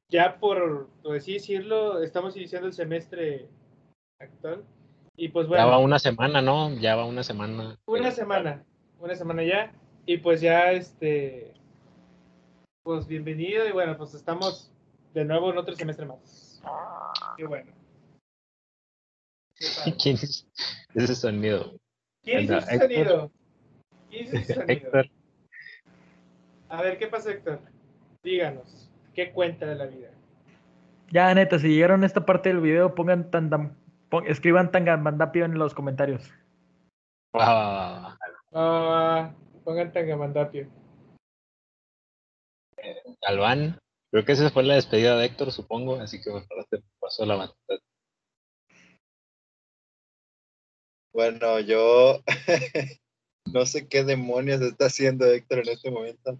ya 0.09 0.39
por, 0.39 0.89
por 1.03 1.17
así 1.17 1.35
decirlo, 1.35 2.03
estamos 2.03 2.37
iniciando 2.37 2.67
el 2.67 2.73
semestre 2.73 3.49
actual. 4.19 4.65
Y 5.17 5.29
pues 5.29 5.49
bueno. 5.49 5.65
Ya 5.65 5.71
va 5.71 5.79
una 5.79 5.99
semana, 5.99 6.43
¿no? 6.43 6.75
Ya 6.79 6.95
va 6.95 7.07
una 7.07 7.23
semana. 7.23 7.79
Una 7.87 8.11
semana, 8.11 8.65
una 9.01 9.15
semana 9.15 9.43
ya. 9.43 9.73
Y 10.05 10.19
pues 10.19 10.41
ya, 10.41 10.73
este, 10.73 11.55
pues 12.83 13.07
bienvenido 13.07 13.67
y 13.67 13.73
bueno, 13.73 13.97
pues 13.97 14.15
estamos 14.15 14.71
de 15.15 15.25
nuevo 15.25 15.51
en 15.51 15.59
otro 15.59 15.75
semestre 15.75 16.07
más. 16.07 16.63
Qué 17.37 17.47
bueno. 17.47 17.73
¿Quién 20.03 20.17
es 20.17 20.47
ese 20.95 21.15
sonido? 21.15 21.73
¿Quién 22.23 22.53
es 22.53 22.65
ese 22.69 22.79
sonido? 22.79 23.33
¿Quién 24.11 24.27
es 24.27 24.35
ese 24.35 24.55
sonido? 24.55 24.91
A 26.69 26.83
ver, 26.83 26.99
¿qué 26.99 27.07
pasa, 27.07 27.31
Héctor? 27.31 27.61
Díganos, 28.23 28.91
¿qué 29.15 29.33
cuenta 29.33 29.67
de 29.67 29.77
la 29.77 29.87
vida? 29.87 30.11
Ya, 31.11 31.33
neta, 31.33 31.59
si 31.59 31.69
llegaron 31.69 32.03
a 32.03 32.07
esta 32.07 32.27
parte 32.27 32.51
del 32.51 32.61
video, 32.61 32.95
pongan 32.95 33.31
tan, 33.31 33.49
tan 33.49 33.77
escriban 34.27 34.71
Tangamandapio 34.71 35.45
en 35.45 35.59
los 35.59 35.75
comentarios. 35.75 36.33
Ah, 37.33 38.17
pongan 39.65 39.93
Tangamandapio. 39.93 40.69
Galván, 43.21 43.79
creo 44.11 44.25
que 44.25 44.33
esa 44.33 44.51
fue 44.51 44.63
la 44.63 44.75
despedida 44.75 45.17
de 45.17 45.27
Héctor, 45.27 45.53
supongo, 45.53 45.97
así 45.97 46.21
que 46.21 46.31
mejor 46.31 46.67
te 46.71 46.83
pasó 47.01 47.27
la 47.27 47.37
banda. 47.37 47.55
Bueno, 51.13 51.61
yo 51.61 52.23
no 53.53 53.67
sé 53.67 53.89
qué 53.89 54.05
demonios 54.05 54.61
está 54.61 54.87
haciendo 54.87 55.27
Héctor 55.27 55.61
en 55.61 55.69
este 55.71 55.91
momento, 55.91 56.39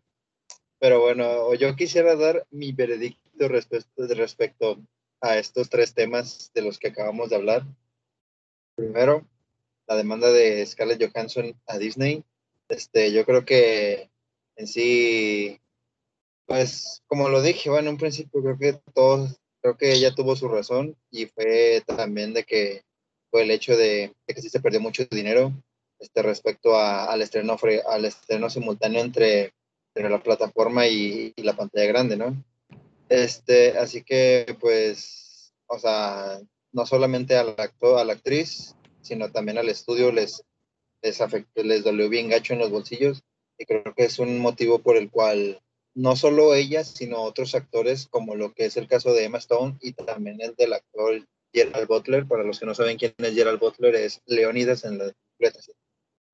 pero 0.79 1.01
bueno, 1.01 1.55
yo 1.55 1.75
quisiera 1.77 2.15
dar 2.15 2.47
mi 2.51 2.73
veredicto 2.73 3.49
respecto, 3.49 4.07
respecto 4.09 4.79
a 5.21 5.39
estos 5.39 5.69
tres 5.71 5.95
temas 5.95 6.51
de 6.55 6.63
los 6.63 6.79
que 6.79 6.89
acabamos 6.89 7.31
de 7.31 7.37
hablar. 7.37 7.65
Primero, 8.75 9.27
la 9.87 9.97
demanda 9.97 10.31
de 10.31 10.65
Scarlett 10.67 11.03
Johansson 11.03 11.59
a 11.67 11.79
Disney. 11.79 12.25
Este, 12.69 13.13
yo 13.13 13.25
creo 13.25 13.45
que 13.45 14.11
en 14.57 14.67
sí, 14.67 15.61
pues 16.47 17.03
como 17.07 17.29
lo 17.29 17.43
dije, 17.43 17.71
bueno, 17.71 17.89
en 17.89 17.95
un 17.95 17.99
principio 17.99 18.43
creo 18.43 18.59
que 18.59 18.81
todos, 18.93 19.37
creo 19.61 19.77
que 19.77 19.93
ella 19.93 20.15
tuvo 20.15 20.37
su 20.37 20.49
razón 20.49 20.97
y 21.11 21.27
fue 21.27 21.83
también 21.87 22.35
de 22.35 22.45
que 22.45 22.83
fue 23.31 23.43
el 23.43 23.51
hecho 23.51 23.77
de, 23.77 24.15
que 24.27 24.41
sí 24.41 24.49
se 24.49 24.61
perdió 24.61 24.81
mucho 24.81 25.05
dinero 25.11 25.53
este, 25.99 26.23
respecto 26.23 26.79
al, 26.79 27.23
estreno, 27.23 27.57
al 27.89 28.05
estreno 28.05 28.51
simultáneo 28.51 29.01
entre, 29.01 29.53
la 29.95 30.23
plataforma 30.23 30.87
y, 30.87 31.33
y 31.35 31.43
la 31.43 31.57
pantalla 31.57 31.87
grande, 31.87 32.19
¿no? 32.19 32.37
Este, 33.09 33.79
así 33.79 34.03
que, 34.03 34.57
pues, 34.61 35.53
o 35.67 35.79
sea, 35.79 36.41
no 36.73 36.87
solamente 36.87 37.37
al 37.37 37.55
actor, 37.59 37.99
a 37.99 38.05
la 38.05 38.15
actriz, 38.15 38.75
sino 39.01 39.31
también 39.31 39.59
al 39.59 39.69
estudio 39.69 40.11
les, 40.13 40.43
les 41.03 41.21
afectó, 41.21 41.63
les 41.63 41.85
dolió 41.85 42.09
bien 42.09 42.29
gacho 42.29 42.53
en 42.53 42.59
los 42.59 42.71
bolsillos. 42.71 43.23
Y 43.59 43.65
creo 43.65 43.95
que 43.97 44.05
es 44.05 44.19
un 44.19 44.39
motivo 44.39 44.81
por 44.81 44.97
el 44.97 45.11
cual 45.11 45.63
no 45.95 46.15
solo 46.15 46.55
ella, 46.55 46.85
sino 46.85 47.23
otros 47.23 47.55
actores, 47.55 48.07
como 48.09 48.35
lo 48.35 48.53
que 48.53 48.67
es 48.67 48.77
el 48.77 48.89
caso 48.89 49.15
de 49.15 49.25
Emma 49.25 49.39
Stone 49.39 49.79
y 49.81 49.93
también 49.93 50.41
el 50.41 50.55
del 50.57 50.75
actor 50.75 51.27
Gerald 51.53 51.89
Butler. 51.89 52.27
Para 52.27 52.43
los 52.43 52.61
que 52.61 52.67
no 52.67 52.75
saben 52.75 52.99
quién 52.99 53.15
es 53.17 53.35
Gerald 53.35 53.61
Butler, 53.61 53.95
es 53.95 54.21
Leonidas 54.27 54.85
en 54.85 54.99
la 54.99 55.13
completa. 55.13 55.61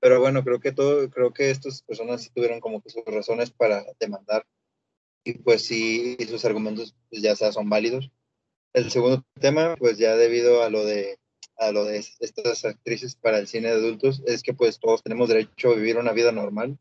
Pero 0.00 0.18
bueno, 0.18 0.42
creo 0.42 0.58
que 0.58 0.72
todo, 0.72 1.08
creo 1.10 1.32
que 1.32 1.50
estas 1.50 1.82
personas 1.82 2.22
sí 2.22 2.30
tuvieron 2.34 2.58
como 2.58 2.82
que 2.82 2.90
sus 2.90 3.04
razones 3.04 3.52
para 3.52 3.84
demandar 4.00 4.44
y 5.24 5.34
pues 5.34 5.64
sí, 5.64 6.16
sus 6.28 6.44
argumentos 6.44 6.94
pues 7.10 7.22
ya 7.22 7.36
sea 7.36 7.52
son 7.52 7.68
válidos. 7.68 8.10
El 8.72 8.90
segundo 8.90 9.24
tema, 9.40 9.76
pues 9.76 9.98
ya 9.98 10.16
debido 10.16 10.62
a 10.62 10.70
lo 10.70 10.84
de 10.84 11.18
a 11.58 11.70
lo 11.70 11.84
de 11.84 11.98
estas 11.98 12.64
actrices 12.64 13.14
para 13.14 13.38
el 13.38 13.46
cine 13.46 13.68
de 13.68 13.74
adultos, 13.74 14.22
es 14.26 14.42
que 14.42 14.54
pues 14.54 14.80
todos 14.80 15.02
tenemos 15.02 15.28
derecho 15.28 15.70
a 15.70 15.74
vivir 15.74 15.96
una 15.96 16.12
vida 16.12 16.32
normal, 16.32 16.78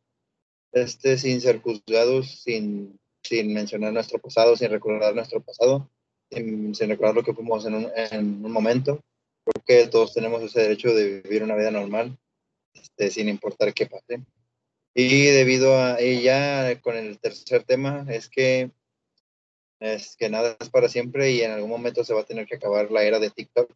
este, 0.71 1.17
sin 1.17 1.41
ser 1.41 1.61
juzgados, 1.61 2.41
sin, 2.41 2.99
sin 3.23 3.53
mencionar 3.53 3.93
nuestro 3.93 4.19
pasado, 4.19 4.55
sin 4.55 4.69
recordar 4.69 5.13
nuestro 5.13 5.41
pasado, 5.41 5.89
sin, 6.31 6.73
recordar 6.73 7.15
lo 7.15 7.23
que 7.23 7.33
fuimos 7.33 7.65
en 7.65 7.75
un, 7.75 7.91
en 7.95 8.43
un 8.43 8.51
momento. 8.51 9.01
Creo 9.43 9.63
que 9.65 9.87
todos 9.87 10.13
tenemos 10.13 10.41
ese 10.41 10.61
derecho 10.61 10.93
de 10.93 11.21
vivir 11.21 11.43
una 11.43 11.55
vida 11.55 11.71
normal, 11.71 12.17
este, 12.73 13.11
sin 13.11 13.29
importar 13.29 13.73
qué 13.73 13.85
pase. 13.85 14.23
Y 14.93 15.25
debido 15.25 15.77
a, 15.77 16.01
ya 16.01 16.79
con 16.81 16.97
el 16.97 17.19
tercer 17.19 17.63
tema, 17.63 18.05
es 18.09 18.29
que 18.29 18.71
es 19.81 20.15
que 20.15 20.29
nada 20.29 20.55
es 20.59 20.69
para 20.69 20.87
siempre 20.89 21.31
y 21.31 21.41
en 21.41 21.51
algún 21.51 21.69
momento 21.69 22.03
se 22.03 22.13
va 22.13 22.21
a 22.21 22.25
tener 22.25 22.45
que 22.45 22.55
acabar 22.55 22.91
la 22.91 23.03
era 23.03 23.19
de 23.19 23.31
TikTok. 23.31 23.69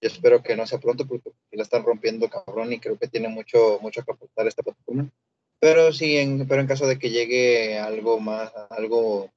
Yo 0.00 0.08
espero 0.08 0.42
que 0.42 0.56
no 0.56 0.66
sea 0.66 0.80
pronto 0.80 1.06
porque 1.06 1.30
la 1.52 1.62
están 1.62 1.84
rompiendo 1.84 2.28
cabrón 2.28 2.72
y 2.72 2.80
creo 2.80 2.98
que 2.98 3.06
tiene 3.06 3.28
mucho, 3.28 3.78
mucho 3.80 4.02
que 4.04 4.10
aportar 4.10 4.46
esta 4.48 4.64
plataforma. 4.64 5.08
Pero 5.60 5.92
sí, 5.92 6.16
en, 6.16 6.48
pero 6.48 6.60
en 6.60 6.66
caso 6.66 6.86
de 6.86 6.98
que 6.98 7.10
llegue 7.10 7.78
algo 7.78 8.18
más, 8.18 8.52
algo, 8.70 9.30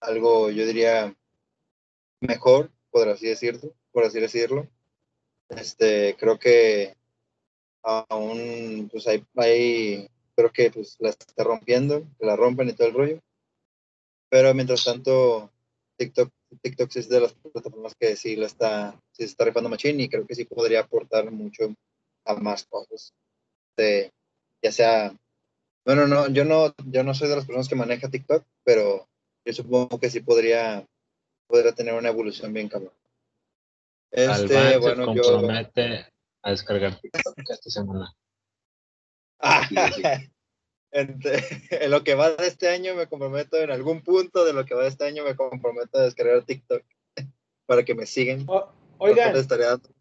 algo, 0.00 0.50
yo 0.50 0.66
diría, 0.66 1.14
mejor, 2.20 2.70
por 2.90 3.08
así 3.08 3.28
decirlo, 3.28 3.72
por 3.92 4.04
así 4.04 4.20
decirlo, 4.20 4.68
este, 5.48 6.16
creo 6.18 6.38
que 6.38 6.96
aún, 7.82 8.88
pues 8.90 9.06
hay, 9.06 9.24
hay 9.36 10.10
creo 10.36 10.52
que 10.52 10.70
pues 10.70 10.96
la 11.00 11.08
está 11.08 11.42
rompiendo, 11.42 12.02
que 12.18 12.26
la 12.26 12.36
rompen 12.36 12.68
y 12.68 12.74
todo 12.74 12.88
el 12.88 12.94
rollo. 12.94 13.20
Pero 14.28 14.52
mientras 14.54 14.84
tanto, 14.84 15.50
TikTok, 15.96 16.30
TikTok 16.62 16.96
es 16.96 17.08
de 17.08 17.20
las 17.20 17.32
plataformas 17.32 17.94
que 17.98 18.16
sí 18.16 18.36
la 18.36 18.46
está, 18.46 19.00
sí 19.12 19.24
está 19.24 19.44
rifando 19.44 19.70
machine 19.70 20.02
y 20.02 20.08
creo 20.08 20.26
que 20.26 20.34
sí 20.34 20.44
podría 20.44 20.80
aportar 20.80 21.30
mucho 21.30 21.74
a 22.24 22.34
más 22.34 22.66
cosas. 22.66 23.14
De, 23.76 24.12
ya 24.62 24.72
sea, 24.72 25.16
bueno, 25.84 26.06
no, 26.06 26.28
yo 26.28 26.44
no, 26.44 26.74
yo 26.86 27.02
no 27.02 27.14
soy 27.14 27.28
de 27.28 27.36
las 27.36 27.46
personas 27.46 27.68
que 27.68 27.76
maneja 27.76 28.10
TikTok, 28.10 28.44
pero 28.64 29.08
yo 29.44 29.52
supongo 29.52 29.98
que 30.00 30.10
sí 30.10 30.20
podría, 30.20 30.84
podría 31.46 31.72
tener 31.72 31.94
una 31.94 32.08
evolución 32.08 32.52
bien 32.52 32.68
cabrón. 32.68 32.92
Este, 34.10 34.78
bueno, 34.78 35.14
se 35.14 35.20
compromete 35.20 36.06
a 36.42 36.50
descargar 36.50 37.00
TikTok 37.00 37.34
esta 37.48 37.70
semana. 37.70 38.12
en 40.92 41.90
lo 41.90 42.04
que 42.04 42.14
va 42.14 42.30
de 42.30 42.46
este 42.46 42.68
año 42.68 42.94
me 42.94 43.06
comprometo, 43.06 43.58
en 43.58 43.70
algún 43.70 44.02
punto 44.02 44.44
de 44.44 44.52
lo 44.52 44.64
que 44.64 44.74
va 44.74 44.82
de 44.82 44.88
este 44.88 45.04
año 45.04 45.24
me 45.24 45.36
comprometo 45.36 45.98
a 45.98 46.02
descargar 46.02 46.44
TikTok 46.44 46.82
para 47.66 47.84
que 47.84 47.94
me 47.94 48.06
sigan. 48.06 48.46
oigan. 48.98 49.34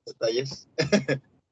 detalles. 0.06 0.70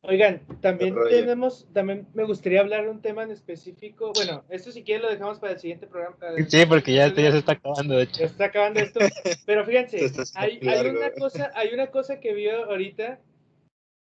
Oigan, 0.05 0.41
también 0.59 0.95
tenemos, 1.09 1.65
también 1.71 2.07
me 2.13 2.25
gustaría 2.25 2.59
hablar 2.59 2.83
de 2.83 2.89
un 2.89 3.01
tema 3.01 3.23
en 3.23 3.31
específico. 3.31 4.11
Bueno, 4.13 4.43
esto 4.49 4.69
si 4.71 4.83
quieren 4.83 5.03
lo 5.03 5.09
dejamos 5.09 5.39
para 5.39 5.53
el 5.53 5.59
siguiente 5.59 5.87
programa. 5.87 6.17
Sí, 6.49 6.65
porque 6.65 6.93
ya, 6.93 7.07
ya 7.07 7.31
se 7.31 7.37
está 7.37 7.53
acabando, 7.53 7.95
de 7.95 8.03
hecho. 8.03 8.19
Ya 8.19 8.25
está 8.25 8.45
acabando 8.45 8.81
esto. 8.81 8.99
Pero 9.45 9.65
fíjense, 9.65 10.11
hay, 10.35 10.59
hay, 10.67 10.89
una 10.89 11.11
cosa, 11.11 11.51
hay 11.55 11.73
una 11.73 11.87
cosa 11.87 12.19
que 12.19 12.33
vi 12.33 12.49
ahorita 12.49 13.21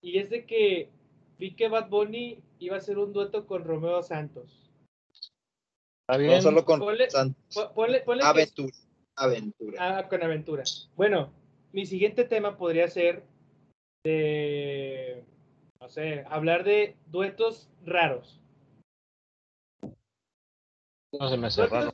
y 0.01 0.17
es 0.17 0.31
de 0.31 0.45
que 0.45 0.89
vi 1.37 1.53
que 1.55 1.69
Bad 1.69 1.89
Bunny 1.89 2.41
iba 2.61 2.75
a 2.75 2.79
hacer 2.79 2.97
un 2.99 3.11
dueto 3.11 3.47
con 3.47 3.63
Romeo 3.63 4.01
Santos. 4.03 4.69
No 6.07 6.41
solo 6.41 6.63
con 6.65 6.81
aventura. 8.21 8.75
Aventura. 9.15 9.97
Ah, 9.97 10.07
con 10.07 10.23
aventura. 10.23 10.63
Bueno, 10.95 11.31
mi 11.71 11.85
siguiente 11.85 12.23
tema 12.23 12.57
podría 12.57 12.87
ser 12.87 13.23
de, 14.03 15.23
no 15.79 15.89
sé, 15.89 16.23
hablar 16.29 16.63
de 16.63 16.95
duetos 17.07 17.69
raros. 17.85 18.39
No 21.13 21.29
se 21.29 21.37
me 21.37 21.47
hace 21.47 21.65
raro. 21.67 21.91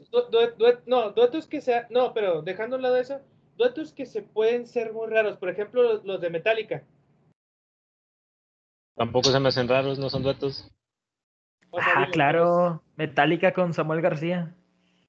no, 0.85 1.11
duetos 1.11 1.47
que 1.47 1.61
sea, 1.61 1.87
no, 1.89 2.13
pero 2.13 2.41
dejando 2.41 2.75
a 2.75 2.77
un 2.77 2.83
lado 2.83 2.97
eso, 2.97 3.21
duetos 3.55 3.93
que 3.93 4.05
se 4.05 4.21
pueden 4.21 4.67
ser 4.67 4.93
muy 4.93 5.07
raros. 5.07 5.37
Por 5.37 5.49
ejemplo, 5.49 6.01
los 6.03 6.21
de 6.21 6.29
Metallica. 6.29 6.83
Tampoco 8.97 9.31
se 9.31 9.39
me 9.39 9.49
hacen 9.49 9.67
raros, 9.67 9.99
no 9.99 10.09
son 10.09 10.23
duetos. 10.23 10.71
Ah, 11.71 12.07
claro, 12.11 12.81
Metallica 12.95 13.53
con 13.53 13.73
Samuel 13.73 14.01
García. 14.01 14.55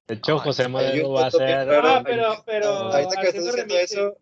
De 0.07 0.15
hecho, 0.15 0.37
José 0.37 0.67
Madero 0.67 1.11
va 1.11 1.25
a 1.25 1.31
ser. 1.31 1.69
Ah, 1.71 2.03
pero, 2.05 2.43
pero. 2.45 2.67
Ahorita 2.67 3.15
que 3.15 3.21
me 3.21 3.27
estás 3.29 3.45
diciendo 3.45 3.75
eso. 3.75 4.17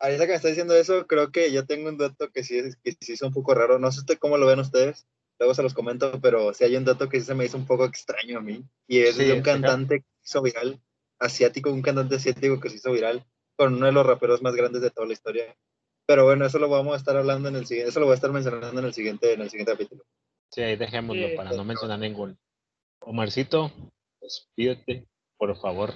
Ahorita 0.00 0.24
que 0.24 0.30
me 0.30 0.36
estás 0.36 0.50
diciendo 0.50 0.74
eso, 0.74 1.06
creo 1.06 1.30
que 1.30 1.52
yo 1.52 1.66
tengo 1.66 1.88
un 1.88 1.98
dato 1.98 2.30
que 2.30 2.42
sí, 2.42 2.60
que 2.82 2.96
sí 3.00 3.12
es 3.12 3.22
un 3.22 3.32
poco 3.32 3.54
raro. 3.54 3.78
No 3.78 3.92
sé 3.92 4.02
cómo 4.18 4.36
lo 4.36 4.46
ven 4.46 4.58
ustedes. 4.58 5.06
Luego 5.38 5.54
se 5.54 5.62
los 5.62 5.74
comento, 5.74 6.20
pero 6.20 6.52
sí 6.52 6.64
hay 6.64 6.76
un 6.76 6.84
dato 6.84 7.08
que 7.08 7.20
sí 7.20 7.26
se 7.26 7.34
me 7.34 7.44
hizo 7.44 7.56
un 7.56 7.66
poco 7.66 7.84
extraño 7.84 8.38
a 8.38 8.42
mí. 8.42 8.64
Y 8.88 9.00
es 9.00 9.16
de 9.16 9.32
un 9.32 9.42
cantante 9.42 10.00
que 10.00 10.06
hizo 10.24 10.42
viral, 10.42 10.80
asiático, 11.20 11.70
un 11.70 11.82
cantante 11.82 12.16
asiático 12.16 12.58
que 12.60 12.70
se 12.70 12.76
hizo 12.76 12.92
viral, 12.92 13.24
con 13.56 13.74
uno 13.74 13.86
de 13.86 13.92
los 13.92 14.06
raperos 14.06 14.42
más 14.42 14.54
grandes 14.54 14.82
de 14.82 14.90
toda 14.90 15.06
la 15.06 15.12
historia. 15.12 15.56
Pero 16.12 16.26
bueno, 16.26 16.44
eso 16.44 16.58
lo 16.58 16.68
vamos 16.68 16.92
a 16.92 16.96
estar 16.98 17.16
hablando 17.16 17.48
en 17.48 17.56
el 17.56 17.64
siguiente, 17.64 17.88
eso 17.88 17.98
lo 17.98 18.04
voy 18.04 18.12
a 18.12 18.16
estar 18.16 18.30
mencionando 18.30 18.78
en 18.78 18.84
el 18.84 18.92
siguiente, 18.92 19.32
en 19.32 19.40
el 19.40 19.48
siguiente 19.48 19.72
capítulo. 19.72 20.04
Sí, 20.50 20.60
ahí 20.60 20.76
dejémoslo 20.76 21.34
para 21.34 21.52
no 21.52 21.64
mencionar 21.64 21.98
ningún. 21.98 22.38
Omarcito, 23.00 23.70
despídete, 24.20 25.06
por 25.38 25.56
favor. 25.56 25.94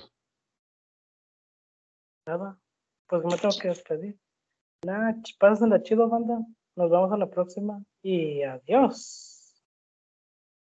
Nada, 2.27 2.59
pues 3.07 3.25
me 3.27 3.37
tengo 3.37 3.59
que 3.61 3.69
despedir. 3.69 4.19
Nada, 4.87 5.15
la 5.69 5.83
chido, 5.83 6.09
banda. 6.09 6.39
Nos 6.77 6.91
vemos 6.91 7.13
a 7.13 7.19
la 7.19 7.29
próxima 7.29 7.85
y 8.03 8.43
adiós. 8.43 9.55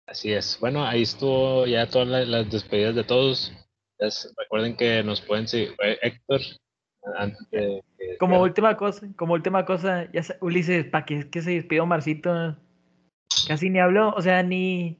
Así 0.06 0.32
es. 0.32 0.60
Bueno, 0.60 0.86
ahí 0.86 1.02
estuvo 1.02 1.66
ya 1.66 1.90
todas 1.90 2.06
las, 2.28 2.48
despedidas 2.48 2.94
de 2.94 3.02
todos. 3.02 3.52
recuerden 4.36 4.76
que 4.76 5.02
nos 5.02 5.20
pueden 5.20 5.48
seguir. 5.48 5.74
Héctor, 5.80 6.40
antes 7.16 7.50
de, 7.50 7.82
como 8.18 8.40
última 8.40 8.76
cosa, 8.76 9.06
como 9.16 9.34
última 9.34 9.64
cosa, 9.64 10.10
ya 10.12 10.22
Ulises, 10.40 10.86
¿para 10.86 11.04
qué, 11.04 11.30
que 11.30 11.42
se 11.42 11.52
despidió 11.52 11.86
Marcito? 11.86 12.56
Casi 13.46 13.70
ni 13.70 13.78
habló, 13.78 14.10
o 14.10 14.22
sea, 14.22 14.42
ni. 14.42 14.98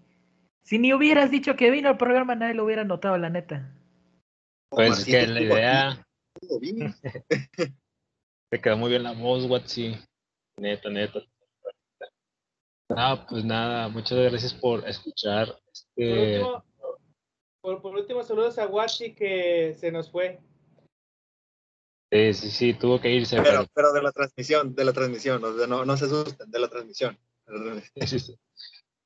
Si 0.63 0.79
ni 0.79 0.93
hubieras 0.93 1.31
dicho 1.31 1.57
que 1.57 1.71
vino 1.71 1.89
al 1.89 1.97
programa, 1.97 2.35
nadie 2.35 2.55
lo 2.55 2.65
hubiera 2.65 2.85
notado, 2.85 3.19
la 3.19 3.29
neta. 3.29 3.75
Pues 4.71 5.05
que 5.05 5.27
la 5.27 5.41
idea. 5.41 6.07
Te 8.51 8.61
quedó 8.61 8.77
muy 8.77 8.91
bien 8.91 9.03
la 9.03 9.13
voz, 9.13 9.45
Watsi. 9.49 9.97
Neta, 10.59 10.91
neta. 10.91 11.21
No, 12.89 13.27
pues 13.29 13.45
nada, 13.45 13.89
muchas 13.89 14.19
gracias 14.19 14.53
por 14.55 14.89
escuchar. 14.89 15.57
Este... 15.73 16.43
Por, 17.61 17.85
último, 17.85 18.23
saludos 18.23 18.59
a 18.59 18.67
Watsi 18.67 19.15
que 19.15 19.75
se 19.75 19.93
nos 19.93 20.11
fue. 20.11 20.41
Sí, 22.11 22.35
sí, 22.35 22.51
sí, 22.51 22.75
tuvo 22.75 23.01
que 23.01 23.13
irse. 23.13 23.41
Pero, 23.41 23.67
pero, 23.73 23.93
de 23.93 24.03
la 24.03 24.11
transmisión, 24.11 24.75
de 24.75 24.85
la 24.85 24.93
transmisión, 24.93 25.41
no, 25.41 25.85
no 25.85 25.97
se 25.97 26.07
asusten, 26.07 26.51
de 26.51 26.59
la 26.59 26.69
transmisión. 26.69 27.17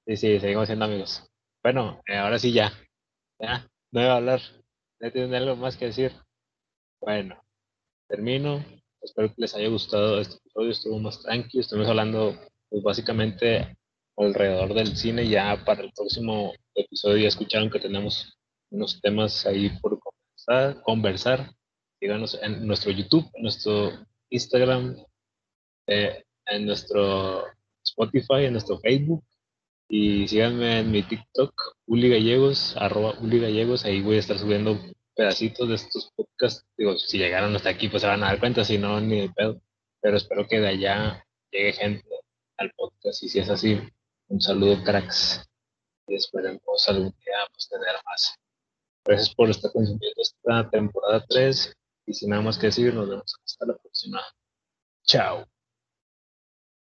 Sí, 0.07 0.17
sí, 0.17 0.39
seguimos 0.39 0.67
siendo 0.67 0.85
amigos. 0.85 1.23
Bueno, 1.63 2.03
eh, 2.07 2.17
ahora 2.17 2.39
sí 2.39 2.53
ya. 2.53 2.73
Ya, 3.39 3.67
no 3.91 4.01
voy 4.01 4.09
a 4.09 4.17
hablar. 4.17 4.41
¿Ya 5.01 5.11
tienen 5.11 5.35
algo 5.35 5.57
más 5.57 5.77
que 5.77 5.87
decir? 5.87 6.13
Bueno, 7.01 7.43
termino. 8.07 8.65
Espero 9.01 9.29
que 9.29 9.35
les 9.39 9.55
haya 9.55 9.69
gustado 9.69 10.21
este 10.21 10.37
episodio. 10.37 10.71
Estuvo 10.71 10.99
más 10.99 11.23
tranquilo. 11.23 11.63
Estuvimos 11.63 11.89
hablando, 11.89 12.39
pues 12.69 12.83
básicamente, 12.83 13.77
alrededor 14.17 14.75
del 14.75 14.97
cine. 14.97 15.27
Ya 15.27 15.63
para 15.65 15.83
el 15.83 15.93
próximo 15.93 16.53
episodio 16.75 17.23
ya 17.23 17.29
escucharon 17.29 17.71
que 17.71 17.81
tenemos 17.81 18.39
unos 18.71 19.01
temas 19.01 19.47
ahí 19.47 19.71
por 19.81 19.99
conversar. 19.99 20.83
conversar. 20.83 21.51
Síganos 22.01 22.39
en 22.43 22.67
nuestro 22.67 22.91
YouTube, 22.91 23.31
en 23.35 23.43
nuestro 23.43 23.93
Instagram, 24.31 24.97
eh, 25.87 26.25
en 26.47 26.67
nuestro 26.67 27.45
Spotify, 27.85 28.45
en 28.45 28.53
nuestro 28.53 28.79
Facebook. 28.79 29.25
Y 29.89 30.27
síganme 30.29 30.81
en 30.81 30.91
mi 30.91 31.03
TikTok, 31.03 31.55
Uli 31.87 32.09
Gallegos, 32.09 32.75
arroba 32.77 33.19
Uli 33.21 33.39
Gallegos. 33.39 33.85
Ahí 33.85 34.01
voy 34.01 34.17
a 34.17 34.21
estar 34.21 34.39
subiendo 34.39 34.79
pedacitos 35.15 35.69
de 35.69 35.75
estos 35.75 36.11
podcasts. 36.17 36.67
Digo, 36.77 36.97
si 36.97 37.19
llegaron 37.19 37.55
hasta 37.55 37.69
aquí, 37.69 37.89
pues 37.89 38.03
se 38.03 38.09
van 38.09 38.23
a 38.25 38.29
dar 38.29 38.41
cuenta, 38.41 38.65
si 38.65 38.79
no, 38.79 39.01
ni 39.01 39.21
de 39.23 39.31
pedo. 39.31 39.61
Pero 40.01 40.17
espero 40.17 40.47
que 40.49 40.61
de 40.61 40.69
allá 40.69 41.25
llegue 41.51 41.73
gente 41.73 42.09
al 42.57 42.73
podcast. 42.73 43.23
Y 43.23 43.29
si 43.29 43.39
es 43.39 43.49
así, 43.49 43.79
un 44.29 44.41
saludo, 44.41 44.83
cracks. 44.85 45.45
Y 46.09 46.17
esperemos 46.17 46.89
algún 46.89 47.15
día 47.25 47.37
pues, 47.53 47.69
tener 47.69 47.95
más. 48.05 48.35
Gracias 49.05 49.35
por 49.35 49.51
estar 49.51 49.71
consumiendo 49.73 50.21
esta 50.21 50.71
temporada 50.71 51.25
3. 51.29 51.75
Y 52.07 52.15
sin 52.15 52.31
nada 52.31 52.43
más 52.43 52.59
que 52.59 52.67
decir, 52.67 52.95
nos 52.95 53.09
vemos 53.09 53.35
hasta 53.45 53.67
la 53.67 53.77
próxima. 53.77 54.21
Chao. 55.05 55.47